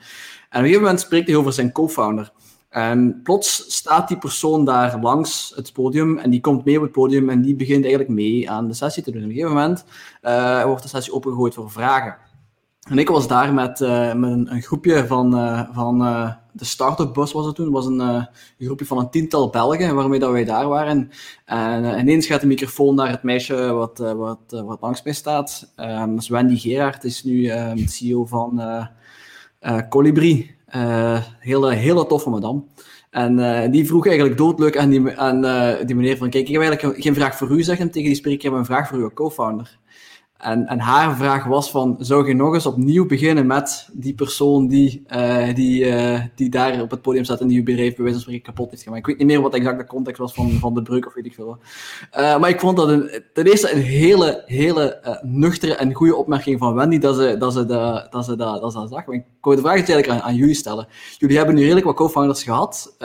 [0.51, 2.33] een gegeven moment spreekt hij over zijn co-founder.
[2.77, 6.93] En plots staat die persoon daar langs het podium en die komt mee op het
[6.93, 9.23] podium en die begint eigenlijk mee aan de sessie te doen.
[9.23, 9.85] op een gegeven moment
[10.23, 12.17] uh, wordt de sessie opengegooid voor vragen.
[12.89, 15.99] En ik was daar met, uh, met een, een, groepje van, uh, van
[16.53, 17.65] de start-up bus was het toen.
[17.65, 18.29] Het was een,
[18.59, 21.11] groepje van een tiental Belgen waarmee dat wij daar waren.
[21.45, 25.73] En ineens gaat de microfoon naar het meisje wat, wat, wat langs mij staat.
[25.77, 27.53] Um, dat is Wendy Gerard, is nu
[27.87, 28.63] CEO van
[29.89, 30.56] Colibri.
[30.77, 32.63] Uh, hele, hele toffe madame.
[33.11, 35.41] En uh, die vroeg eigenlijk doodleuk aan die, aan,
[35.87, 38.39] die meneer van, kijk, ik heb eigenlijk geen vraag voor u, zeggen tegen die spreker,
[38.39, 39.79] ik heb een vraag voor uw co-founder.
[40.39, 44.69] En, en haar vraag was van, zou je nog eens opnieuw beginnen met die persoon
[44.69, 48.05] die, uh, die, uh, die daar op het podium staat en die je bedrijf bij
[48.05, 49.01] wijze kapot heeft gemaakt.
[49.01, 51.27] Ik weet niet meer wat exact de context was van, van de breuk of weet
[51.27, 51.59] ik veel.
[52.19, 52.89] Uh, maar ik vond dat
[53.33, 57.67] ten eerste een hele, hele nuchtere en goede opmerking van Wendy dat ze dat, ze
[57.67, 59.07] dat, ze dat, dat, ze dat zag.
[59.07, 60.87] Ik wou de vraag eigenlijk aan, aan jullie stellen.
[61.19, 62.97] Jullie hebben nu redelijk wat co-founders gehad.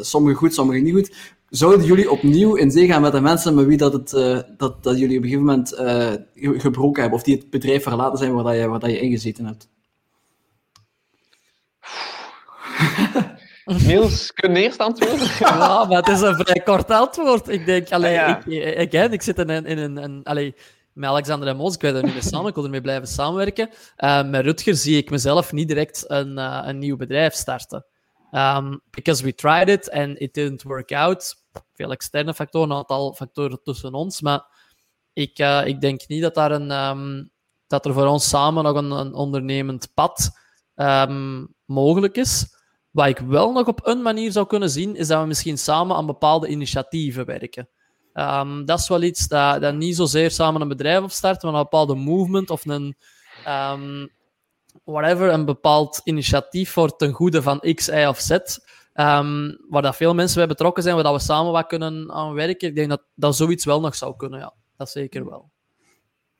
[0.00, 3.66] sommige goed, sommige niet goed zouden jullie opnieuw in zee gaan met de mensen met
[3.66, 7.24] wie dat, het, uh, dat, dat jullie op een gegeven moment uh, gebroken hebben, of
[7.24, 9.68] die het bedrijf verlaten zijn waar, dat je, waar dat je ingezeten hebt?
[13.86, 15.28] Niels, kun je eerst antwoorden?
[15.38, 17.48] ja, maar het is een vrij kort antwoord.
[17.48, 18.44] Ik denk, allee, ja.
[18.46, 19.66] ik, ik, ik, zit in een...
[19.66, 20.54] In een, een allee,
[20.92, 23.68] met Alexander en Mos, ik weet er niet mee samen, ik wil ermee blijven samenwerken.
[23.98, 26.36] Uh, met Rutger zie ik mezelf niet direct een,
[26.68, 27.84] een nieuw bedrijf starten.
[28.32, 31.34] Um, because we tried it and it didn't work out.
[31.74, 34.20] Veel externe factoren, een aantal factoren tussen ons.
[34.20, 34.44] Maar
[35.12, 37.30] ik, uh, ik denk niet dat, daar een, um,
[37.66, 40.30] dat er voor ons samen nog een, een ondernemend pad
[40.74, 42.54] um, mogelijk is.
[42.90, 45.96] Wat ik wel nog op een manier zou kunnen zien, is dat we misschien samen
[45.96, 47.68] aan bepaalde initiatieven werken.
[48.64, 51.94] Dat is wel iets dat, dat niet zozeer samen een bedrijf opstarten, maar een bepaalde
[51.94, 52.96] movement of een,
[54.84, 58.30] whatever, een bepaald initiatief voor ten goede van X, Y of Z.
[58.30, 62.32] Um, waar dat veel mensen bij betrokken zijn, waar dat we samen wat kunnen aan
[62.32, 62.68] werken.
[62.68, 64.54] Ik denk dat, dat zoiets wel nog zou kunnen, ja.
[64.76, 65.50] Dat zeker wel.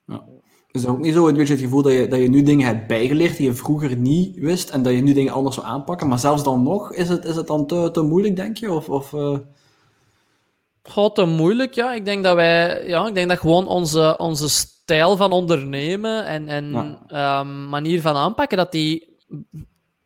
[0.06, 0.24] Ja.
[0.70, 2.66] Is dat ook niet zo een beetje het gevoel dat je, dat je nu dingen
[2.66, 6.08] hebt bijgeleerd die je vroeger niet wist en dat je nu dingen anders zou aanpakken?
[6.08, 8.72] Maar zelfs dan nog, is het, is het dan te, te moeilijk, denk je?
[8.72, 9.38] Of, of, uh...
[10.82, 11.94] Goh, te moeilijk, ja.
[11.94, 14.48] Ik denk dat wij, ja, ik denk dat gewoon onze, onze
[14.86, 16.70] stijl van ondernemen en, en
[17.06, 17.40] ja.
[17.40, 19.14] um, manier van aanpakken, dat die...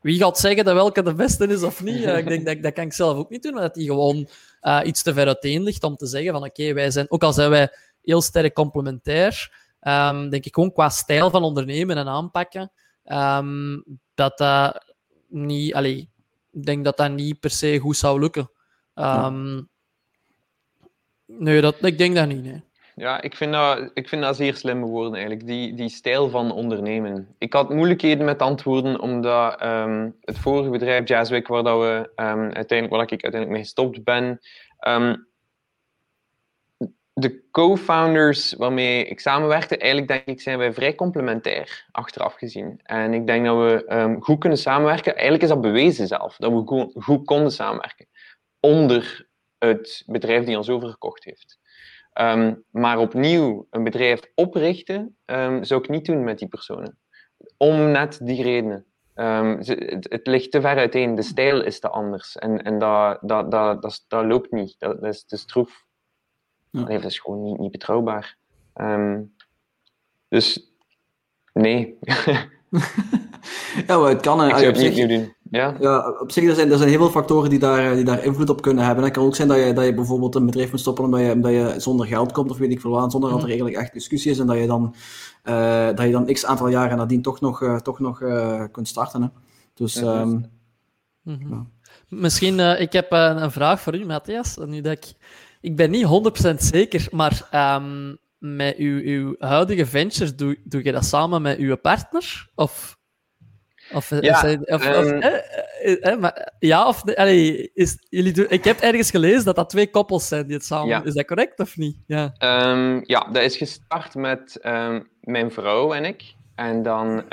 [0.00, 2.04] Wie gaat zeggen dat welke de beste is of niet?
[2.04, 4.28] ik denk dat dat kan ik zelf ook niet doen, maar dat die gewoon
[4.62, 7.22] uh, iets te ver uiteen ligt om te zeggen van oké, okay, wij zijn, ook
[7.22, 7.68] al zijn wij
[8.02, 12.72] heel sterk complementair, um, denk ik gewoon qua stijl van ondernemen en aanpakken,
[13.04, 13.84] um,
[14.14, 14.94] dat dat
[15.28, 16.08] niet, allee,
[16.52, 18.50] ik denk dat dat niet per se goed zou lukken.
[18.94, 19.68] Um,
[21.26, 22.62] nee, dat, ik denk dat niet, nee.
[23.00, 26.52] Ja, ik vind, dat, ik vind dat zeer slimme woorden eigenlijk, die, die stijl van
[26.52, 27.34] ondernemen.
[27.38, 32.52] Ik had moeilijkheden met antwoorden, omdat um, het vorige bedrijf, Jazzwick, waar, dat we, um,
[32.52, 34.40] uiteindelijk, waar ik uiteindelijk mee gestopt ben,
[34.88, 35.28] um,
[37.12, 42.80] de co-founders waarmee ik samenwerkte, eigenlijk denk ik, zijn wij vrij complementair, achteraf gezien.
[42.82, 45.12] En ik denk dat we ehm, goed kunnen samenwerken.
[45.12, 48.06] Eigenlijk is dat bewezen zelf, dat we goed, goed konden samenwerken.
[48.60, 49.28] Onder
[49.58, 51.59] het bedrijf die ons overgekocht heeft.
[52.12, 56.98] Ehm, maar opnieuw een bedrijf oprichten, um, zou ik niet doen met die personen.
[57.56, 58.84] Om net die redenen.
[59.14, 61.14] het, het, ligt te ver uiteen.
[61.14, 62.36] De stijl is te anders.
[62.36, 64.74] En, en dat, dat, dat, dat, dat loopt niet.
[64.78, 65.84] Dat, dat is te stroef.
[66.70, 66.84] Ja.
[66.84, 68.36] dat is gewoon niet, niet betrouwbaar.
[70.28, 70.72] Dus
[71.52, 71.98] nee.
[73.86, 74.48] ja, maar het kan.
[74.48, 75.34] Ik zou het niet doen.
[75.50, 75.76] Ja?
[75.80, 78.50] ja, op zich er zijn er zijn heel veel factoren die daar, die daar invloed
[78.50, 79.04] op kunnen hebben.
[79.04, 81.32] Het kan ook zijn dat je, dat je bijvoorbeeld een bedrijf moet stoppen omdat je,
[81.32, 83.54] omdat je zonder geld komt of weet ik veel wat, zonder dat er mhm.
[83.54, 84.94] eigenlijk echt discussie is en dat je dan,
[85.44, 88.88] uh, dat je dan x aantal jaren nadien toch nog, uh, toch nog uh, kunt
[88.88, 89.22] starten.
[89.22, 89.28] Hè.
[89.74, 90.50] Dus, ja, um,
[91.22, 91.70] mm -hmm.
[92.08, 94.56] Misschien, ik heb een vraag voor u, Matthias.
[94.56, 95.14] Nu dat ik
[95.60, 96.06] ik ben niet
[96.52, 101.58] 100% zeker, maar um, met uw, uw huidige ventures, doe, doe je dat samen met
[101.58, 102.50] uw partner?
[102.54, 102.98] Of,
[103.92, 105.16] of, ja, of, um...
[105.16, 109.56] of eh, eh, maar, ja, of allee, is, jullie doen, ik heb ergens gelezen dat
[109.56, 111.04] dat twee koppels zijn die het samen ja.
[111.04, 111.96] Is dat correct of niet?
[112.06, 114.58] Ja, um, ja dat is gestart met
[115.20, 116.22] mijn vrouw en ik.
[116.54, 117.24] En dan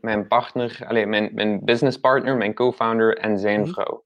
[0.00, 3.70] mijn partner, allee, mijn, mijn business partner, mijn co-founder en zijn mhm.
[3.70, 4.04] vrouw.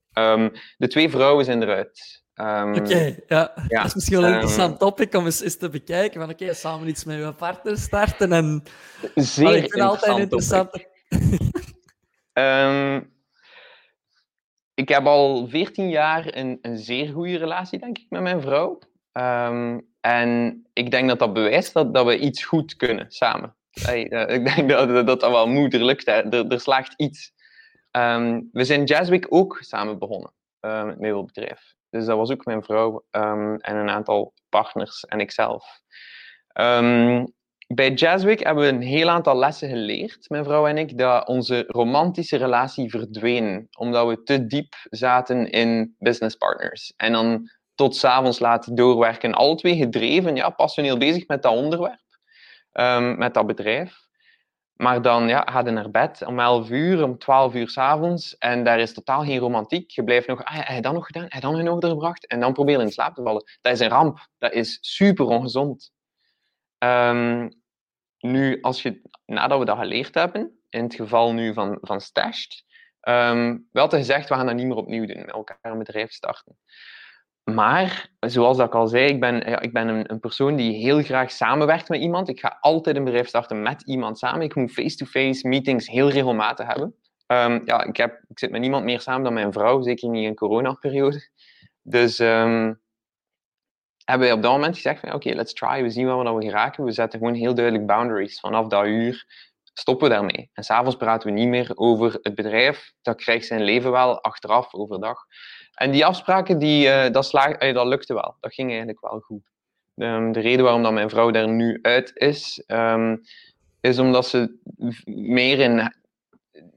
[0.77, 2.23] de twee vrouwen zijn eruit.
[2.35, 3.53] Oké, ja.
[3.67, 6.21] Dat is misschien wel een interessant topic om eens, eens, te bekijken.
[6.21, 8.31] Van oké, okay, samen iets met je partner starten.
[8.31, 8.63] En...
[9.15, 10.69] Zeer Allee, ik vind altijd interessant.
[12.33, 13.11] um,
[14.73, 18.79] ik heb al 14 jaar een, een zeer goede relatie, denk ik, met mijn vrouw.
[20.01, 23.55] en ik denk dat dat bewijst dat, dat we iets goed kunnen samen.
[23.89, 23.99] Uh,
[24.37, 27.31] ik denk dat, dat dat wel moederlijk er, er slaagt iets.
[28.51, 31.73] we zijn Jazzweek ook samen begonnen, met mijn bedrijf.
[31.89, 35.79] Dus dat was ook mijn vrouw um, en een aantal partners en ikzelf.
[36.53, 37.33] Um,
[37.75, 41.63] bij Jazzweek hebben we een heel aantal lessen geleerd, mijn vrouw en ik, dat onze
[41.67, 46.93] romantische relatie verdween, omdat we te diep zaten in business partners.
[46.97, 49.33] En dan tot s'avonds laten doorwerken.
[49.33, 52.01] Alle twee gedreven, ja, passioneel bezig met dat onderwerp,
[52.73, 54.01] um, met dat bedrijf.
[54.73, 58.37] Maar dan ja, ga je naar bed om 11 uur, om 12 uur s'avonds.
[58.37, 59.91] En daar is totaal geen romantiek.
[59.91, 61.23] Je blijft nog, ah, heb je dat nog gedaan?
[61.23, 62.27] Heb je dan nog gebracht?
[62.27, 63.43] En dan probeer je in slaap te vallen.
[63.61, 64.27] Dat is een ramp.
[64.37, 65.91] Dat is super ongezond.
[66.79, 67.62] Um,
[68.23, 72.65] nu, als je, nadat we dat geleerd hebben, in het geval nu van, van Stashed,
[73.01, 76.11] um, wel te gezegd, we gaan dat niet meer opnieuw doen, met elkaar een bedrijf
[76.11, 76.57] starten.
[77.43, 81.01] Maar, zoals ik al zei, ik ben, ja, ik ben een, een, persoon die heel
[81.01, 82.29] graag samenwerkt met iemand.
[82.29, 84.41] Ik ga altijd een bedrijf starten met iemand samen.
[84.41, 86.95] Ik moet face-to-face meetings heel regelmatig hebben.
[87.27, 90.25] Um, ja, ik, heb, ik zit met niemand meer samen dan mijn vrouw, zeker niet
[90.25, 91.29] in coronaperiode.
[91.81, 92.81] Dus um,
[94.05, 96.83] hebben wij op dat moment gezegd van oké, let's try, we zien waar we geraken.
[96.83, 98.39] We zetten gewoon heel duidelijk boundaries.
[98.39, 99.25] Vanaf dat uur
[99.73, 100.49] stoppen we daarmee.
[100.53, 102.93] En s'avonds praten we niet meer over het bedrijf.
[103.01, 105.25] Dat krijgt zijn leven wel achteraf, overdag.
[105.73, 108.37] En die afspraken, die, uh, dat, slaag, uh, dat lukte wel.
[108.39, 109.51] Dat ging eigenlijk wel goed.
[109.95, 113.21] Um, de reden waarom dat mijn vrouw daar nu uit is, um,
[113.81, 114.57] is omdat ze
[115.05, 115.93] meer in...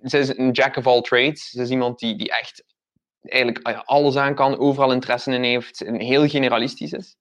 [0.03, 1.51] Ze is een jack of all trades.
[1.51, 2.65] Ze is iemand die, die echt
[3.29, 7.17] eigenlijk uh, alles aan kan, overal interesse in heeft, en heel generalistisch is.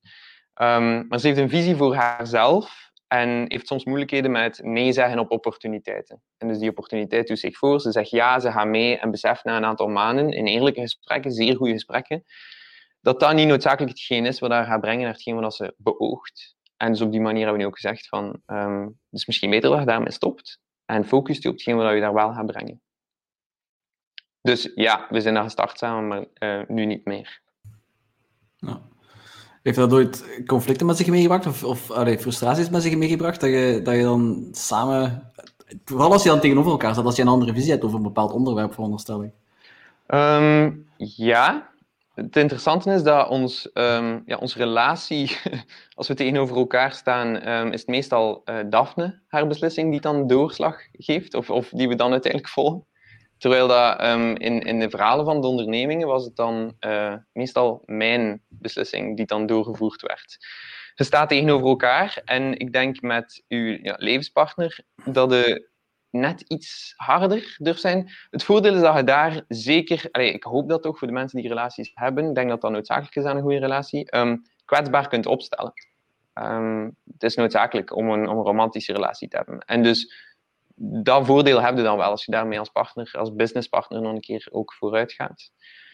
[0.61, 5.19] Um, maar ze heeft een visie voor haarzelf en heeft soms moeilijkheden met nee zeggen
[5.19, 6.21] op opportuniteiten.
[6.37, 9.43] En dus die opportuniteit doet zich voor, ze zegt ja, ze gaat mee en beseft
[9.43, 12.23] na een aantal maanden in eerlijke gesprekken, zeer goede gesprekken,
[13.01, 16.55] dat dat niet noodzakelijk hetgeen is wat haar gaat brengen naar hetgeen wat ze beoogt.
[16.77, 19.49] En dus op die manier hebben we nu ook gezegd van, um, het is misschien
[19.49, 22.45] beter dat je daarmee stopt en focust je op hetgeen wat je daar wel gaat
[22.45, 22.81] brengen.
[24.45, 27.41] Dus ja, we zijn daar gestart samen, maar uh, nu niet meer.
[28.59, 28.77] Nou.
[29.63, 31.45] Heeft dat ooit conflicten met zich meegebracht?
[31.45, 33.41] Of, of allee, frustraties met zich meegebracht?
[33.41, 35.31] Dat je, dat je dan samen...
[35.85, 38.03] Vooral als je dan tegenover elkaar staat, als je een andere visie hebt over een
[38.03, 39.31] bepaald onderwerp, veronderstel ik.
[40.07, 41.69] Um, ja.
[42.13, 45.37] Het interessante is dat ons, um, ja, onze relatie,
[45.95, 50.27] als we tegenover elkaar staan, um, is het meestal uh, Daphne, haar beslissing, die dan
[50.27, 52.85] doorslag geeft, of, of die we dan uiteindelijk volgen.
[53.37, 57.81] Terwijl dat um, in, in de verhalen van de ondernemingen was het dan uh, meestal
[57.85, 60.37] mijn beslissing die dan doorgevoerd werd.
[60.95, 65.69] Je staat tegenover elkaar en ik denk met uw ja, levenspartner dat je
[66.09, 68.11] net iets harder durft zijn.
[68.29, 71.49] Het voordeel is dat je daar zeker, ik hoop dat toch voor de mensen die
[71.49, 75.25] relaties hebben, ik denk dat dat noodzakelijk is aan een goede relatie, um, kwetsbaar kunt
[75.25, 75.73] opstellen.
[76.33, 79.59] Um, het is noodzakelijk om een, om een romantische relatie te hebben.
[79.59, 80.13] En dus
[80.75, 84.21] dat voordeel heb je dan wel als je daarmee als partner, als businesspartner nog een
[84.21, 85.51] keer ook vooruit gaat.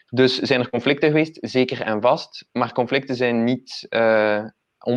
[0.08, 1.38] Dus zijn er conflicten geweest?
[1.40, 2.48] Zeker en vast.
[2.52, 4.44] Maar conflicten zijn niet uh,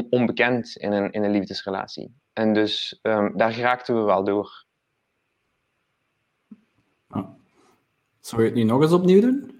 [0.09, 2.15] onbekend in een, in een liefdesrelatie.
[2.33, 4.65] En dus um, daar geraakten we wel door.
[8.19, 9.54] Zou je het nu nog eens opnieuw doen?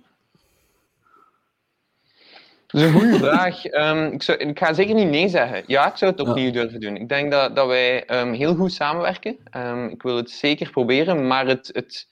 [2.76, 3.66] Dat is een goede vraag.
[3.66, 5.64] Um, ik, zou, ik, ga zeker niet nee zeggen.
[5.68, 6.96] Ja, ik zou het opnieuw durven doen.
[6.96, 9.38] Ik denk dat, dat wij um, heel goed samenwerken.
[9.58, 12.08] Um, ik wil het zeker proberen, maar het, het,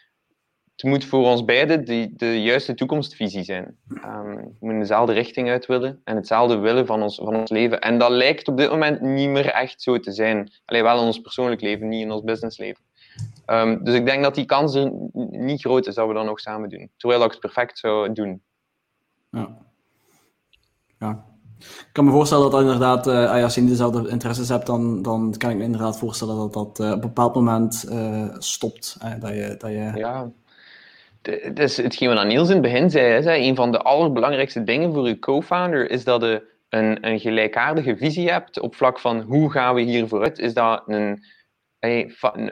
[0.76, 3.78] het moet voor ons beiden de, de juiste toekomstvisie zijn.
[3.88, 7.82] we moeten dezelfde richting uit willen en hetzelfde willen van ons, van ons leven.
[7.82, 10.52] En dat lijkt op dit moment niet meer echt zo te zijn.
[10.66, 12.84] Alleen wel in ons persoonlijk leven, niet in ons businessleven.
[13.84, 14.92] Dus ik denk dat die kans er
[15.32, 16.90] niet groot is dat we dat nog samen doen.
[16.98, 18.42] Terwijl ik het perfect zou doen.
[19.32, 19.72] Ja.
[21.10, 25.50] Ik kan me voorstellen dat, inderdaad, uh, als je dezelfde interesses hebt, dan, dan kan
[25.50, 28.98] ik me inderdaad voorstellen dat dat uh, op een bepaald moment uh, stopt.
[29.20, 29.92] dat je, dat je...
[29.96, 30.32] Ja,
[31.22, 33.24] het is hetgeen wat Niels in het begin zei.
[33.24, 37.98] Hè, een van de allerbelangrijkste dingen voor je co-founder is dat je een, een gelijkaardige
[37.98, 40.40] visie hebt op vlak van hoe gaan we hier vooruit.
[40.40, 41.24] Is dat een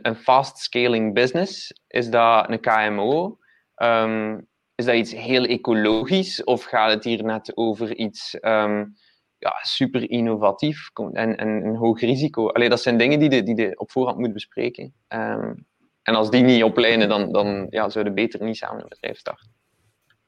[0.01, 1.73] een fast scaling business?
[1.87, 3.37] Is dat een KMO?
[3.75, 4.47] Um,
[4.81, 6.43] is dat iets heel ecologisch?
[6.43, 8.95] Of gaat het hier net over iets um,
[9.37, 12.47] ja, super innovatief en, en een hoog risico?
[12.47, 14.93] Allee, dat zijn dingen die je, die de op voorhand moet bespreken.
[15.07, 15.65] Um,
[16.01, 19.51] en als die niet oplijnen, dan, dan ja, zouden beter niet samen een bedrijf starten.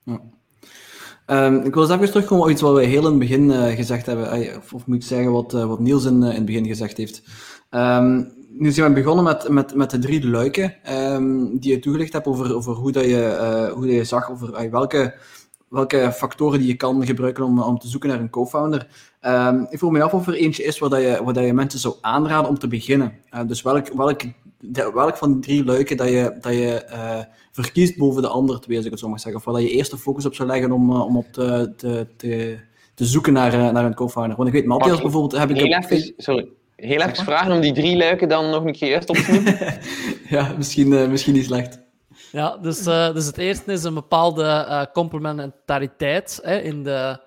[0.04, 0.22] Ja.
[1.28, 3.66] Um, ik wil eens even terugkomen op iets wat we heel in het begin uh,
[3.66, 4.58] gezegd hebben.
[4.58, 6.98] Of, of moet ik zeggen wat, uh, wat Niels in, uh, in het begin gezegd
[6.98, 7.24] heeft.
[8.58, 10.76] Nu zijn we begonnen met, met, met de drie luiken
[11.14, 14.32] um, die je toegelicht hebt over, over hoe, dat je, uh, hoe dat je zag,
[14.32, 15.16] over uh, welke,
[15.70, 18.88] welke factoren die je kan gebruiken om, om te zoeken naar een co-founder.
[19.22, 21.54] Um, ik vroeg me af of er eentje is waar, dat je, waar dat je
[21.54, 23.14] mensen zou aanraden om te beginnen.
[23.34, 24.22] Uh, dus welk, welk,
[24.60, 26.86] de, welk van die drie luiken dat je, dat je
[27.52, 29.40] verkiest boven de andere twee, als ik het zo mag zeggen.
[29.40, 32.08] Of waar dat je eerst de focus op zou leggen om, om op te, te,
[32.18, 32.58] te,
[32.94, 34.38] te zoeken naar, naar een co-founder.
[34.38, 35.42] Want ik weet, Matthias bijvoorbeeld...
[35.42, 36.50] Heb ik even, sorry
[36.84, 39.80] heel even vragen om die drie luiken dan nog een keer eerst op te noemen.
[40.38, 41.80] ja, misschien, uh, misschien niet slecht.
[42.32, 47.20] Ja, dus, uh, dus het eerste is een bepaalde uh, complementariteit hè, in de,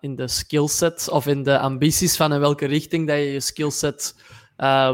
[0.00, 4.14] in de skillset of in de ambities van in welke richting dat je je skillset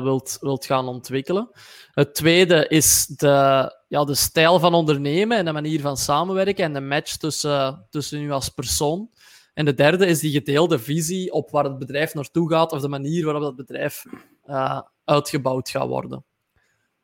[0.02, 1.50] wilt, wilt gaan ontwikkelen.
[1.92, 6.72] Het tweede is de, ja, de stijl van ondernemen en de manier van samenwerken en
[6.72, 9.10] de match tussen, tussen u als persoon.
[9.56, 12.88] En de derde is die gedeelde visie op waar het bedrijf naartoe gaat of de
[12.88, 14.04] manier waarop dat bedrijf
[14.46, 16.24] uh, uitgebouwd gaat worden.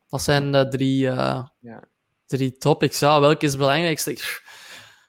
[0.08, 1.84] Dat zijn de drie, uh, ja.
[2.26, 2.98] drie topics.
[2.98, 4.10] Ja, welke is het belangrijkste?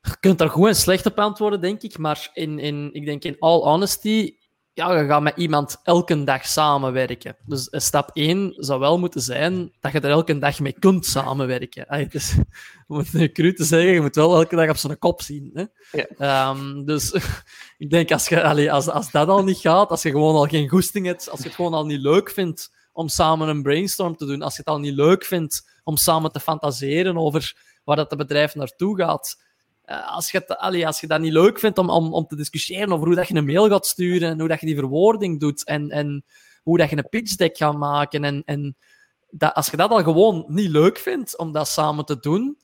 [0.02, 1.98] Je kunt daar goed en slecht op antwoorden, denk ik.
[1.98, 4.38] Maar in, in, ik denk in all honesty
[4.74, 7.36] ja, je gaat met iemand elke dag samenwerken.
[7.46, 11.88] Dus stap 1 zou wel moeten zijn dat je er elke dag mee kunt samenwerken.
[11.88, 12.36] Ay, dus,
[12.88, 15.52] om het cru te zeggen, je moet wel elke dag op zijn kop zien.
[15.54, 15.64] Hè?
[16.18, 16.50] Ja.
[16.50, 17.12] Um, dus
[17.78, 20.48] ik denk, als, je, allee, als, als dat al niet gaat, als je gewoon al
[20.48, 24.16] geen goesting hebt, als je het gewoon al niet leuk vindt om samen een brainstorm
[24.16, 27.96] te doen, als je het al niet leuk vindt om samen te fantaseren over waar
[27.96, 29.42] dat bedrijf naartoe gaat,
[29.86, 32.92] uh, als, je allee, als je dat niet leuk vindt om, om, om te discussiëren
[32.92, 35.66] over hoe dat je een mail gaat sturen en hoe dat je die verwoording doet
[35.66, 36.26] en, en
[36.64, 38.76] hoe dat je een pitch deck gaat maken en, en
[39.30, 42.58] dat, als je dat al gewoon niet leuk vindt om dat samen te doen,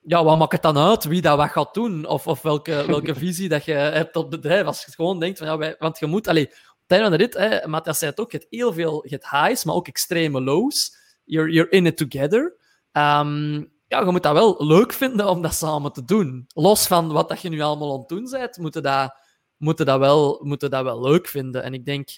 [0.00, 2.06] ja, wat maakt het dan uit wie dat wat gaat doen?
[2.06, 4.66] Of, of welke, welke visie dat je hebt op het bedrijf?
[4.66, 6.52] Als je gewoon denkt van, ja, wij, want je moet, allee, op
[6.86, 9.10] het einde van de rit, hè, Matthias zei het ook, je hebt heel veel, je
[9.10, 10.98] hebt highs, maar ook extreme lows.
[11.24, 12.56] You're, you're in it together.
[12.92, 16.44] Um, ja, je moet dat wel leuk vinden om dat samen te doen.
[16.54, 19.16] Los van wat dat je nu allemaal aan het doen bent, moeten dat,
[19.56, 21.62] moeten dat, wel, moeten dat wel leuk vinden.
[21.62, 22.08] En ik denk,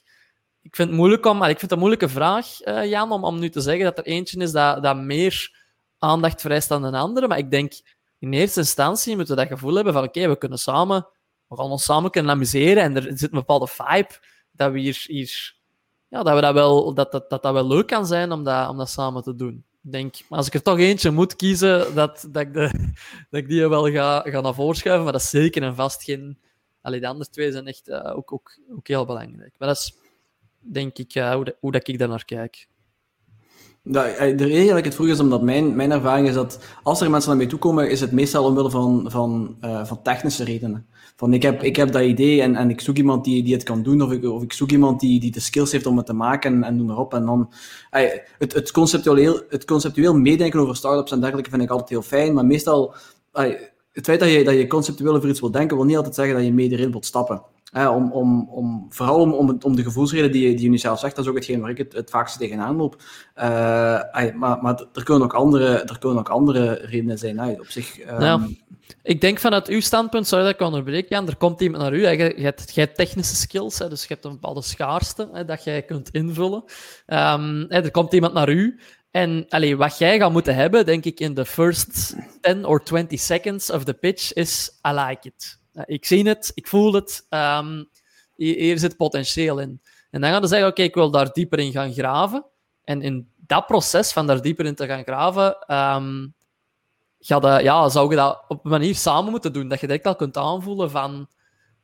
[0.63, 3.39] ik vind het moeilijk om, ik vind het een moeilijke vraag, uh, Jan, om, om
[3.39, 5.63] nu te zeggen dat er eentje is dat, dat meer
[5.99, 7.29] aandacht vereist dan een andere.
[7.29, 7.73] Maar ik denk,
[8.19, 11.09] in eerste instantie moeten we dat gevoel hebben van, oké, we kunnen samen,
[11.47, 14.19] we gaan ons samen kunnen amuseren en er zit een bepaalde vibe
[14.51, 15.55] dat we hier, hier
[16.09, 18.69] ja, dat, we dat, wel, dat, dat, dat dat wel leuk kan zijn om dat,
[18.69, 22.43] om dat samen te doen denk, als ik er toch eentje moet kiezen, dat, dat,
[22.43, 22.71] ik, de,
[23.31, 25.05] dat ik die wel ga, ga naar voren schuiven.
[25.05, 26.39] Maar dat is zeker en vast geen.
[26.81, 29.55] Allee, de andere twee zijn echt uh, ook, ook, ook heel belangrijk.
[29.59, 29.95] Maar dat is,
[30.59, 32.69] denk ik, uh, hoe, hoe dat ik daar naar kijk.
[33.85, 37.01] Eh, de reden dat ik het vroeg is omdat mijn, mijn ervaring is dat als
[37.01, 40.87] er mensen naar mij toe komen, is het meestal omwille van, van, van technische redenen.
[41.23, 43.63] Van ik heb, ik heb dat idee en, en ik zoek iemand die, die het
[43.63, 46.07] kan doen, of ik, of ik zoek iemand die, die de skills heeft om het
[46.07, 47.15] te maken en, en noem maar op.
[47.15, 47.53] En dan,
[48.39, 52.35] het, het, conceptueel, het conceptueel meedenken over startups en dergelijke vind ik altijd heel fijn,
[52.35, 52.95] maar meestal,
[53.93, 56.35] het feit dat je, dat je conceptueel over iets wil denken, wil niet altijd zeggen
[56.35, 57.43] dat je mee erin wilt stappen.
[57.73, 61.17] Om, om, om, vooral om, om, om de gevoelsreden die, die je nu zelf zegt,
[61.17, 62.97] dat is ook hetgeen waar ik het, het vaakst tegenaan loop.
[63.37, 63.43] Uh,
[64.35, 67.41] maar, maar er kunnen ook andere, er kunnen ook andere redenen zijn.
[67.61, 68.61] op zich, um...
[69.03, 72.35] Ik denk vanuit uw standpunt, zou dat ik onderbreken, er komt iemand naar u, je,
[72.37, 76.11] je, hebt, technische skills, hè, dus je hebt een bepaalde schaarste hè, dat jij kunt
[76.11, 76.65] invullen.
[77.07, 78.81] Um, hè, er komt iemand naar u
[79.13, 83.21] en allee, wat jij gaat moeten hebben, denk ik, in de first 10 or 20
[83.21, 85.62] seconds of the pitch, is I like it.
[85.85, 87.89] Ik zie het, ik voel het, um,
[88.37, 89.81] hier, zit potentieel in.
[90.11, 92.45] En dan gaan ze zeggen, oké, ik wil daar dieper in gaan graven.
[92.85, 96.35] En in dat proces van daar dieper in te gaan graven, um,
[97.21, 99.69] ga dat, ja, zou je dat op een manier samen moeten doen.
[99.69, 101.29] Dat je direct al kunt aanvoelen van,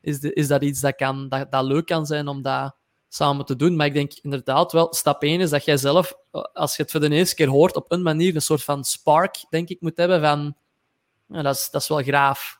[0.01, 2.75] is, de, is dat iets dat, kan, dat, dat leuk kan zijn om dat
[3.07, 3.75] samen te doen.
[3.75, 6.13] Maar ik denk inderdaad wel, stap 1 is dat jij zelf,
[6.53, 9.45] als je het voor de eerste keer hoort, op een manier een soort van spark,
[9.49, 10.55] denk ik, moet hebben van,
[11.27, 12.58] dat, is, dat is wel graaf.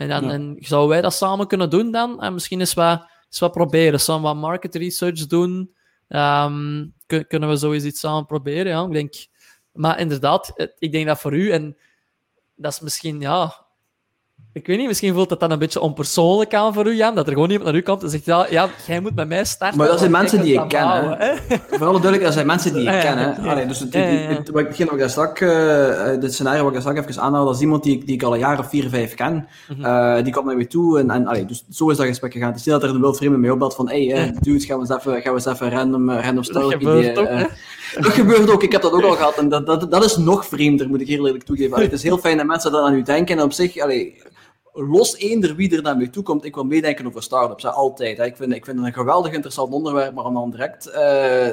[0.00, 2.22] En, dan, en zouden wij dat samen kunnen doen dan?
[2.22, 5.74] En misschien eens wat, eens wat proberen, samen wat market research doen.
[6.08, 6.94] Um,
[7.28, 8.72] kunnen we zoiets iets samen proberen?
[8.72, 9.14] Ja, ik denk...
[9.72, 11.76] Maar inderdaad, ik denk dat voor u, en
[12.54, 13.66] dat is misschien, ja,
[14.52, 17.26] ik weet niet, misschien voelt het dan een beetje onpersoonlijk aan voor u, Jan, dat
[17.26, 19.78] er gewoon iemand naar u komt en zegt, ja, ja jij moet met mij starten.
[19.78, 21.18] Maar dat zijn mensen die je kennen.
[21.70, 23.36] Vooral duidelijk, dat zijn mensen die je ja, kennen.
[23.42, 27.22] Ja, dus het, het, wat ik daar straks, uh, dit scenario wat ik straks even
[27.22, 29.48] aanhaal, dat is iemand die, die ik al een jaar of vier, vijf ken.
[29.68, 32.32] Mm uh, die komt naar mij toe en, en allee, dus zo is dat gesprek
[32.32, 32.48] gegaan.
[32.48, 34.86] Het is niet dat er een wildvreemde mee opbelt van, hey, uh, dude, gaan we
[34.88, 36.70] eens even, gaan we eens even random, random story.
[36.70, 37.28] Dat gebeurt ook,
[38.00, 39.38] Dat gebeurt ook, ik heb dat ook al gehad.
[39.38, 41.72] En dat, dat, dat is nog vreemder, moet ik heel eerlijk toegeven.
[41.72, 44.16] Allee, het is heel fijn dat mensen dat aan u denken en op zich, allee,
[44.72, 47.62] los eender wie er naar mij toe komt, ik wil meedenken over startups.
[47.62, 48.16] Hè, altijd.
[48.16, 48.24] Hè.
[48.24, 50.90] Ik, vind, ik vind het een geweldig interessant onderwerp, maar om dan direct.
[50.94, 51.48] Uh,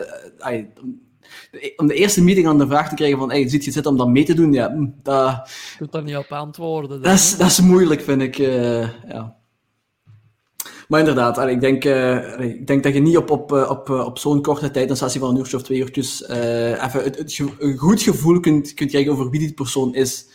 [1.76, 3.98] om de eerste meeting aan de vraag te krijgen van, hey, ziet je zitten om
[3.98, 4.54] dat mee te doen?
[4.54, 5.50] Ja, hm, dat...
[5.72, 7.02] Je kunt daar niet op antwoorden.
[7.02, 8.38] Dat is, dat is moeilijk, vind ik.
[8.38, 9.36] Uh, ja.
[10.88, 14.42] Maar inderdaad, ik denk, uh, ik denk dat je niet op, op, op, op zo'n
[14.42, 18.02] korte tijd, een sessie van een uurtje of twee uurtjes, even het, het, een goed
[18.02, 20.28] gevoel kunt, kunt krijgen over wie die persoon is.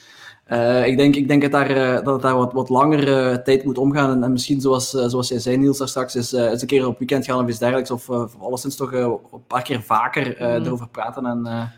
[0.49, 3.37] Uh, ik, denk, ik denk dat, daar, uh, dat het daar wat, wat langer uh,
[3.37, 4.11] tijd moet omgaan.
[4.11, 6.99] En, en misschien, zoals, zoals jij zei, Niels, daar straks, is, is een keer op
[6.99, 7.91] weekend gaan of iets dergelijks.
[7.91, 10.65] Of, of alleszins toch een paar keer vaker mm.
[10.65, 11.27] erover praten.
[11.27, 11.71] En,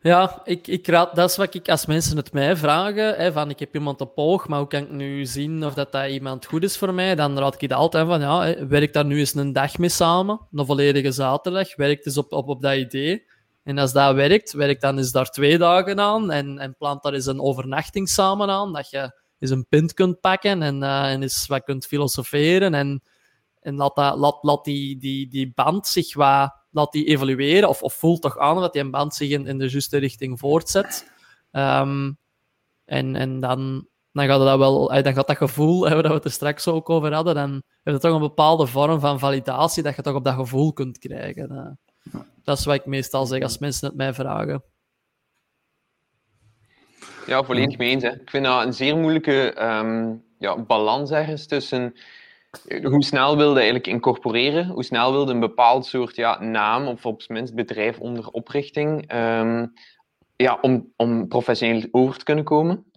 [0.00, 3.14] ja, ik, ik raad, dat is wat ik als mensen het mij vragen.
[3.14, 5.92] Hè, van ik heb iemand op oog, maar hoe kan ik nu zien of dat,
[5.92, 7.14] dat iemand goed is voor mij?
[7.14, 10.40] Dan raad ik het altijd van, ja, werk daar nu eens een dag mee samen.
[10.52, 11.76] Een volledige zaterdag.
[11.76, 13.24] Werk eens op, op, op dat idee.
[13.66, 17.12] En als dat werkt, werkt dan eens daar twee dagen aan en, en plant daar
[17.12, 21.22] eens een overnachting samen aan, dat je eens een pint kunt pakken en, uh, en
[21.22, 23.02] eens wat kunt filosoferen en,
[23.60, 27.82] en laat, dat, laat, laat die, die, die band zich wat, laat die evolueren of,
[27.82, 31.10] of voelt toch aan dat die band zich in, de juiste richting voortzet.
[31.52, 32.18] Um,
[32.84, 36.24] en, en dan, dan gaat dat wel, dan gaat dat gevoel, hè, dat we het
[36.24, 39.96] er straks ook over hadden, dan heeft het toch een bepaalde vorm van validatie dat
[39.96, 41.78] je toch op dat gevoel kunt krijgen.
[42.44, 44.64] Dat is wat ik meestal zeg als mensen het mij vragen.
[47.26, 48.02] Ja, volledig mee eens.
[48.02, 48.10] Hè.
[48.10, 51.94] Ik vind dat een zeer moeilijke um, ja, balans ergens tussen
[52.82, 57.22] hoe snel wilde eigenlijk incorporeren, hoe snel wilde een bepaald soort ja, naam of op
[57.22, 59.72] zijn bedrijf onder oprichting um,
[60.36, 62.90] ja, om, om professioneel over te kunnen komen.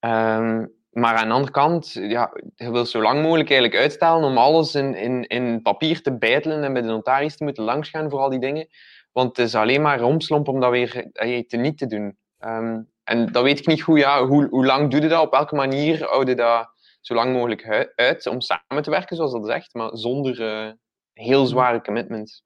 [0.00, 4.38] Um, maar aan de andere kant, ja, je wil zo lang mogelijk eigenlijk uitstellen om
[4.38, 8.20] alles in, in, in papier te bijtelen en bij de notaris te moeten langsgaan voor
[8.20, 8.68] al die dingen.
[9.12, 12.16] Want het is alleen maar romslomp om dat weer eh, te niet te doen.
[12.38, 15.24] Um, en dat weet ik niet goed, ja, hoe, hoe lang doe je dat?
[15.24, 19.32] Op welke manier hou je dat zo lang mogelijk uit om samen te werken, zoals
[19.32, 20.72] dat zegt, maar zonder uh,
[21.12, 22.44] heel zware commitments.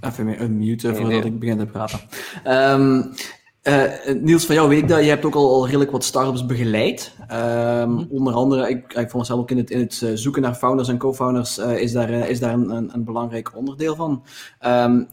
[0.00, 2.00] Even mee unmuten voordat ik begin te praten.
[2.46, 3.14] Um,
[3.62, 5.02] uh, Niels, van jou weet ik dat.
[5.02, 7.16] Je hebt ook al, al redelijk wat startups begeleid.
[7.32, 10.42] Um, mm Onder andere, ik, ik vond zelf ook in het, in het eh, zoeken
[10.42, 14.24] naar founders en co-founders uh, is daar, is daar een, een, een, belangrijk onderdeel van.
[14.66, 15.08] Um,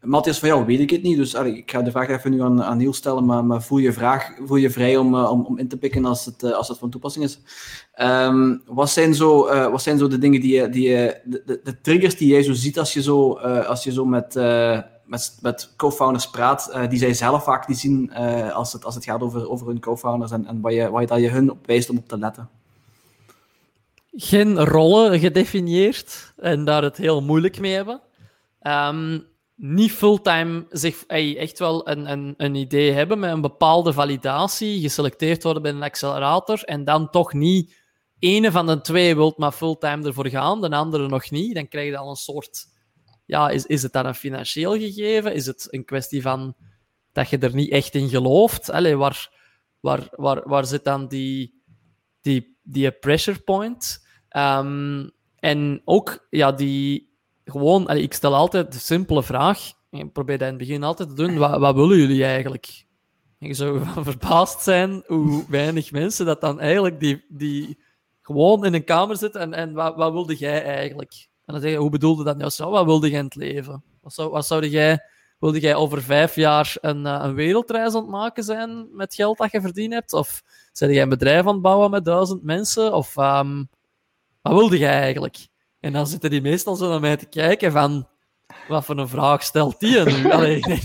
[0.00, 2.42] Matthias, van jou weet ik het niet, dus allee, ik ga de vraag even nu
[2.42, 5.58] aan, aan Niels stellen, maar, maar voel, je vraag, voel je vrij om, om, om
[5.58, 7.40] in te pikken als het, als het van toepassing is.
[8.02, 11.60] Um, wat, zijn zo, wat zijn zo de dingen die je, die je de, de,
[11.64, 13.32] de, triggers die jij zo ziet als je zo,
[13.66, 14.34] als je zo met
[15.08, 18.94] met, met co-founders praat, uh, die zij zelf vaak niet zien uh, als, het, als
[18.94, 21.50] het gaat over, over hun co-founders en, en wat, je, wat je, dat je hun
[21.50, 22.48] op wijst om op te letten?
[24.12, 28.00] Geen rollen gedefinieerd en daar het heel moeilijk mee hebben.
[28.62, 34.80] Um, niet fulltime zich echt wel een, een, een idee hebben met een bepaalde validatie,
[34.80, 37.76] geselecteerd worden bij een accelerator en dan toch niet
[38.18, 41.54] ene van de twee wilt maar fulltime ervoor gaan, de andere nog niet.
[41.54, 42.66] Dan krijg je al een soort
[43.28, 45.34] ja, is, is het dan een financieel gegeven?
[45.34, 46.56] Is het een kwestie van
[47.12, 48.70] dat je er niet echt in gelooft?
[48.70, 49.30] Allee, waar,
[49.80, 51.62] waar, waar, waar zit dan die,
[52.20, 54.06] die, die pressure point.
[54.28, 57.12] Ehm, en ook ja, die
[57.44, 59.72] gewoon, ik stel altijd de simpele vraag.
[59.90, 61.36] Ik probeer dat in het begin altijd te doen.
[61.36, 62.84] Wat, wat willen jullie eigenlijk?
[63.38, 67.78] En je zou verbaasd zijn hoe weinig mensen dat dan eigenlijk die, die
[68.22, 71.28] gewoon in een kamer zitten en, en wat, wat wilde jij eigenlijk?
[71.48, 72.70] En dan zeg je, hoe bedoelde dat nou zo?
[72.70, 73.82] Wat wilde jij in het leven?
[74.00, 75.04] Wat zou, wat zou jij,
[75.38, 79.38] wilde jij over vijf jaar een, uh, een wereldreis aan het maken zijn met geld
[79.38, 80.12] dat je verdiend hebt?
[80.12, 80.42] Of
[80.72, 82.92] zijn jij een bedrijf aan het bouwen met duizend mensen?
[82.92, 83.68] Of um,
[84.42, 85.48] wat wilde jij eigenlijk?
[85.80, 88.08] En dan zitten die meestal zo naar mij te kijken van...
[88.68, 90.30] Wat voor een vraag stelt die nu?
[90.32, 90.82] Allee, ik, denk,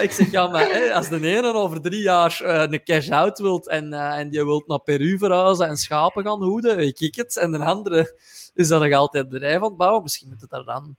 [0.00, 3.92] ik, zeg, ja, maar als de ene over drie jaar uh, een cash-out wilt en,
[3.92, 7.36] uh, en je wilt naar Peru verhuizen en schapen gaan hoeden, weet ik het.
[7.36, 8.18] En de andere
[8.54, 10.02] is dat nog altijd bedrijf aan het bouwen.
[10.02, 10.96] Misschien moet het daar dan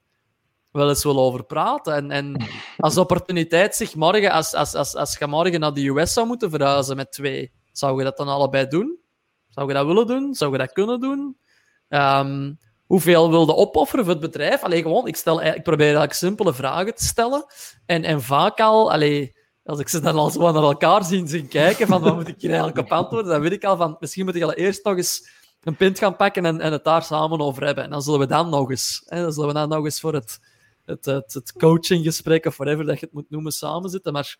[0.70, 1.94] wel eens wel over praten.
[1.94, 2.44] En, en
[2.76, 6.26] als de opportuniteit zich morgen, als, als, als, als je morgen naar de US zou
[6.26, 8.98] moeten verhuizen met twee, zou je dat dan allebei doen?
[9.48, 10.34] Zou je dat willen doen?
[10.34, 11.36] Zou je dat kunnen doen?
[11.88, 12.58] Um,
[12.90, 14.62] hoeveel wilde opofferen voor het bedrijf?
[14.62, 17.44] Alleen gewoon, ik, stel, ik probeer eigenlijk simpele vragen te stellen.
[17.86, 21.48] En, en vaak al, allee, als ik ze dan al zo naar elkaar zien, zien
[21.48, 24.24] kijken, van wat moet ik hier eigenlijk op antwoorden, dan weet ik al van, misschien
[24.24, 25.28] moet ik al eerst nog eens
[25.62, 27.84] een pint gaan pakken en, en het daar samen over hebben.
[27.84, 30.14] En dan zullen we dan nog eens, hè, dan zullen we dan nog eens voor
[30.14, 30.40] het,
[30.84, 34.12] het, het, het coachinggesprek of whatever dat je het moet noemen, samen zitten.
[34.12, 34.38] Maar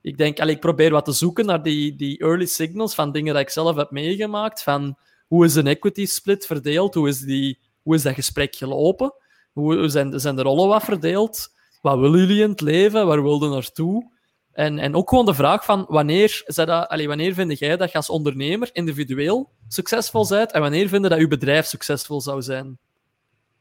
[0.00, 3.32] ik denk, allee, ik probeer wat te zoeken naar die, die early signals van dingen
[3.32, 7.58] dat ik zelf heb meegemaakt, van hoe is een equity split verdeeld, hoe is die
[7.86, 9.14] hoe is dat gesprek gelopen?
[9.52, 11.48] Hoe zijn, de rollen wat verdeeld?
[11.82, 13.06] Wat willen jullie in het leven?
[13.06, 14.10] Waar wilden naartoe?
[14.52, 18.10] En, en ook gewoon de vraag van wanneer, dat, wanneer vind jij dat je als
[18.10, 22.78] ondernemer individueel succesvol bent en wanneer vind je dat je bedrijf succesvol zou zijn?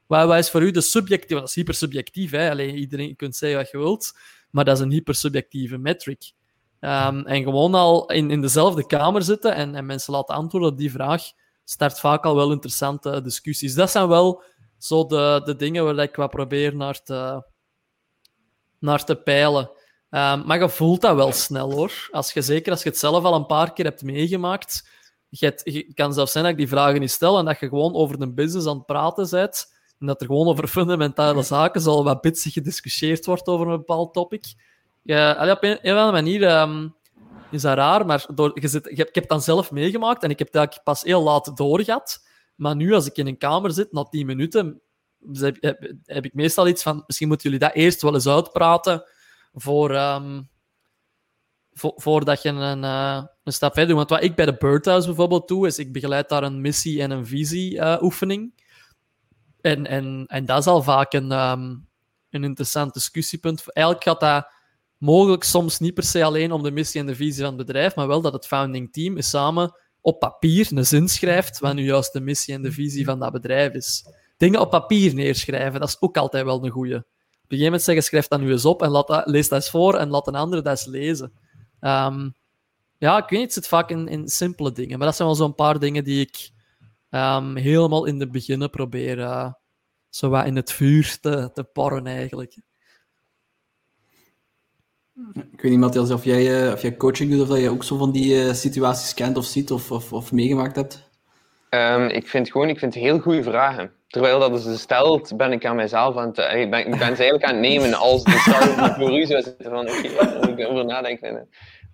[0.07, 1.41] Wat, is voor u de subjectieve...
[1.41, 2.63] Dat is hypersubjectief, hè?
[2.63, 4.17] Iedereen kunt zeggen wat je wilt,
[4.51, 6.31] maar dat is een hypersubjectieve metric.
[6.79, 10.77] Um, en gewoon al in, in dezelfde kamer zitten en, en mensen laten antwoorden op
[10.77, 11.23] die vraag,
[11.65, 13.73] start vaak al wel interessante discussies.
[13.73, 14.43] Dat zijn wel
[14.77, 17.47] zo de, de dingen waar ik wat probeer naar te,
[18.79, 19.69] naar te peilen.
[20.09, 22.07] Um, maar je voelt dat wel snel hoor.
[22.11, 24.89] Als je, zeker als je het zelf al een paar keer hebt meegemaakt.
[25.29, 27.67] Je, het, je kan zelfs zijn dat ik die vragen niet stel en dat je
[27.67, 29.73] gewoon over de business aan het praten bent.
[29.99, 34.13] En dat er gewoon over fundamentele zaken zal wat bitsig gediscussieerd wordt over een bepaald
[34.13, 34.53] topic.
[35.01, 36.95] Ja, op een, een of andere manier um,
[37.51, 40.51] is dat raar, maar door, je zit, ik, heb, dan zelf meegemaakt en ik heb
[40.51, 42.27] dat pas heel laat doorgehad.
[42.55, 44.81] Maar nu, als ik in een kamer zit, na tien minuten,
[45.31, 45.57] heb,
[46.03, 47.03] heb, ik meestal iets van...
[47.05, 49.03] Misschien moeten jullie dat eerst wel eens uitpraten
[49.53, 49.91] voor,
[51.75, 53.97] vo voordat je een, uh, een stap verder doet.
[53.97, 57.11] Want wat ik bij de Birdhouse bijvoorbeeld doe, is ik begeleid daar een missie- en
[57.11, 58.53] een visie-oefening.
[59.61, 61.87] Uh, en, en, en dat is al vaak een, um,
[62.29, 63.71] een interessant discussiepunt.
[63.71, 64.53] Eigenlijk gaat dat
[64.97, 67.95] mogelijk soms niet per se alleen om de missie en de visie van het bedrijf,
[67.95, 71.83] maar wel dat het founding team is samen op papier een zin schrijft wat nu
[71.83, 74.05] juist de missie en de visie van dat bedrijf is.
[74.37, 76.95] Dingen op papier neerschrijven, dat is ook altijd wel een goeie.
[76.95, 79.61] Op een gegeven moment zeggen, schrijf dat nu eens op en laat dat, lees dat
[79.61, 81.31] eens voor en laat een andere dat eens lezen.
[81.81, 82.35] Um,
[82.97, 85.55] ja, ik weet niet, het zit vaak in, simpele dingen, maar dat zijn wel zo'n
[85.55, 86.49] paar dingen die ik
[87.09, 89.51] um, helemaal in de beginnen probeer uh,
[90.09, 92.57] zo wat in het vuur te, te porren eigenlijk.
[95.51, 97.83] Ik weet niet, Matthias, of jij, uh, of jij coaching doet of dat je ook
[97.83, 101.09] zo van die uh, situaties kent of ziet of, of, of meegemaakt hebt?
[101.69, 103.91] Um, ik vind gewoon, ik vind heel goede vragen.
[104.07, 106.37] Terwijl dat ze stelt, ben ik aan mijzelf aan het...
[106.37, 109.25] Uh, ik, ben, ik ben ze eigenlijk aan het nemen als de start voor u
[109.25, 111.49] zou zitten van, oké, moet ik over nadenken.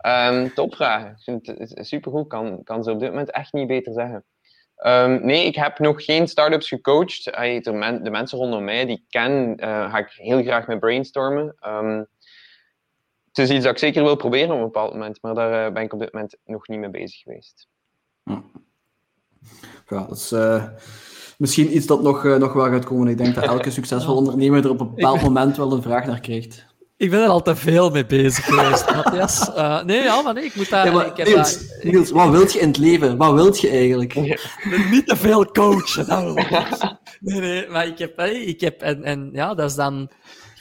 [0.05, 1.09] Um, topvragen.
[1.09, 2.27] Ik vind het supergoed.
[2.27, 4.23] Kan, kan ze op dit moment echt niet beter zeggen.
[4.85, 7.23] Um, nee, ik heb nog geen start-ups gecoacht.
[7.23, 11.55] De, men, de, mensen rondom mij die ik ken, ga ik heel graag mee brainstormen.
[13.31, 15.73] Het is iets dat ik zeker wil proberen op een bepaald moment, maar daar uh,
[15.73, 17.67] ben ik op dit moment nog niet mee bezig geweest.
[18.23, 18.43] Ja,
[19.87, 20.63] ja dat is uh,
[21.37, 23.07] misschien iets dat nog, uh, nog wel gaat komen.
[23.07, 26.19] Ik denk dat elke succesvolle ondernemer er op een bepaald moment wel een vraag naar
[26.19, 26.69] krijgt.
[26.97, 29.49] Ik ben er al te veel mee bezig geweest, Matthias.
[29.49, 30.93] Uh, nee, ja, maar nee, ik moet daar...
[30.93, 31.91] Ja, ik heb Niels, daar...
[31.91, 33.17] Niels, wat wilt je in het leven?
[33.17, 34.13] Wat wilt je eigenlijk?
[34.13, 34.37] Ja.
[34.91, 36.07] Niet te veel coachen.
[36.07, 38.19] Dat nee, nee, maar ik heb...
[38.21, 40.09] Ik heb en, en ja, dat is dan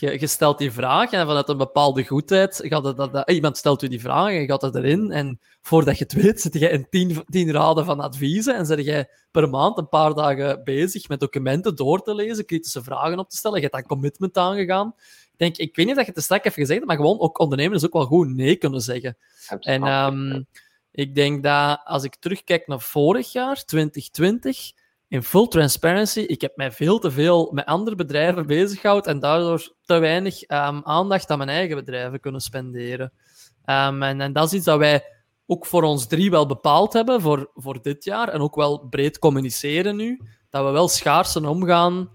[0.01, 3.57] je, je, stelt die vraag en vanuit een bepaalde goedheid gaat het, dat, dat, iemand
[3.57, 5.11] stelt u die vraag en je gaat het erin.
[5.11, 8.85] En voordat je het weet, zit je in tien, tien raden van adviezen en zit
[8.85, 13.31] je per maand een paar dagen bezig met documenten door te lezen, kritische vragen op
[13.31, 13.57] te stellen.
[13.57, 14.95] Je hebt dan commitment aangegaan.
[15.33, 17.39] Ik denk, ik weet niet of je het te strak hebt gezegd, maar gewoon ook
[17.39, 19.17] ondernemers ook wel goed nee kunnen zeggen.
[19.61, 20.47] En um,
[20.93, 24.73] ik denk dat als ik terugkijk naar vorig jaar, 2020
[25.11, 29.21] in full transparency, ik heb mij veel te veel met andere bedrijven bezig gehouden en
[29.21, 33.13] daardoor te weinig um, aandacht aan mijn eigen bedrijven kunnen spenderen.
[33.65, 35.05] Um, en, en, dat is iets dat wij
[35.47, 38.29] ook voor ons drie wel bepaald hebben voor, voor dit jaar.
[38.29, 40.21] En ook wel breed communiceren nu.
[40.51, 42.11] Dat we wel schaarsen omgaan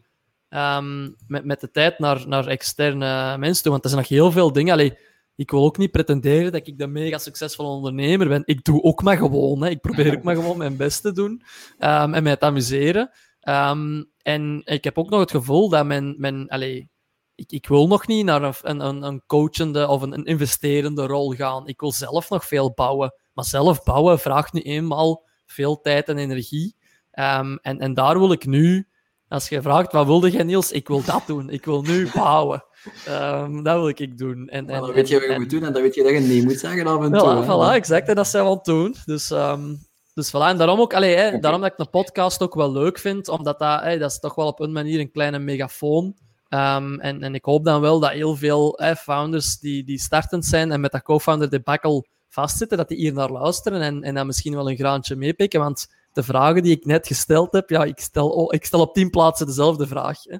[0.49, 3.71] ehm, met, met de tijd naar, naar externe mensen toe.
[3.71, 4.73] Want er zijn nog heel veel dingen.
[4.73, 4.97] Allee,
[5.35, 8.41] ik wil ook niet pretenderen dat ik de mega succesvolle ondernemer ben.
[8.45, 9.63] Ik doe ook maar gewoon.
[9.63, 9.69] Hè.
[9.69, 11.43] Ik probeer ook maar gewoon mijn best te doen
[11.79, 13.11] um, en mij te amuseren.
[13.49, 16.89] Um, en ik heb ook nog het gevoel dat mijn, mijn allee,
[17.35, 21.31] ik, ik wil nog niet naar een, een, een coachende of een, een investerende rol
[21.31, 21.67] gaan.
[21.67, 23.13] Ik wil zelf nog veel bouwen.
[23.33, 26.75] Maar zelf bouwen vraagt nu eenmaal veel tijd en energie.
[27.11, 28.87] Um, en, en daar wil ik nu,
[29.27, 31.49] als je vraagt wat wilde jij Niels, ik wil dat doen.
[31.49, 32.63] Ik wil nu bouwen.
[33.09, 34.49] Um, dat wil ik doen.
[34.49, 36.19] En, en, dan weet je wat je moet doen en dan weet je dat je
[36.19, 37.27] nee moet zeggen af en toe.
[37.27, 38.07] Ja, voilà, exact.
[38.07, 38.95] En dat zijn we aan het doen.
[39.05, 39.77] Dus, um,
[40.13, 40.47] dus voilà.
[40.47, 43.59] En daarom ook, allee, hè, daarom dat ik een podcast ook wel leuk vind, omdat
[43.59, 46.15] dat, hè, dat is toch wel op een manier een kleine megafoon.
[46.49, 50.45] Um, en, en ik hoop dan wel dat heel veel hè, founders die, die startend
[50.45, 54.25] zijn en met dat co-founder debacle vastzitten, dat die hier naar luisteren en, en dan
[54.25, 55.59] misschien wel een graantje meepikken.
[55.59, 58.93] Want de vragen die ik net gesteld heb, ja, ik stel, oh, ik stel op
[58.93, 60.23] tien plaatsen dezelfde vraag.
[60.23, 60.37] Hè.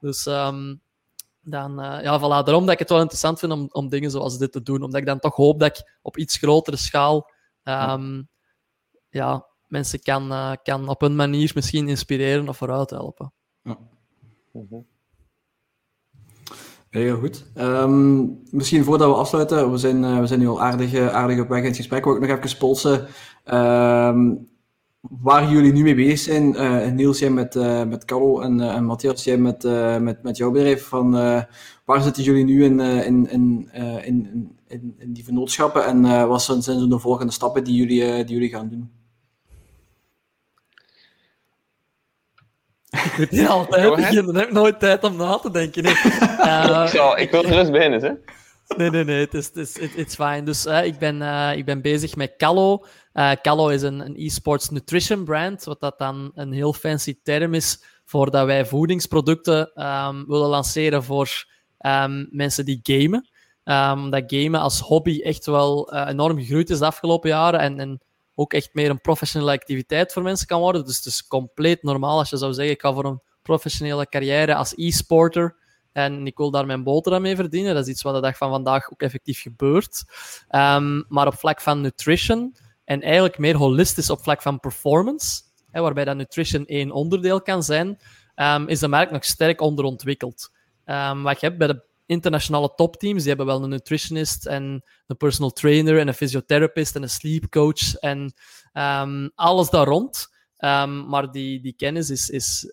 [0.00, 0.80] Dus um,
[1.50, 4.38] dan, uh, ja, voilà, daarom dat ik het wel interessant vind om, om dingen zoals
[4.38, 4.82] dit te doen.
[4.82, 7.30] Omdat ik dan toch hoop dat ik op iets grotere schaal
[7.64, 8.28] um,
[9.08, 13.32] ja, mensen kan, uh, kan op een manier misschien inspireren of vooruit helpen.
[13.62, 13.78] Ja.
[16.90, 17.46] Heel goed.
[17.54, 21.48] Um, misschien voordat we afsluiten, we zijn, uh, we zijn nu al aardig, aardig op
[21.48, 23.06] weg in het gesprek, wil ik nog even polsen
[23.44, 24.48] um,
[25.08, 26.54] waar jullie nu mee bezig zijn.
[26.54, 29.62] Uh, Niels, jij met, uh, met Carlo en, uh, en Matthias, jij met,
[30.00, 30.86] met, met jouw bedrijf.
[30.86, 31.10] Van,
[31.84, 33.68] waar zitten jullie nu in, in, in,
[34.04, 38.34] in, in, in, die vennootschappen en wat zijn, zijn de volgende stappen die jullie, die
[38.34, 38.90] jullie gaan doen?
[42.90, 44.34] Ik weet niet altijd beginnen.
[44.34, 45.82] Heb nooit tijd om na te denken.
[45.82, 45.94] Nee.
[46.38, 48.12] Uh, ik, zal, ik wil er eens binnen, hè?
[48.76, 49.20] Nee, nee, nee.
[49.20, 50.44] Het is, is, fijn.
[50.44, 52.84] Dus uh, ik, ben, uh, ik ben bezig met Callo.
[53.14, 57.54] Uh, Callo is een, een e-sports nutrition brand, wat dat dan een heel fancy term
[57.54, 61.46] is voor dat wij voedingsproducten um, willen lanceren voor
[61.80, 63.28] um, mensen die gamen.
[63.64, 68.00] Um, dat gamen als hobby echt wel enorm gegroeid is de afgelopen jaren en, en
[68.34, 70.84] ook echt meer een professionele activiteit voor mensen kan worden.
[70.84, 74.54] Dus het is compleet normaal als je zou zeggen, ik ga voor een professionele carrière
[74.54, 75.56] als e-sporter
[75.98, 77.74] en ik wil daar mijn boterham mee verdienen.
[77.74, 80.04] Dat is iets wat de dag van vandaag ook effectief gebeurt.
[80.50, 85.80] Um, maar op vlak van nutrition en eigenlijk meer holistisch op vlak van performance, hè,
[85.80, 87.98] waarbij dat nutrition één onderdeel kan zijn,
[88.36, 90.50] um, is de markt nog sterk onderontwikkeld.
[90.84, 95.16] Um, wat je hebt bij de internationale topteams, die hebben wel een nutritionist en een
[95.16, 98.34] personal trainer en een fysiotherapist en een sleep coach en
[99.34, 100.28] alles daar rond.
[101.06, 102.72] Maar die, die kennis is, is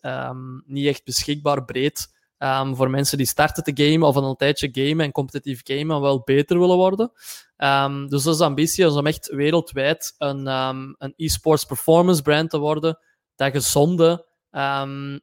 [0.66, 5.06] niet echt beschikbaar breed um, voor mensen die starten te gamen of een tijdje gamen
[5.06, 7.12] en competitief gamen en wel beter willen worden.
[8.10, 10.46] dus dat is de ambitie is om echt wereldwijd een,
[10.98, 13.00] een e-sports performance brand te worden
[13.36, 14.26] dat gezonde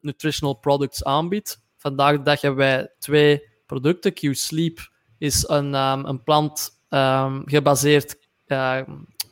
[0.00, 1.62] nutritional products aanbiedt.
[1.76, 4.12] Vandaag de dag hebben wij twee producten.
[4.12, 8.16] Q-Sleep is een, um, een plant um, gebaseerd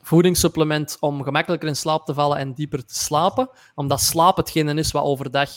[0.02, 3.50] voedingssupplement om gemakkelijker in slaap te vallen en dieper te slapen.
[3.74, 5.50] Omdat slaap hetgene is wat overdag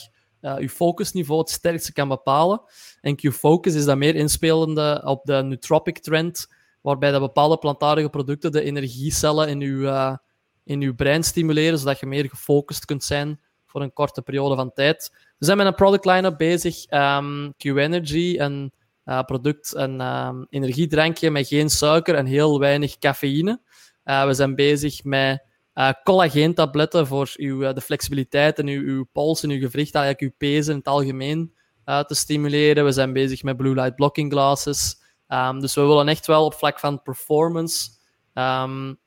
[0.44, 2.62] uh, je focusniveau het sterkste kan bepalen.
[3.00, 8.52] En Q-Focus is dat meer inspelende op de nootropic trend, waarbij dat bepaalde plantaardige producten
[8.52, 10.16] de energiecellen in je, uh,
[10.64, 14.72] in uw brein stimuleren, zodat je meer gefocust kunt zijn voor een korte periode van
[14.72, 15.10] tijd.
[15.38, 16.90] We zijn met een product line-up bezig.
[16.90, 18.72] Um, Q-Energy, een
[19.04, 23.60] uh, product, een um, energiedrankje met geen suiker en heel weinig cafeïne.
[24.04, 29.50] We zijn bezig met uh, collageentabletten voor uw, de flexibiliteit en uw, uw pols en
[29.50, 32.84] uw gewricht, eigenlijk uw pezen in het algemeen te stimuleren.
[32.84, 35.02] We zijn bezig met blue light blocking glasses.
[35.28, 37.90] Um, dus we willen echt wel op vlak van performance
[38.34, 38.98] um,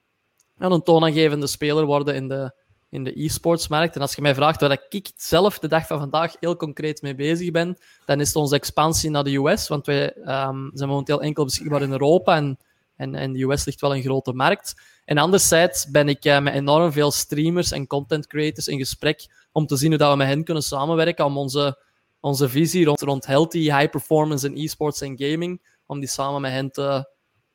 [0.57, 2.53] een toonaangevende speler worden in de,
[2.89, 3.95] in de e-sportsmarkt.
[3.95, 7.15] En als je mij vraagt waar ik zelf de dag van vandaag heel concreet mee
[7.15, 9.67] bezig ben, dan is het onze expansie naar de US.
[9.67, 12.57] Want wij um, zijn momenteel enkel beschikbaar in Europa en,
[12.97, 14.81] en, de US ligt wel een grote markt.
[15.05, 19.65] En anderzijds ben ik uh, met enorm veel streamers en content creators in gesprek om
[19.65, 21.83] te zien hoe dat we met hen kunnen samenwerken om onze,
[22.19, 26.51] onze visie rond, rond healthy, high performance en e-sports en gaming, om die samen met
[26.51, 27.09] hen te,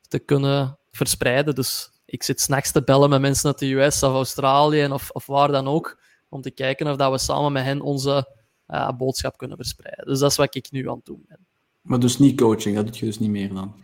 [0.08, 1.54] te kunnen verspreiden.
[1.54, 5.26] Dus ik zit s'nachts te bellen met mensen uit de US of Australië of, of
[5.26, 8.36] waar dan ook, om te kijken of dat we samen met hen onze
[8.68, 10.06] uh, boodschap kunnen verspreiden.
[10.06, 11.46] Dus dat is wat ik nu aan het doen ben.
[11.82, 13.74] Maar dus niet coaching, dat doe je dus niet meer dan?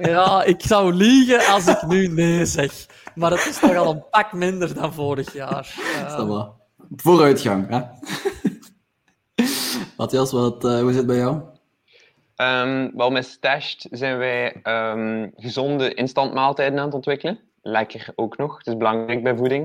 [0.14, 2.86] ja, ik zou liegen als ik nu nee zeg.
[3.14, 5.74] Maar het is toch al een pak minder dan vorig jaar.
[6.18, 6.48] Uh...
[6.96, 7.80] Vooruitgang, hè?
[9.96, 11.42] Matthias, wat, uh, hoe zit het bij jou?
[12.36, 17.40] Um, wel, met Stashed zijn wij um, gezonde instantmaaltijden aan het ontwikkelen.
[17.62, 18.58] lekker ook nog.
[18.58, 19.62] Het is belangrijk bij voeding.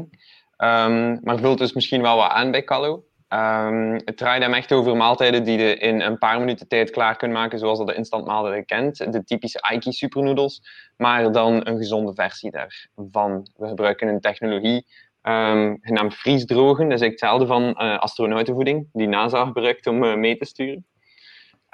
[0.57, 3.03] Um, maar vult dus misschien wel wat aan bij Callo.
[3.33, 7.15] Um, het draait hem echt over maaltijden die je in een paar minuten tijd klaar
[7.15, 9.11] kunt maken, zoals dat de instant maaltijden kent.
[9.11, 10.61] De typische Aiki supernoedels,
[10.97, 13.47] maar dan een gezonde versie daarvan.
[13.55, 14.85] We gebruiken een technologie
[15.21, 16.89] um, genaamd vriesdrogen.
[16.89, 20.85] Dat is hetzelfde van uh, astronautenvoeding, die NASA gebruikt om uh, mee te sturen.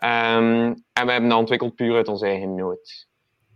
[0.04, 3.09] Um, en we hebben dat ontwikkeld puur uit onze eigen nood.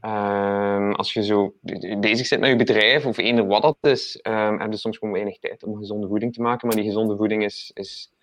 [0.05, 1.53] Um, als je zo
[1.99, 5.13] bezig zit met je bedrijf, of eender wat dat is, um, heb je soms gewoon
[5.13, 6.67] weinig tijd om gezonde voeding te maken.
[6.67, 8.13] Maar die gezonde voeding is, is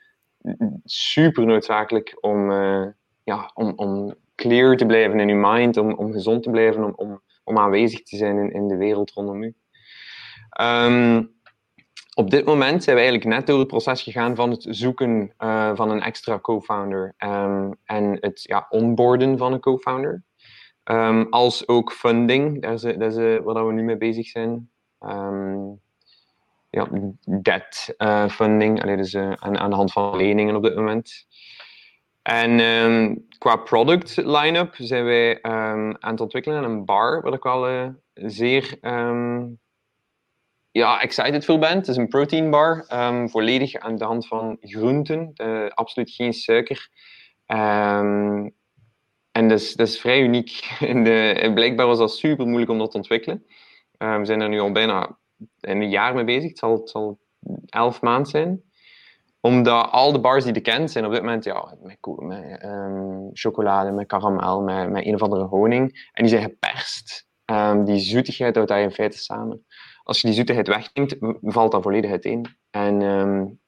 [0.85, 2.87] super noodzakelijk om, uh,
[3.25, 7.21] ja, om, om clear te blijven in je mind, om, om gezond te blijven, om,
[7.45, 9.55] om, aanwezig te zijn in, in de wereld rondom u.
[10.61, 11.39] Um,
[12.15, 15.71] op dit moment zijn we eigenlijk net door het proces gegaan van het zoeken uh,
[15.75, 17.15] van een extra co-founder
[17.85, 20.23] en het ja, onboarden van een co-founder.
[20.91, 24.71] Um, als ook funding, dat is, dat is waar we nu mee bezig zijn.
[25.01, 25.81] Um,
[26.71, 26.89] ja,
[27.43, 31.27] debt uh, funding, Allee, dus, uh, aan, de hand van leningen op dit moment.
[32.23, 37.95] En um, qua product line-up zijn wij aan het ontwikkelen een bar, wat ik wel
[38.15, 38.79] zeer
[40.71, 41.77] ja, excited voor ben.
[41.77, 42.85] Het is een protein bar,
[43.29, 45.33] volledig aan de hand van groenten,
[45.75, 46.89] absoluut geen suiker.
[49.33, 50.51] En dat is, dat is vrij uniek.
[50.81, 53.47] In de, blijkbaar was dat super moeilijk om dat te ontwikkelen.
[53.99, 55.19] Uh, we zijn er nu al bijna
[55.61, 56.49] een jaar mee bezig.
[56.49, 57.19] Het zal, zal
[57.67, 58.63] elf maanden zijn.
[59.41, 63.31] Omdat al de bars die je kent zijn op dit moment ja, met, met um,
[63.33, 66.11] chocolade, met karamel, met, met een of andere honing.
[66.13, 67.29] En die zijn geperst.
[67.45, 69.67] Um, die zoetigheid houdt daar in feite samen.
[70.03, 72.57] Als je die zoetigheid wegneemt, valt dat volledig uiteen.
[72.71, 73.61] En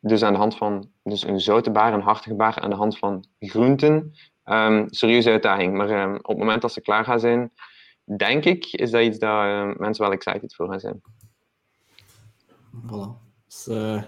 [0.00, 2.98] dus aan de hand van dus een zoute bar, een hartige bar, aan de hand
[2.98, 5.76] van groenten, um, serieuze uitdaging.
[5.76, 7.52] Maar um, op het moment dat ze klaar gaan zijn,
[8.16, 11.02] denk ik, is dat iets dat um, mensen wel excited voor gaan zijn.
[12.86, 13.20] Voilà.
[13.46, 14.02] Dus, uh,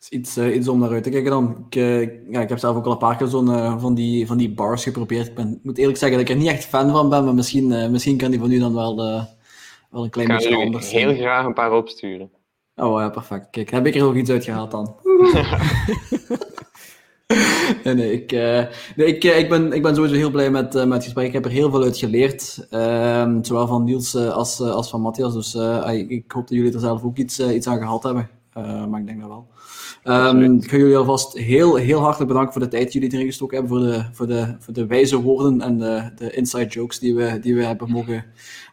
[0.00, 1.66] is iets, uh, iets om naar uit te kijken dan.
[1.66, 4.36] Ik, uh, ja, ik heb zelf ook al een paar keer zo'n van, die, van
[4.36, 5.26] die bars geprobeerd.
[5.26, 7.90] Ik ben, moet eerlijk zeggen dat ik er niet echt fan van ben, maar misschien,
[7.90, 8.96] misschien kan die van u dan wel,
[9.90, 11.08] wel een klein beetje anders zijn.
[11.08, 12.30] Ik heel graag een paar opsturen.
[12.76, 13.50] Oh ja, perfect.
[13.50, 14.96] Kijk, heb ik er ook iets uit gehaald dan.
[17.84, 18.64] nee, nee, ik, uh,
[18.96, 21.26] nee ik, uh, ik, ben, ik ben sowieso heel blij met, uh, met het gesprek.
[21.26, 22.66] Ik heb er heel veel uit geleerd.
[22.70, 25.34] Ehm, zowel van Niels als, als van Matthias.
[25.34, 25.54] Dus
[25.94, 28.30] ik, ik, hoop dat jullie er zelf ook iets, iets aan gehad hebben.
[28.90, 29.46] maar ik denk dat wel.
[30.04, 33.26] Um, ik ga jullie alvast heel, heel hartelijk bedanken voor de tijd die jullie erin
[33.26, 36.98] gestoken hebben, voor de, voor de, voor de wijze woorden en de, de inside jokes
[36.98, 38.24] die we, die we hebben mogen,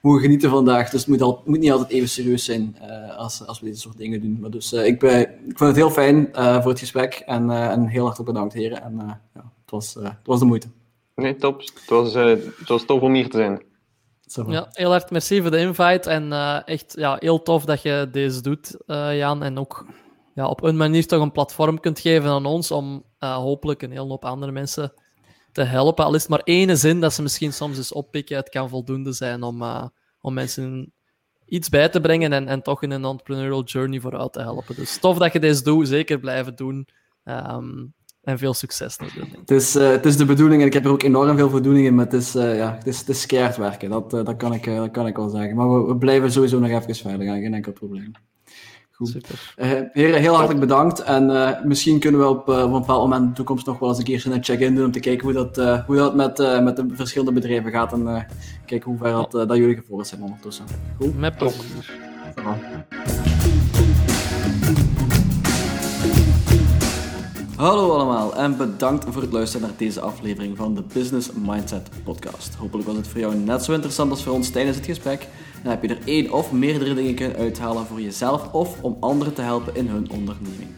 [0.02, 0.90] mogen genieten vandaag.
[0.90, 3.80] Dus het moet, al, moet niet altijd even serieus zijn uh, als, als we dit
[3.80, 4.38] soort dingen doen.
[4.42, 7.50] Maar dus uh, ik, ben, ik vond het heel fijn uh, voor het gesprek en,
[7.50, 8.84] en heel hartelijk bedankt heren.
[8.84, 8.96] En
[9.34, 10.68] ja, het, was, het was de moeite.
[11.16, 11.60] Nee, top.
[11.60, 13.62] Het was, het was tof om hier te zijn.
[14.48, 16.32] Ja, heel hard merci voor de invite en
[16.66, 18.78] echt ja, heel tof dat je deze doet,
[19.14, 19.44] Jan.
[19.44, 19.86] En ook
[20.36, 23.91] ja, op een manier toch een platform kunt geven aan ons om uh, hopelijk een
[23.91, 24.94] hele hoop andere mensen
[25.52, 26.06] te helpen.
[26.06, 29.12] Al is het maar ene zin dat ze misschien soms eens oppikken, het kan voldoende
[29.12, 29.86] zijn om, uh,
[30.22, 30.94] om mensen
[31.45, 34.76] iets bij te brengen en, en toch in een entrepreneurial journey vooruit te helpen.
[34.76, 36.88] Dus tof dat je deze doet, zeker blijven doen.
[37.24, 39.36] Um, en veel succes natuurlijk.
[39.36, 41.86] Het is, uh, het is de bedoeling en ik heb er ook enorm veel voldoening
[41.86, 43.90] in, maar het is, ja, het is, het is werken.
[43.90, 45.56] Dat, dat, kan ik, dat kan ik wel zeggen.
[45.56, 48.12] Maar we, we blijven sowieso nog even verder gaan, geen enkel probleem.
[48.96, 49.10] Goed.
[49.10, 49.54] Super.
[49.58, 51.00] Uh, heren, heel hartelijk bedankt.
[51.00, 53.80] En uh, misschien kunnen we op, uh, op een bepaald moment in de toekomst nog
[53.80, 56.62] wel eens een keer een check-in doen om te kijken hoe dat, hoe dat met,
[56.64, 58.28] met de verschillende bedrijven gaat en
[58.66, 60.66] kijken hoe ver dat, dat jullie gevorderd zijn ondertussen.
[60.98, 61.18] Goed?
[61.18, 61.94] Met plezier.
[67.56, 72.56] Hallo allemaal en bedankt voor het luisteren naar deze aflevering van de Business Mindset Podcast.
[72.56, 75.28] Hopelijk was het voor jou net zo interessant als voor ons tijdens het gesprek.
[75.66, 79.34] En heb je er één of meerdere dingen kunnen uithalen voor jezelf of om anderen
[79.34, 80.70] te helpen in hun onderneming.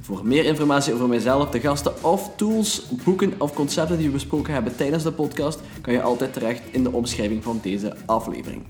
[0.00, 4.52] Voor meer informatie over mijzelf, de gasten of tools, boeken of concepten die we besproken
[4.52, 8.62] hebben tijdens de podcast, kan je altijd terecht in de omschrijving van deze aflevering.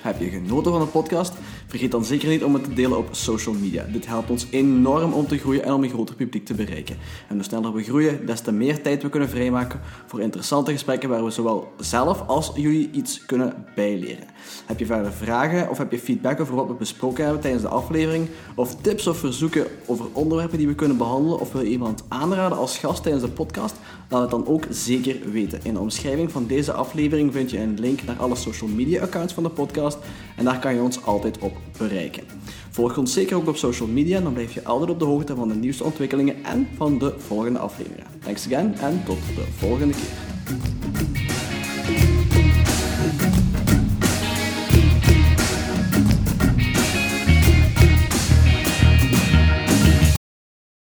[0.00, 1.32] Heb je genoten van de podcast?
[1.70, 3.84] Vergeet dan zeker niet om het te delen op social media.
[3.92, 6.96] Dit helpt ons enorm om te groeien en om een groter publiek te bereiken.
[7.28, 11.08] En hoe sneller we groeien, des te meer tijd we kunnen vrijmaken voor interessante gesprekken
[11.08, 14.26] waar we zowel zelf als jullie iets kunnen bijleren.
[14.66, 17.68] Heb je verder vragen of heb je feedback over wat we besproken hebben tijdens de
[17.68, 18.28] aflevering?
[18.54, 21.40] Of tips of verzoeken over onderwerpen die we kunnen behandelen?
[21.40, 23.76] Of wil je iemand aanraden als gast tijdens de podcast?
[24.08, 25.60] Laat het dan ook zeker weten.
[25.62, 29.32] In de omschrijving van deze aflevering vind je een link naar alle social media accounts
[29.32, 29.98] van de podcast
[30.36, 32.24] en daar kan je ons altijd op bereiken.
[32.70, 35.48] Volg ons zeker ook op social media, dan blijf je altijd op de hoogte van
[35.48, 38.06] de nieuwste ontwikkelingen en van de volgende afleveringen.
[38.24, 41.49] Thanks again en tot de volgende keer.